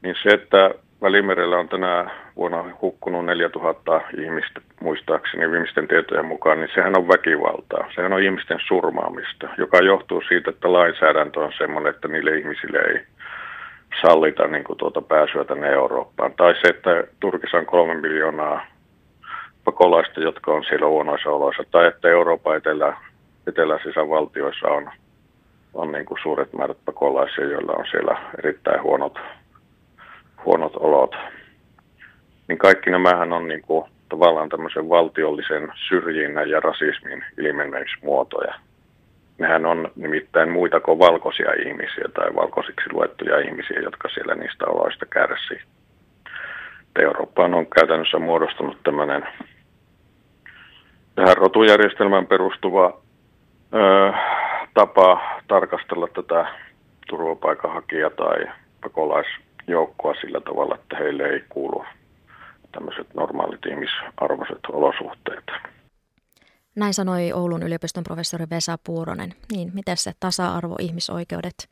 niin 0.01 0.15
se, 0.23 0.29
että 0.29 0.71
Välimerellä 1.01 1.57
on 1.57 1.69
tänä 1.69 2.11
vuonna 2.35 2.65
hukkunut 2.81 3.25
4000 3.25 4.01
ihmistä, 4.17 4.61
muistaakseni 4.81 5.51
viimeisten 5.51 5.87
tietojen 5.87 6.25
mukaan, 6.25 6.59
niin 6.59 6.69
sehän 6.75 6.97
on 6.97 7.07
väkivaltaa. 7.07 7.91
Sehän 7.95 8.13
on 8.13 8.23
ihmisten 8.23 8.59
surmaamista, 8.67 9.49
joka 9.57 9.77
johtuu 9.77 10.21
siitä, 10.27 10.49
että 10.49 10.73
lainsäädäntö 10.73 11.39
on 11.39 11.53
sellainen, 11.57 11.93
että 11.93 12.07
niille 12.07 12.37
ihmisille 12.37 12.79
ei 12.79 13.01
sallita 14.01 14.47
niin 14.47 14.63
kuin 14.63 14.77
tuota 14.77 15.01
pääsyä 15.01 15.43
tänne 15.43 15.67
Eurooppaan. 15.67 16.33
Tai 16.33 16.55
se, 16.55 16.67
että 16.67 17.03
Turkissa 17.19 17.57
on 17.57 17.65
kolme 17.65 17.95
miljoonaa 17.95 18.65
pakolaista, 19.63 20.19
jotka 20.19 20.51
on 20.51 20.63
siellä 20.63 20.87
huonoissa 20.87 21.29
oloissa. 21.29 21.63
Tai 21.71 21.87
että 21.87 22.07
Euroopan 22.07 22.57
etelä, 22.57 22.97
eteläisissä 23.47 24.09
valtioissa 24.09 24.67
on, 24.67 24.91
on 25.73 25.91
niin 25.91 26.05
kuin 26.05 26.19
suuret 26.23 26.53
määrät 26.53 26.77
pakolaisia, 26.85 27.45
joilla 27.45 27.73
on 27.73 27.85
siellä 27.91 28.17
erittäin 28.37 28.83
huonot 28.83 29.19
huonot 30.45 30.75
olot, 30.75 31.15
niin 32.47 32.57
kaikki 32.57 32.89
nämähän 32.89 33.33
on 33.33 33.47
niin 33.47 33.61
kuin, 33.61 33.85
tavallaan 34.09 34.49
tämmöisen 34.49 34.89
valtiollisen 34.89 35.71
syrjinnän 35.87 36.49
ja 36.49 36.59
rasismin 36.59 37.25
ilmenemismuotoja. 37.37 38.53
Nehän 39.37 39.65
on 39.65 39.91
nimittäin 39.95 40.49
muita 40.49 40.79
kuin 40.79 40.99
valkoisia 40.99 41.51
ihmisiä 41.65 42.05
tai 42.13 42.35
valkoisiksi 42.35 42.93
luettuja 42.93 43.39
ihmisiä, 43.39 43.79
jotka 43.79 44.09
siellä 44.09 44.35
niistä 44.35 44.65
oloista 44.65 45.05
kärsii. 45.05 45.61
Eurooppaan 46.99 47.53
on 47.53 47.67
käytännössä 47.67 48.19
muodostunut 48.19 48.77
tämmöinen 48.83 49.27
tähän 51.15 51.37
rotujärjestelmään 51.37 52.27
perustuva 52.27 53.01
ö, 53.73 54.13
tapa 54.73 55.21
tarkastella 55.47 56.07
tätä 56.07 56.45
turvapaikanhakija- 57.09 58.15
tai 58.15 58.47
pakolais- 58.81 59.48
joukkoa 59.69 60.13
sillä 60.21 60.41
tavalla, 60.41 60.75
että 60.75 60.97
heille 60.97 61.23
ei 61.23 61.43
kuulu 61.49 61.83
tämmöiset 62.71 63.13
normaalit 63.13 63.65
ihmisarvoiset 63.65 64.65
olosuhteet. 64.71 65.45
Näin 66.75 66.93
sanoi 66.93 67.31
Oulun 67.31 67.63
yliopiston 67.63 68.03
professori 68.03 68.45
Vesa 68.49 68.77
Puuronen. 68.83 69.33
Niin, 69.51 69.71
miten 69.73 69.97
se 69.97 70.11
tasa-arvo, 70.19 70.75
ihmisoikeudet, 70.79 71.69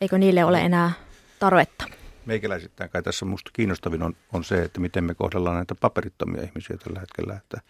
eikö 0.00 0.18
niille 0.18 0.44
ole 0.44 0.60
enää 0.60 0.92
tarvetta? 1.40 1.84
Meikäläisittäin 2.26 2.90
kai 2.90 3.02
tässä 3.02 3.24
minusta 3.24 3.50
kiinnostavin 3.52 4.02
on, 4.02 4.16
on 4.32 4.44
se, 4.44 4.62
että 4.62 4.80
miten 4.80 5.04
me 5.04 5.14
kohdellaan 5.14 5.56
näitä 5.56 5.74
paperittomia 5.74 6.42
ihmisiä 6.42 6.76
tällä 6.76 7.00
hetkellä, 7.00 7.34
että, 7.34 7.60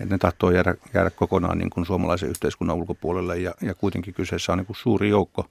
että 0.00 0.14
ne 0.14 0.18
tahtoo 0.18 0.50
jäädä, 0.50 0.74
jäädä 0.94 1.10
kokonaan 1.10 1.58
niin 1.58 1.70
kuin 1.70 1.86
suomalaisen 1.86 2.28
yhteiskunnan 2.28 2.76
ulkopuolelle 2.76 3.38
ja, 3.38 3.54
ja 3.62 3.74
kuitenkin 3.74 4.14
kyseessä 4.14 4.52
on 4.52 4.58
niin 4.58 4.66
kuin 4.66 4.76
suuri 4.76 5.08
joukko 5.08 5.46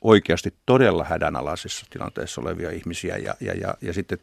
oikeasti 0.00 0.54
todella 0.66 1.04
hädänalaisessa 1.04 1.86
tilanteessa 1.90 2.40
olevia 2.40 2.70
ihmisiä 2.70 3.16
ja, 3.16 3.34
ja, 3.40 3.54
ja, 3.54 3.74
ja 3.80 3.92
sitten 3.92 4.18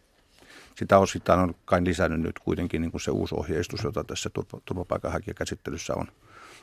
sitä 0.75 0.97
osittain 0.97 1.39
on 1.39 1.55
kai 1.65 1.83
lisännyt 1.83 2.21
nyt 2.21 2.39
kuitenkin 2.39 2.81
niin 2.81 2.91
kuin 2.91 3.01
se 3.01 3.11
uusi 3.11 3.35
ohjeistus, 3.37 3.83
jota 3.83 4.03
tässä 4.03 4.29
turvapaikanhakijakäsittelyssä 4.65 5.93
on 5.95 6.07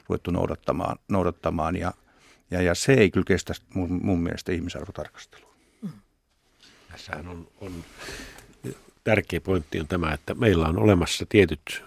ruvettu 0.08 0.30
noudattamaan, 0.30 0.98
noudattamaan 1.08 1.76
ja, 1.76 1.92
ja, 2.50 2.62
ja 2.62 2.74
se 2.74 2.92
ei 2.92 3.10
kyllä 3.10 3.24
kestä 3.24 3.54
mun, 3.74 4.00
mun 4.02 4.22
mielestä 4.22 4.52
ihmisarvotarkastelua. 4.52 5.52
Tässähän 6.90 7.28
on, 7.28 7.48
on 7.60 7.84
tärkeä 9.04 9.40
pointti 9.40 9.80
on 9.80 9.88
tämä, 9.88 10.12
että 10.12 10.34
meillä 10.34 10.66
on 10.66 10.78
olemassa 10.78 11.26
tietyt 11.28 11.84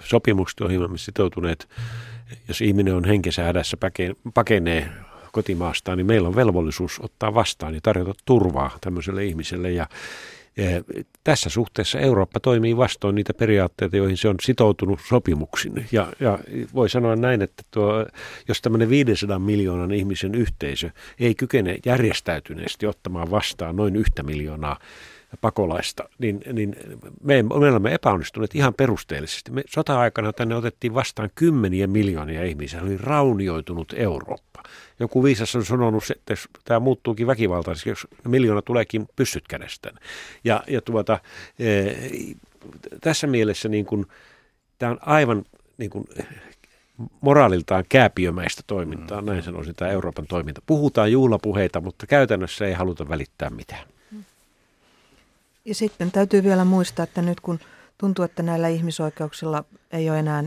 sopimukset, 0.00 0.60
joihin 0.60 0.78
olemme 0.78 0.98
sitoutuneet. 0.98 1.68
Jos 2.48 2.60
ihminen 2.60 2.94
on 2.94 3.04
henkensä 3.04 3.42
hädässä, 3.42 3.76
pakenee 4.34 4.90
kotimaastaan, 5.34 5.98
niin 5.98 6.06
meillä 6.06 6.28
on 6.28 6.36
velvollisuus 6.36 7.00
ottaa 7.02 7.34
vastaan 7.34 7.74
ja 7.74 7.80
tarjota 7.82 8.12
turvaa 8.24 8.78
tämmöiselle 8.80 9.24
ihmiselle. 9.24 9.70
Ja, 9.70 9.86
ja 10.56 10.64
tässä 11.24 11.50
suhteessa 11.50 11.98
Eurooppa 11.98 12.40
toimii 12.40 12.76
vastoin 12.76 13.14
niitä 13.14 13.34
periaatteita, 13.34 13.96
joihin 13.96 14.16
se 14.16 14.28
on 14.28 14.36
sitoutunut 14.42 15.00
sopimuksin. 15.08 15.86
Ja, 15.92 16.12
ja 16.20 16.38
voi 16.74 16.88
sanoa 16.88 17.16
näin, 17.16 17.42
että 17.42 17.62
tuo, 17.70 18.06
jos 18.48 18.62
tämmöinen 18.62 18.88
500 18.88 19.38
miljoonan 19.38 19.92
ihmisen 19.92 20.34
yhteisö 20.34 20.90
ei 21.20 21.34
kykene 21.34 21.78
järjestäytyneesti 21.86 22.86
ottamaan 22.86 23.30
vastaan 23.30 23.76
noin 23.76 23.96
yhtä 23.96 24.22
miljoonaa 24.22 24.78
pakolaista, 25.40 26.08
niin, 26.18 26.40
niin 26.52 26.76
me, 27.22 27.42
me 27.42 27.54
olemme 27.54 27.94
epäonnistuneet 27.94 28.54
ihan 28.54 28.74
perusteellisesti. 28.74 29.50
Me 29.50 29.62
sota-aikana 29.66 30.32
tänne 30.32 30.56
otettiin 30.56 30.94
vastaan 30.94 31.30
kymmeniä 31.34 31.86
miljoonia 31.86 32.44
ihmisiä, 32.44 32.82
oli 32.82 32.96
raunioitunut 32.96 33.94
Eurooppa. 33.96 34.53
Joku 35.00 35.24
viisas 35.24 35.56
on 35.56 35.64
sanonut, 35.64 36.04
että 36.10 36.34
tämä 36.64 36.80
muuttuukin 36.80 37.26
väkivaltaiseksi, 37.26 37.88
jos 37.88 38.06
miljoona 38.24 38.62
tuleekin 38.62 39.08
pyssyt 39.16 39.48
kädestään. 39.48 39.98
Ja, 40.44 40.62
ja 40.66 40.80
tuota, 40.82 41.18
e, 41.58 41.92
tässä 43.00 43.26
mielessä 43.26 43.68
niin 43.68 43.86
kuin, 43.86 44.06
tämä 44.78 44.92
on 44.92 44.98
aivan 45.00 45.44
niin 45.78 45.90
kuin, 45.90 46.04
moraaliltaan 47.20 47.84
kääpiömäistä 47.88 48.62
toimintaa, 48.66 49.22
näin 49.22 49.42
sanoisin 49.42 49.74
tämä 49.74 49.90
Euroopan 49.90 50.26
toiminta. 50.26 50.62
Puhutaan 50.66 51.12
juhlapuheita, 51.12 51.80
mutta 51.80 52.06
käytännössä 52.06 52.66
ei 52.66 52.72
haluta 52.72 53.08
välittää 53.08 53.50
mitään. 53.50 53.86
Ja 55.64 55.74
sitten 55.74 56.10
täytyy 56.10 56.42
vielä 56.42 56.64
muistaa, 56.64 57.02
että 57.02 57.22
nyt 57.22 57.40
kun 57.40 57.58
tuntuu, 57.98 58.24
että 58.24 58.42
näillä 58.42 58.68
ihmisoikeuksilla 58.68 59.64
ei 59.92 60.10
ole 60.10 60.18
enää 60.18 60.44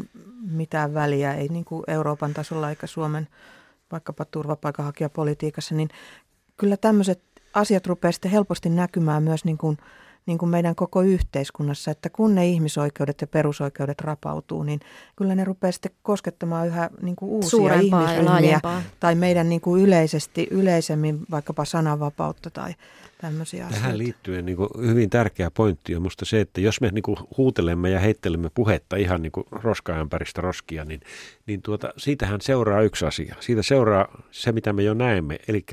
mitään 0.52 0.94
väliä, 0.94 1.34
ei 1.34 1.48
niin 1.48 1.66
kuin 1.66 1.84
Euroopan 1.88 2.34
tasolla 2.34 2.70
eikä 2.70 2.88
Suomen 2.88 3.28
vaikkapa 3.92 4.26
turvapaikanhakijapolitiikassa, 4.26 5.76
niin 5.76 5.90
kyllä 6.58 6.78
tämmöiset 6.78 7.22
asiat 7.54 7.88
rupeaa 7.88 8.12
sitten 8.12 8.32
helposti 8.32 8.70
näkymään 8.70 9.24
myös 9.24 9.46
niin 9.46 9.58
kuin, 9.58 9.78
niin 10.28 10.38
kuin 10.38 10.50
meidän 10.50 10.76
koko 10.76 11.02
yhteiskunnassa, 11.02 11.92
että 11.92 12.10
kun 12.10 12.36
ne 12.36 12.48
ihmisoikeudet 12.48 13.22
ja 13.22 13.28
perusoikeudet 13.28 14.02
rapautuu, 14.02 14.64
niin 14.64 14.80
kyllä 15.16 15.36
ne 15.36 15.44
rupeaa 15.44 15.72
sitten 15.72 15.92
koskettamaan 16.04 16.68
yhä 16.68 16.90
niin 17.02 17.16
kuin 17.16 17.30
uusia 17.30 17.50
Suurempaa 17.50 18.12
ihmisryhmiä 18.12 18.60
tai 19.00 19.16
meidän 19.16 19.50
niin 19.50 19.62
kuin 19.62 19.84
yleisesti, 19.84 20.48
yleisemmin 20.52 21.20
vaikkapa 21.32 21.66
sananvapautta 21.66 22.50
tai 22.50 22.74
tämmöisiä 23.22 23.60
Tähän 23.60 23.74
asioita. 23.74 23.98
liittyen 23.98 24.46
niin 24.46 24.58
kuin 24.58 24.70
hyvin 24.82 25.10
tärkeä 25.10 25.52
pointti 25.52 25.96
on 25.96 26.02
minusta 26.02 26.26
se, 26.26 26.42
että 26.42 26.62
jos 26.62 26.82
me 26.82 26.90
niin 26.90 27.04
kuin 27.04 27.18
huutelemme 27.38 27.90
ja 27.90 28.00
heittelemme 28.00 28.50
puhetta 28.54 28.96
ihan 28.96 29.22
niin 29.22 29.32
kuin 29.32 29.46
roskaämpäristä 29.52 30.42
roskia, 30.42 30.86
niin, 30.86 31.02
niin 31.46 31.62
tuota, 31.62 31.94
siitähän 31.98 32.42
seuraa 32.42 32.82
yksi 32.82 33.06
asia. 33.06 33.36
Siitä 33.40 33.64
seuraa 33.64 34.24
se, 34.32 34.52
mitä 34.52 34.74
me 34.74 34.84
jo 34.84 34.94
näemme, 34.94 35.40
eli 35.48 35.66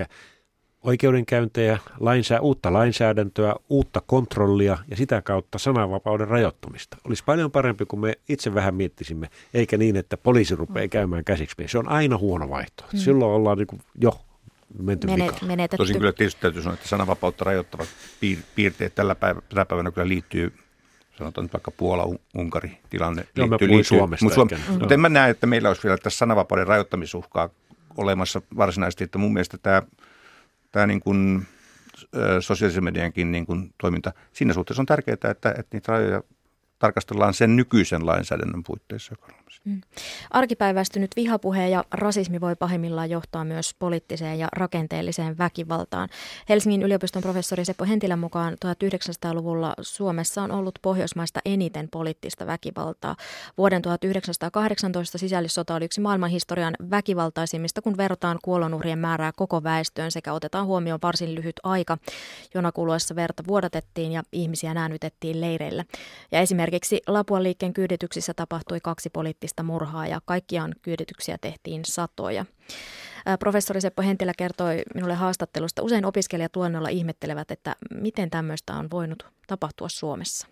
oikeudenkäyntejä, 0.85 1.78
lainsä, 2.01 2.41
uutta 2.41 2.72
lainsäädäntöä, 2.72 3.55
uutta 3.68 4.03
kontrollia 4.07 4.78
ja 4.91 4.97
sitä 4.97 5.22
kautta 5.22 5.59
sananvapauden 5.59 6.28
rajoittamista. 6.28 6.97
Olisi 7.05 7.24
paljon 7.24 7.51
parempi, 7.51 7.87
kun 7.87 8.01
me 8.01 8.14
itse 8.28 8.55
vähän 8.55 8.74
miettisimme, 8.74 9.28
eikä 9.55 9.76
niin, 9.76 9.97
että 9.97 10.16
poliisi 10.16 10.57
rupeaa 10.57 10.89
käymään 10.89 11.24
käsiksi. 11.24 11.57
Se 11.66 11.78
on 11.78 11.89
aina 11.89 12.18
huono 12.18 12.49
vaihtoehto. 12.51 12.97
Silloin 12.97 13.30
ollaan 13.30 13.59
niin 13.59 13.66
kuin 13.66 13.82
jo 14.01 14.20
menty 14.82 15.07
Menet, 15.07 15.26
vikaan. 15.26 15.47
menetetty. 15.47 15.76
Tosin 15.76 15.99
kyllä 15.99 16.12
tietysti 16.12 16.41
täytyy 16.41 16.62
sanoa, 16.62 16.74
että 16.74 16.89
sananvapautta 16.89 17.45
rajoittavat 17.45 17.89
piir- 18.24 18.45
piirteet 18.55 18.95
tällä 18.95 19.14
päivä, 19.14 19.41
tänä 19.49 19.64
päivänä 19.64 19.91
kyllä 19.91 20.09
liittyy 20.09 20.53
sanotaan 21.18 21.45
nyt 21.45 21.53
vaikka 21.53 21.70
Puola-Unkari 21.70 22.78
tilanne. 22.91 23.26
Joo, 23.37 23.49
liittyy, 23.51 23.68
liittyy, 23.68 23.99
Suomesta 23.99 24.24
mutta, 24.24 24.35
Suom- 24.35 24.49
ehkä. 24.53 24.72
mutta 24.72 24.95
en 24.95 25.01
mä 25.01 25.09
näe, 25.09 25.30
että 25.30 25.47
meillä 25.47 25.68
olisi 25.68 25.82
vielä 25.82 25.99
tässä 25.99 26.18
sananvapauden 26.18 26.66
rajoittamisuhkaa 26.66 27.51
olemassa 27.97 28.43
varsinaisesti, 28.57 29.05
että 29.05 29.18
mun 29.18 29.32
mielestä 29.32 29.59
tämä, 29.59 29.82
tämä 30.75 30.87
niin 30.87 31.01
kuin, 31.01 31.47
sosiaalisen 32.41 32.85
mediankin 32.85 33.33
niin 33.33 33.47
kuin 33.47 33.75
toiminta, 33.81 34.12
siinä 34.33 34.53
suhteessa 34.53 34.83
on 34.83 34.87
tärkeää, 34.87 35.14
että, 35.14 35.31
että 35.31 35.66
niitä 35.72 35.93
rajoja 35.93 36.22
tarkastellaan 36.85 37.35
sen 37.35 37.57
nykyisen 37.57 38.07
lainsäädännön 38.07 38.62
puitteissa, 38.66 39.14
olemassa. 39.22 39.62
Arkipäiväistynyt 40.30 41.11
vihapuhe 41.16 41.68
ja 41.68 41.85
rasismi 41.93 42.41
voi 42.41 42.57
pahimmillaan 42.57 43.11
johtaa 43.11 43.45
myös 43.45 43.74
poliittiseen 43.78 44.39
ja 44.39 44.49
rakenteelliseen 44.53 45.39
väkivaltaan. 45.39 46.09
Helsingin 46.49 46.82
yliopiston 46.82 47.22
professori 47.22 47.64
Seppo 47.64 47.85
Hentilän 47.85 48.18
mukaan 48.18 48.53
1900-luvulla 48.55 49.74
Suomessa 49.80 50.43
on 50.43 50.51
ollut 50.51 50.78
Pohjoismaista 50.82 51.41
eniten 51.45 51.89
poliittista 51.91 52.47
väkivaltaa. 52.47 53.16
Vuoden 53.59 53.82
1918 53.82 55.18
sisällissota 55.18 55.74
oli 55.74 55.85
yksi 55.85 56.01
maailmanhistorian 56.01 56.74
väkivaltaisimmista, 56.91 57.82
kun 57.82 57.97
verrataan 57.97 58.39
kuolonuhrien 58.43 58.99
määrää 58.99 59.32
koko 59.37 59.62
väestöön 59.62 60.11
sekä 60.11 60.32
otetaan 60.32 60.66
huomioon 60.66 61.01
varsin 61.03 61.35
lyhyt 61.35 61.61
aika, 61.62 61.99
jona 62.55 62.72
kuluessa 62.72 63.16
verta 63.16 63.43
vuodatettiin 63.47 64.12
ja 64.12 64.22
ihmisiä 64.32 64.74
näännytettiin 64.74 65.41
leireillä. 65.41 65.85
Ja 66.32 66.41
esimerkiksi 66.41 66.74
Lapuan 67.07 67.43
liikkeen 67.43 67.72
kyydityksissä 67.72 68.33
tapahtui 68.37 68.79
kaksi 68.83 69.11
poliittista 69.11 69.62
murhaa 69.62 70.07
ja 70.07 70.20
kaikkiaan 70.25 70.72
kyydityksiä 70.83 71.37
tehtiin 71.41 71.81
satoja. 71.85 72.45
Professori 73.39 73.81
Seppo 73.81 74.03
Hentilä 74.03 74.33
kertoi 74.39 74.83
minulle 74.95 75.14
haastattelusta. 75.14 75.83
Usein 75.83 76.05
opiskelijat 76.05 76.57
luennolla 76.57 76.89
ihmettelevät, 76.89 77.51
että 77.51 77.77
miten 78.01 78.31
tämmöistä 78.31 78.72
on 78.72 78.89
voinut 78.93 79.27
tapahtua 79.47 79.89
Suomessa. 79.89 80.49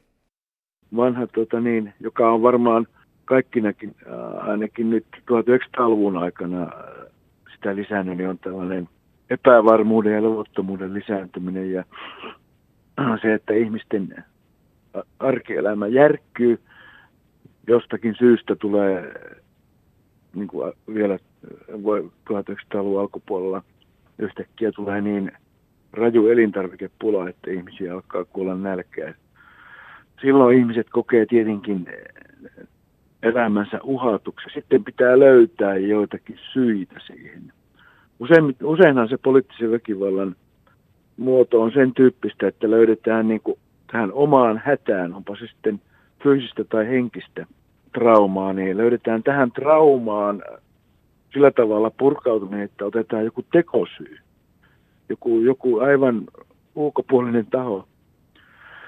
vanha, 0.96 1.26
tota 1.26 1.60
niin, 1.60 1.94
joka 2.00 2.32
on 2.32 2.42
varmaan 2.42 2.86
kaikkinakin, 3.24 3.96
ainakin 4.40 4.90
nyt 4.90 5.06
1900-luvun 5.16 6.16
aikana 6.16 6.70
sitä 7.54 7.76
lisännyt, 7.76 8.16
niin 8.16 8.28
on 8.28 8.38
tällainen 8.38 8.88
epävarmuuden 9.30 10.14
ja 10.14 10.22
levottomuuden 10.22 10.94
lisääntyminen 10.94 11.72
ja 11.72 11.84
se, 13.22 13.34
että 13.34 13.54
ihmisten 13.54 14.24
arkielämä 15.18 15.86
järkkyy, 15.86 16.60
jostakin 17.66 18.14
syystä 18.18 18.56
tulee 18.56 19.14
niin 20.34 20.48
kuin 20.48 20.72
vielä 20.94 21.14
äh, 21.14 21.82
voi 21.82 22.10
1900-luvun 22.30 23.00
alkupuolella 23.00 23.62
yhtäkkiä 24.18 24.72
tulee 24.72 25.00
niin 25.00 25.32
raju 25.92 26.28
elintarvikepula, 26.28 27.28
että 27.28 27.50
ihmisiä 27.50 27.94
alkaa 27.94 28.24
kuolla 28.24 28.54
nälkään 28.54 29.14
silloin 30.22 30.58
ihmiset 30.58 30.86
kokee 30.90 31.26
tietenkin 31.26 31.86
eh, 31.88 32.66
elämänsä 33.22 33.80
uhatuksi. 33.82 34.46
Sitten 34.54 34.84
pitää 34.84 35.18
löytää 35.18 35.76
joitakin 35.76 36.38
syitä 36.52 37.00
siihen. 37.06 37.52
Usein, 38.20 38.56
useinhan 38.62 39.08
se 39.08 39.16
poliittisen 39.16 39.70
väkivallan 39.70 40.36
muoto 41.16 41.62
on 41.62 41.72
sen 41.72 41.94
tyyppistä, 41.94 42.48
että 42.48 42.70
löydetään 42.70 43.28
niin 43.28 43.40
kuin 43.40 43.58
tähän 43.92 44.12
omaan 44.12 44.62
hätään, 44.64 45.14
onpa 45.14 45.36
se 45.36 45.46
sitten 45.46 45.80
fyysistä 46.22 46.64
tai 46.64 46.88
henkistä 46.88 47.46
traumaa, 47.94 48.52
niin 48.52 48.76
löydetään 48.76 49.22
tähän 49.22 49.52
traumaan 49.52 50.42
sillä 51.32 51.50
tavalla 51.50 51.90
purkautuminen, 51.90 52.64
että 52.64 52.84
otetaan 52.84 53.24
joku 53.24 53.44
tekosyy, 53.52 54.18
joku, 55.08 55.40
joku 55.40 55.78
aivan 55.78 56.22
ulkopuolinen 56.74 57.46
taho, 57.46 57.88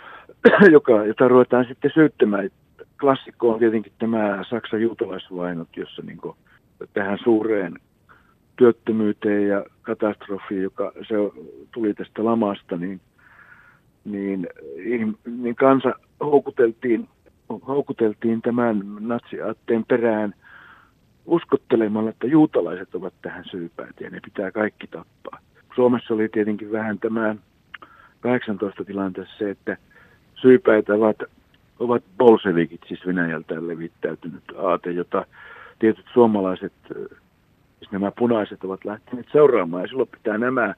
joka, 0.71 1.05
jota 1.05 1.29
ruvetaan 1.29 1.65
sitten 1.69 1.91
syyttämään. 1.95 2.51
Klassikko 3.01 3.53
on 3.53 3.59
tietenkin 3.59 3.93
tämä 3.99 4.45
Saksan 4.51 4.83
juutalaisvainot, 4.83 5.69
jossa 5.77 6.03
niin 6.03 6.19
tähän 6.93 7.19
suureen 7.25 7.75
työttömyyteen 8.57 9.49
ja 9.49 9.65
katastrofiin, 9.83 10.63
joka 10.63 10.93
se 11.09 11.15
tuli 11.75 11.95
tästä 11.95 12.25
lamasta, 12.25 12.77
niin, 12.77 13.01
niin, 14.05 14.49
ihm- 14.77 15.31
niin 15.43 15.57
kansa 15.57 15.95
houkuteltiin, 16.21 17.09
houkuteltiin 17.49 18.43
tämän 18.43 18.83
natsiaatteen 19.01 19.85
perään 19.85 20.35
uskottelemalla, 21.27 22.11
että 22.11 22.27
juutalaiset 22.27 22.95
ovat 22.95 23.15
tähän 23.23 23.45
syypäät 23.51 24.01
ja 24.01 24.11
ne 24.11 24.21
pitää 24.25 24.51
kaikki 24.51 24.87
tappaa. 24.87 25.39
Suomessa 25.75 26.15
oli 26.15 26.29
tietenkin 26.29 26.73
vähän 26.73 26.99
tämä 26.99 27.37
18 28.21 28.85
tilanteessa 28.85 29.39
se, 29.39 29.51
että 29.51 29.77
syypäitä 30.35 30.95
ovat, 30.95 31.17
ovat 31.79 32.03
bolsevikit, 32.19 32.81
siis 32.89 33.07
Venäjältä 33.07 33.55
levittäytynyt 33.69 34.45
aate, 34.59 34.91
jota 34.91 35.27
tietyt 35.79 36.07
suomalaiset, 36.13 36.73
äh, 36.91 37.19
siis 37.79 37.93
nämä 37.93 38.13
punaiset 38.19 38.65
ovat 38.65 38.85
lähteneet 38.85 39.27
seuraamaan 39.33 39.83
ja 39.83 39.89
silloin 39.89 40.09
pitää 40.09 40.39
nämä, 40.39 40.75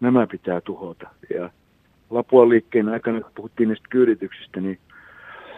nämä 0.00 0.26
pitää 0.26 0.60
tuhota. 0.60 1.08
Ja 1.34 1.50
Lapuan 2.10 2.48
liikkeen 2.48 2.88
aikana, 2.88 3.20
kun 3.20 3.30
puhuttiin 3.34 3.68
niistä 3.68 3.88
kyydityksistä, 3.90 4.60
niin 4.60 4.78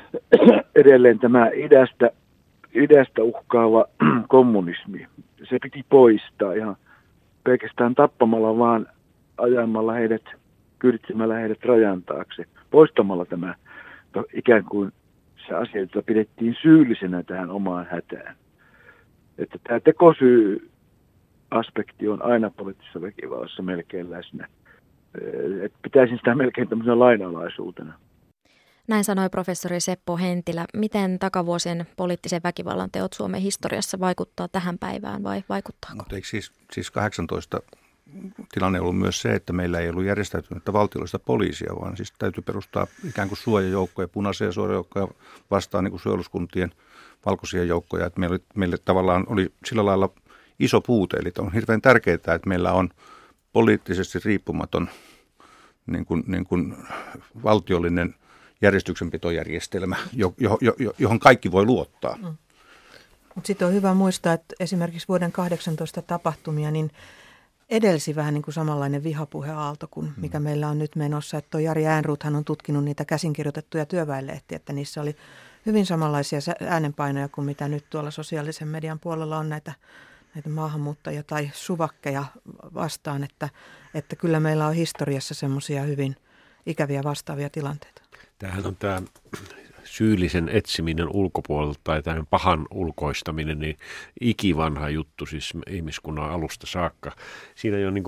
edelleen 0.74 1.18
tämä 1.18 1.50
idästä, 1.54 2.10
idästä 2.74 3.22
uhkaava 3.22 3.84
kommunismi, 4.28 5.06
se 5.48 5.58
piti 5.62 5.84
poistaa 5.88 6.52
ihan 6.52 6.76
pelkästään 7.44 7.94
tappamalla, 7.94 8.58
vaan 8.58 8.86
ajamalla 9.38 9.92
heidät, 9.92 10.24
kyyditsemällä 10.78 11.34
heidät 11.34 11.64
rajan 11.64 12.02
taakse, 12.02 12.44
poistamalla 12.70 13.24
tämä 13.24 13.54
to- 14.12 14.24
ikään 14.34 14.64
kuin 14.64 14.92
se 15.48 15.54
asia, 15.54 15.80
jota 15.80 16.02
pidettiin 16.02 16.56
syyllisenä 16.62 17.22
tähän 17.22 17.50
omaan 17.50 17.86
hätään. 17.90 18.36
Että 19.38 19.58
tämä 19.64 19.80
tekosyy 19.80 20.70
aspekti 21.50 22.08
on 22.08 22.22
aina 22.22 22.50
poliittisessa 22.50 23.00
väkivallassa 23.00 23.62
melkein 23.62 24.10
läsnä. 24.10 24.48
Eh, 25.14 25.64
Et 25.64 25.72
pitäisin 25.82 26.16
sitä 26.18 26.34
melkein 26.34 26.68
tämmöisenä 26.68 26.98
lainalaisuutena. 26.98 27.98
Näin 28.88 29.04
sanoi 29.04 29.28
professori 29.28 29.80
Seppo 29.80 30.16
Hentilä. 30.16 30.64
Miten 30.76 31.18
takavuosien 31.18 31.86
poliittisen 31.96 32.40
väkivallan 32.44 32.90
teot 32.90 33.12
Suomen 33.12 33.40
historiassa 33.40 34.00
vaikuttaa 34.00 34.48
tähän 34.48 34.78
päivään 34.78 35.22
vai 35.22 35.44
vaikuttaako? 35.48 35.96
Mutta 35.96 36.14
eikö 36.14 36.28
siis, 36.28 36.52
siis 36.72 36.90
18 36.90 37.60
tilanne 38.52 38.80
ollut 38.80 38.98
myös 38.98 39.22
se, 39.22 39.34
että 39.34 39.52
meillä 39.52 39.78
ei 39.78 39.88
ollut 39.88 40.04
järjestäytynyttä 40.04 40.72
valtiollista 40.72 41.18
poliisia, 41.18 41.72
vaan 41.80 41.96
siis 41.96 42.12
täytyy 42.18 42.42
perustaa 42.42 42.86
ikään 43.08 43.28
kuin 43.28 43.38
suojajoukkoja, 43.38 44.08
punaisia 44.08 44.52
suojajoukkoja 44.52 45.08
vastaan 45.50 45.84
niin 45.84 45.92
kuin 45.92 46.00
suojeluskuntien 46.00 46.70
valkoisia 47.26 47.64
joukkoja. 47.64 48.06
Että 48.06 48.20
meillä, 48.20 48.38
meille 48.54 48.76
tavallaan 48.84 49.24
oli 49.28 49.52
sillä 49.64 49.84
lailla 49.84 50.10
iso 50.58 50.80
puute, 50.80 51.16
eli 51.16 51.30
on 51.38 51.52
hirveän 51.52 51.82
tärkeää, 51.82 52.14
että 52.14 52.40
meillä 52.46 52.72
on 52.72 52.88
poliittisesti 53.52 54.18
riippumaton 54.24 54.88
niin 55.86 56.06
kuin, 56.06 56.24
niin 56.26 56.44
kuin 56.44 56.76
valtiollinen 57.42 58.14
järjestyksenpitojärjestelmä, 58.62 59.96
jo, 60.12 60.34
jo, 60.38 60.58
jo, 60.60 60.92
johon 60.98 61.18
kaikki 61.18 61.52
voi 61.52 61.66
luottaa. 61.66 62.18
Mutta 63.34 63.46
sitten 63.46 63.68
on 63.68 63.74
hyvä 63.74 63.94
muistaa, 63.94 64.32
että 64.32 64.54
esimerkiksi 64.60 65.08
vuoden 65.08 65.32
18 65.32 66.02
tapahtumia, 66.02 66.70
niin 66.70 66.90
edelsi 67.70 68.16
vähän 68.16 68.34
niin 68.34 68.42
kuin 68.42 68.54
samanlainen 68.54 69.04
vihapuheaalto 69.04 69.88
kuin 69.90 70.06
mm. 70.06 70.12
mikä 70.16 70.40
meillä 70.40 70.68
on 70.68 70.78
nyt 70.78 70.96
menossa. 70.96 71.38
Että 71.38 71.50
toi 71.50 71.64
Jari 71.64 71.86
Äänruuthan 71.86 72.36
on 72.36 72.44
tutkinut 72.44 72.84
niitä 72.84 73.04
käsinkirjoitettuja 73.04 73.86
työväenlehtiä, 73.86 74.56
että 74.56 74.72
niissä 74.72 75.02
oli 75.02 75.16
hyvin 75.66 75.86
samanlaisia 75.86 76.38
äänenpainoja 76.66 77.28
kuin 77.28 77.44
mitä 77.44 77.68
nyt 77.68 77.84
tuolla 77.90 78.10
sosiaalisen 78.10 78.68
median 78.68 78.98
puolella 78.98 79.38
on 79.38 79.48
näitä, 79.48 79.72
näitä 80.34 80.48
maahanmuuttajia 80.48 81.22
tai 81.22 81.50
suvakkeja 81.54 82.24
vastaan, 82.74 83.24
että, 83.24 83.48
että 83.94 84.16
kyllä 84.16 84.40
meillä 84.40 84.66
on 84.66 84.74
historiassa 84.74 85.34
semmoisia 85.34 85.82
hyvin 85.82 86.16
ikäviä 86.66 87.02
vastaavia 87.04 87.50
tilanteita. 87.50 88.02
Tämähän 88.38 88.66
on 88.66 88.76
tämä 88.76 89.02
syyllisen 89.90 90.48
etsiminen 90.48 91.08
ulkopuolelta 91.08 91.80
tai 91.84 92.02
tämän 92.02 92.26
pahan 92.26 92.66
ulkoistaminen, 92.70 93.58
niin 93.58 93.76
ikivanha 94.20 94.88
juttu 94.88 95.26
siis 95.26 95.52
ihmiskunnan 95.70 96.30
alusta 96.30 96.66
saakka. 96.66 97.12
Siinä 97.54 97.76
ei 97.76 97.84
ole 97.84 97.92
niin 97.92 98.04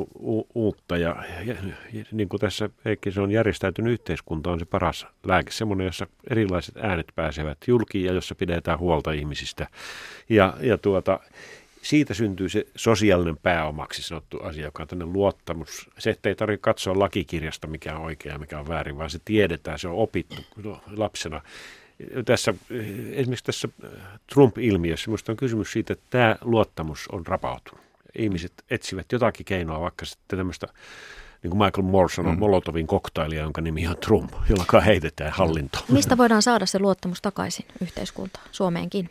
uutta 0.55 0.97
ja, 0.97 1.25
ja, 1.45 1.55
ja 1.93 2.05
niin 2.13 2.29
kuin 2.29 2.41
tässä 2.41 2.71
Heikki, 2.85 3.13
se 3.13 3.21
on 3.21 3.31
järjestäytynyt 3.31 3.93
yhteiskunta 3.93 4.51
on 4.51 4.59
se 4.59 4.65
paras 4.65 5.07
lääke, 5.27 5.51
semmoinen, 5.51 5.85
jossa 5.85 6.07
erilaiset 6.31 6.77
äänet 6.77 7.13
pääsevät 7.15 7.59
julkiin 7.67 8.05
ja 8.05 8.13
jossa 8.13 8.35
pidetään 8.35 8.79
huolta 8.79 9.13
ihmisistä. 9.13 9.67
Ja, 10.29 10.57
ja 10.61 10.79
tuota, 10.79 11.21
siitä 11.83 12.15
syntyy 12.15 12.49
se 12.49 12.67
sosiaalinen 12.77 13.37
pääomaksi 13.37 14.03
sanottu 14.03 14.39
asia, 14.43 14.65
joka 14.65 14.83
on 14.83 14.89
tämmöinen 14.89 15.13
luottamus. 15.13 15.91
Se, 15.99 16.11
että 16.11 16.29
ei 16.29 16.35
tarvitse 16.35 16.63
katsoa 16.63 16.99
lakikirjasta, 16.99 17.67
mikä 17.67 17.97
on 17.97 18.03
oikea 18.03 18.33
ja 18.33 18.39
mikä 18.39 18.59
on 18.59 18.69
väärin, 18.69 18.99
vaan 18.99 19.11
se 19.11 19.19
tiedetään, 19.25 19.79
se 19.79 19.89
on 19.89 19.95
opittu 19.95 20.43
lapsena. 20.97 21.41
Tässä, 22.25 22.55
esimerkiksi 23.13 23.45
tässä 23.45 23.69
Trump-ilmiössä 24.35 25.11
minusta 25.11 25.33
on 25.33 25.37
kysymys 25.37 25.73
siitä, 25.73 25.93
että 25.93 26.07
tämä 26.11 26.37
luottamus 26.41 27.09
on 27.13 27.27
rapautunut. 27.27 27.85
Ihmiset 28.19 28.53
etsivät 28.71 29.13
jotakin 29.13 29.47
keinoa, 29.47 29.81
vaikka 29.81 30.05
sitten 30.05 30.39
tämmöistä 30.39 30.67
niin 31.43 31.51
kuin 31.51 31.65
Michael 31.65 31.87
Moore 31.87 32.09
sanoi, 32.09 32.33
mm. 32.33 32.39
Molotovin 32.39 32.87
koktailia, 32.87 33.43
jonka 33.43 33.61
nimi 33.61 33.89
on 33.89 33.97
Trump, 33.97 34.33
jolla 34.49 34.81
heitetään 34.81 35.33
hallintoon. 35.33 35.85
Mistä 35.89 36.17
voidaan 36.17 36.43
saada 36.43 36.67
se 36.67 36.79
luottamus 36.79 37.23
takaisin 37.23 37.67
yhteiskuntaan, 37.81 38.49
Suomeenkin? 38.53 39.11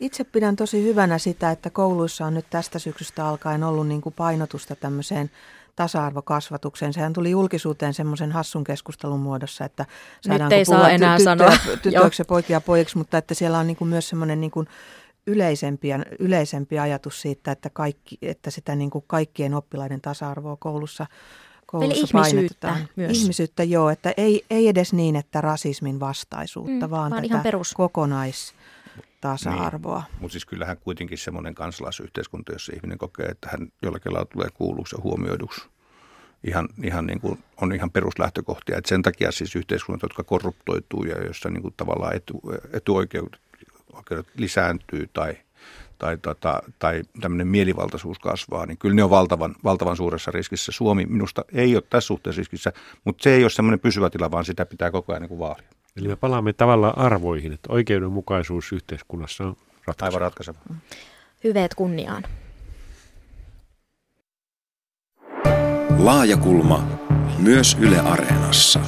Itse 0.00 0.24
pidän 0.24 0.56
tosi 0.56 0.82
hyvänä 0.82 1.18
sitä, 1.18 1.50
että 1.50 1.70
kouluissa 1.70 2.26
on 2.26 2.34
nyt 2.34 2.46
tästä 2.50 2.78
syksystä 2.78 3.26
alkaen 3.26 3.64
ollut 3.64 3.88
niin 3.88 4.00
kuin 4.00 4.14
painotusta 4.14 4.76
tämmöiseen 4.76 5.30
tasa-arvokasvatukseen. 5.76 6.92
Sehän 6.92 7.12
tuli 7.12 7.30
julkisuuteen 7.30 7.94
semmoisen 7.94 8.32
hassun 8.32 8.64
keskustelun 8.64 9.20
muodossa, 9.20 9.64
että 9.64 9.86
saadaan 10.20 10.52
ei 10.52 10.64
saa 10.64 10.90
enää 10.90 11.18
sanoa. 11.18 11.52
tytöiksi 11.82 12.20
ja 12.20 12.24
poikia 12.24 12.60
pojiksi, 12.60 12.98
mutta 12.98 13.18
että 13.18 13.34
siellä 13.34 13.58
on 13.58 13.66
niin 13.66 13.76
kuin 13.76 13.88
myös 13.88 14.08
semmoinen 14.08 14.40
niin 14.40 14.50
kuin 14.50 14.68
yleisempi, 15.26 15.88
yleisempi 16.18 16.78
ajatus 16.78 17.20
siitä, 17.20 17.52
että, 17.52 17.70
kaikki, 17.70 18.18
että 18.22 18.50
sitä 18.50 18.74
niin 18.74 18.90
kuin 18.90 19.04
kaikkien 19.06 19.54
oppilaiden 19.54 20.00
tasa-arvoa 20.00 20.56
koulussa 20.56 21.06
koulussa 21.66 22.18
Eli 22.18 22.28
ihmisyyttä 22.30 22.76
myös. 22.96 23.18
Ihmisyyttä, 23.18 23.62
joo, 23.62 23.90
että 23.90 24.14
ei, 24.16 24.44
ei 24.50 24.68
edes 24.68 24.92
niin, 24.92 25.16
että 25.16 25.40
rasismin 25.40 26.00
vastaisuutta, 26.00 26.86
mm, 26.86 26.90
vaan, 26.90 27.10
vaan 27.10 27.12
tätä 27.12 27.26
ihan 27.26 27.42
perus. 27.42 27.74
kokonais 27.74 28.54
tasa-arvoa. 29.28 29.98
Niin. 29.98 30.20
Mutta 30.20 30.32
siis 30.32 30.46
kyllähän 30.46 30.76
kuitenkin 30.76 31.18
semmoinen 31.18 31.54
kansalaisyhteiskunta, 31.54 32.52
jossa 32.52 32.72
ihminen 32.76 32.98
kokee, 32.98 33.26
että 33.26 33.48
hän 33.50 33.68
jollakin 33.82 34.12
lailla 34.12 34.30
tulee 34.32 34.48
kuulluksi 34.54 34.96
ja 34.96 35.02
huomioiduksi, 35.02 35.68
ihan, 36.44 36.68
ihan 36.82 37.06
niin 37.06 37.20
kuin, 37.20 37.44
on 37.60 37.72
ihan 37.72 37.90
peruslähtökohtia. 37.90 38.78
Et 38.78 38.86
sen 38.86 39.02
takia 39.02 39.32
siis 39.32 39.56
yhteiskunnat, 39.56 40.02
jotka 40.02 40.24
korruptoituu 40.24 41.04
ja 41.04 41.24
jossa 41.24 41.50
niin 41.50 41.62
kuin 41.62 41.74
tavallaan 41.76 42.16
etu, 42.16 42.40
etuoikeudet 42.72 43.40
oikeudet 43.92 44.26
lisääntyy 44.36 45.08
tai, 45.12 45.36
tai, 45.98 46.16
tota, 46.16 46.62
tai 46.78 47.02
tämmöinen 47.20 47.48
mielivaltaisuus 47.48 48.18
kasvaa, 48.18 48.66
niin 48.66 48.78
kyllä 48.78 48.94
ne 48.94 49.04
on 49.04 49.10
valtavan, 49.10 49.54
valtavan 49.64 49.96
suuressa 49.96 50.30
riskissä. 50.30 50.72
Suomi 50.72 51.06
minusta 51.06 51.44
ei 51.52 51.76
ole 51.76 51.82
tässä 51.90 52.06
suhteessa 52.06 52.40
riskissä, 52.40 52.72
mutta 53.04 53.22
se 53.22 53.34
ei 53.34 53.44
ole 53.44 53.50
semmoinen 53.50 53.80
pysyvä 53.80 54.10
tila, 54.10 54.30
vaan 54.30 54.44
sitä 54.44 54.66
pitää 54.66 54.90
koko 54.90 55.12
ajan 55.12 55.22
niin 55.22 55.28
kuin 55.28 55.38
vaalia. 55.38 55.68
Eli 55.96 56.08
me 56.08 56.16
palaamme 56.16 56.52
tavallaan 56.52 56.98
arvoihin, 56.98 57.52
että 57.52 57.72
oikeudenmukaisuus 57.72 58.72
yhteiskunnassa 58.72 59.44
on 59.44 59.56
ratkaiseva. 59.86 60.06
Aivan 60.06 60.20
ratkaiseva. 60.20 60.58
Hyveet 61.44 61.74
kunniaan. 61.74 62.24
Laajakulma 65.98 66.88
myös 67.38 67.76
Yle 67.80 67.98
Areenassa. 68.00 68.80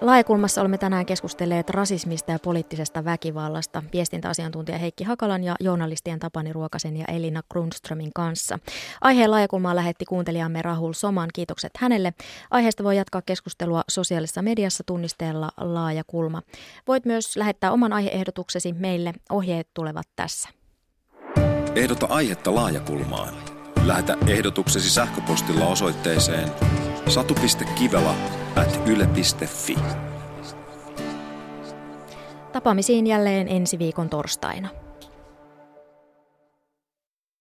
Laajakulmassa 0.00 0.60
olemme 0.60 0.78
tänään 0.78 1.06
keskustelleet 1.06 1.70
rasismista 1.70 2.32
ja 2.32 2.38
poliittisesta 2.38 3.04
väkivallasta 3.04 3.82
viestintäasiantuntija 3.92 4.78
Heikki 4.78 5.04
Hakalan 5.04 5.44
ja 5.44 5.56
journalistien 5.60 6.18
Tapani 6.18 6.52
Ruokasen 6.52 6.96
ja 6.96 7.04
Elina 7.08 7.42
Grundströmin 7.50 8.10
kanssa. 8.14 8.58
Aiheen 9.00 9.30
laajakulmaa 9.30 9.76
lähetti 9.76 10.04
kuuntelijamme 10.04 10.62
Rahul 10.62 10.92
Soman. 10.92 11.28
Kiitokset 11.34 11.70
hänelle. 11.78 12.14
Aiheesta 12.50 12.84
voi 12.84 12.96
jatkaa 12.96 13.22
keskustelua 13.22 13.82
sosiaalisessa 13.88 14.42
mediassa 14.42 14.84
tunnisteella 14.86 15.50
Laajakulma. 15.56 16.42
Voit 16.88 17.04
myös 17.04 17.36
lähettää 17.36 17.72
oman 17.72 17.92
aiheehdotuksesi 17.92 18.72
meille. 18.72 19.12
Ohjeet 19.30 19.68
tulevat 19.74 20.06
tässä. 20.16 20.48
Ehdota 21.74 22.06
aihetta 22.10 22.54
Laajakulmaan. 22.54 23.34
Lähetä 23.86 24.16
ehdotuksesi 24.26 24.90
sähköpostilla 24.90 25.66
osoitteeseen 25.66 26.48
satu.kivela 27.08 28.14
at 28.56 28.80
yle.fi. 28.86 29.78
Tapaamisiin 32.52 33.06
jälleen 33.06 33.48
ensi 33.48 33.78
viikon 33.78 34.08
torstaina. 34.10 34.68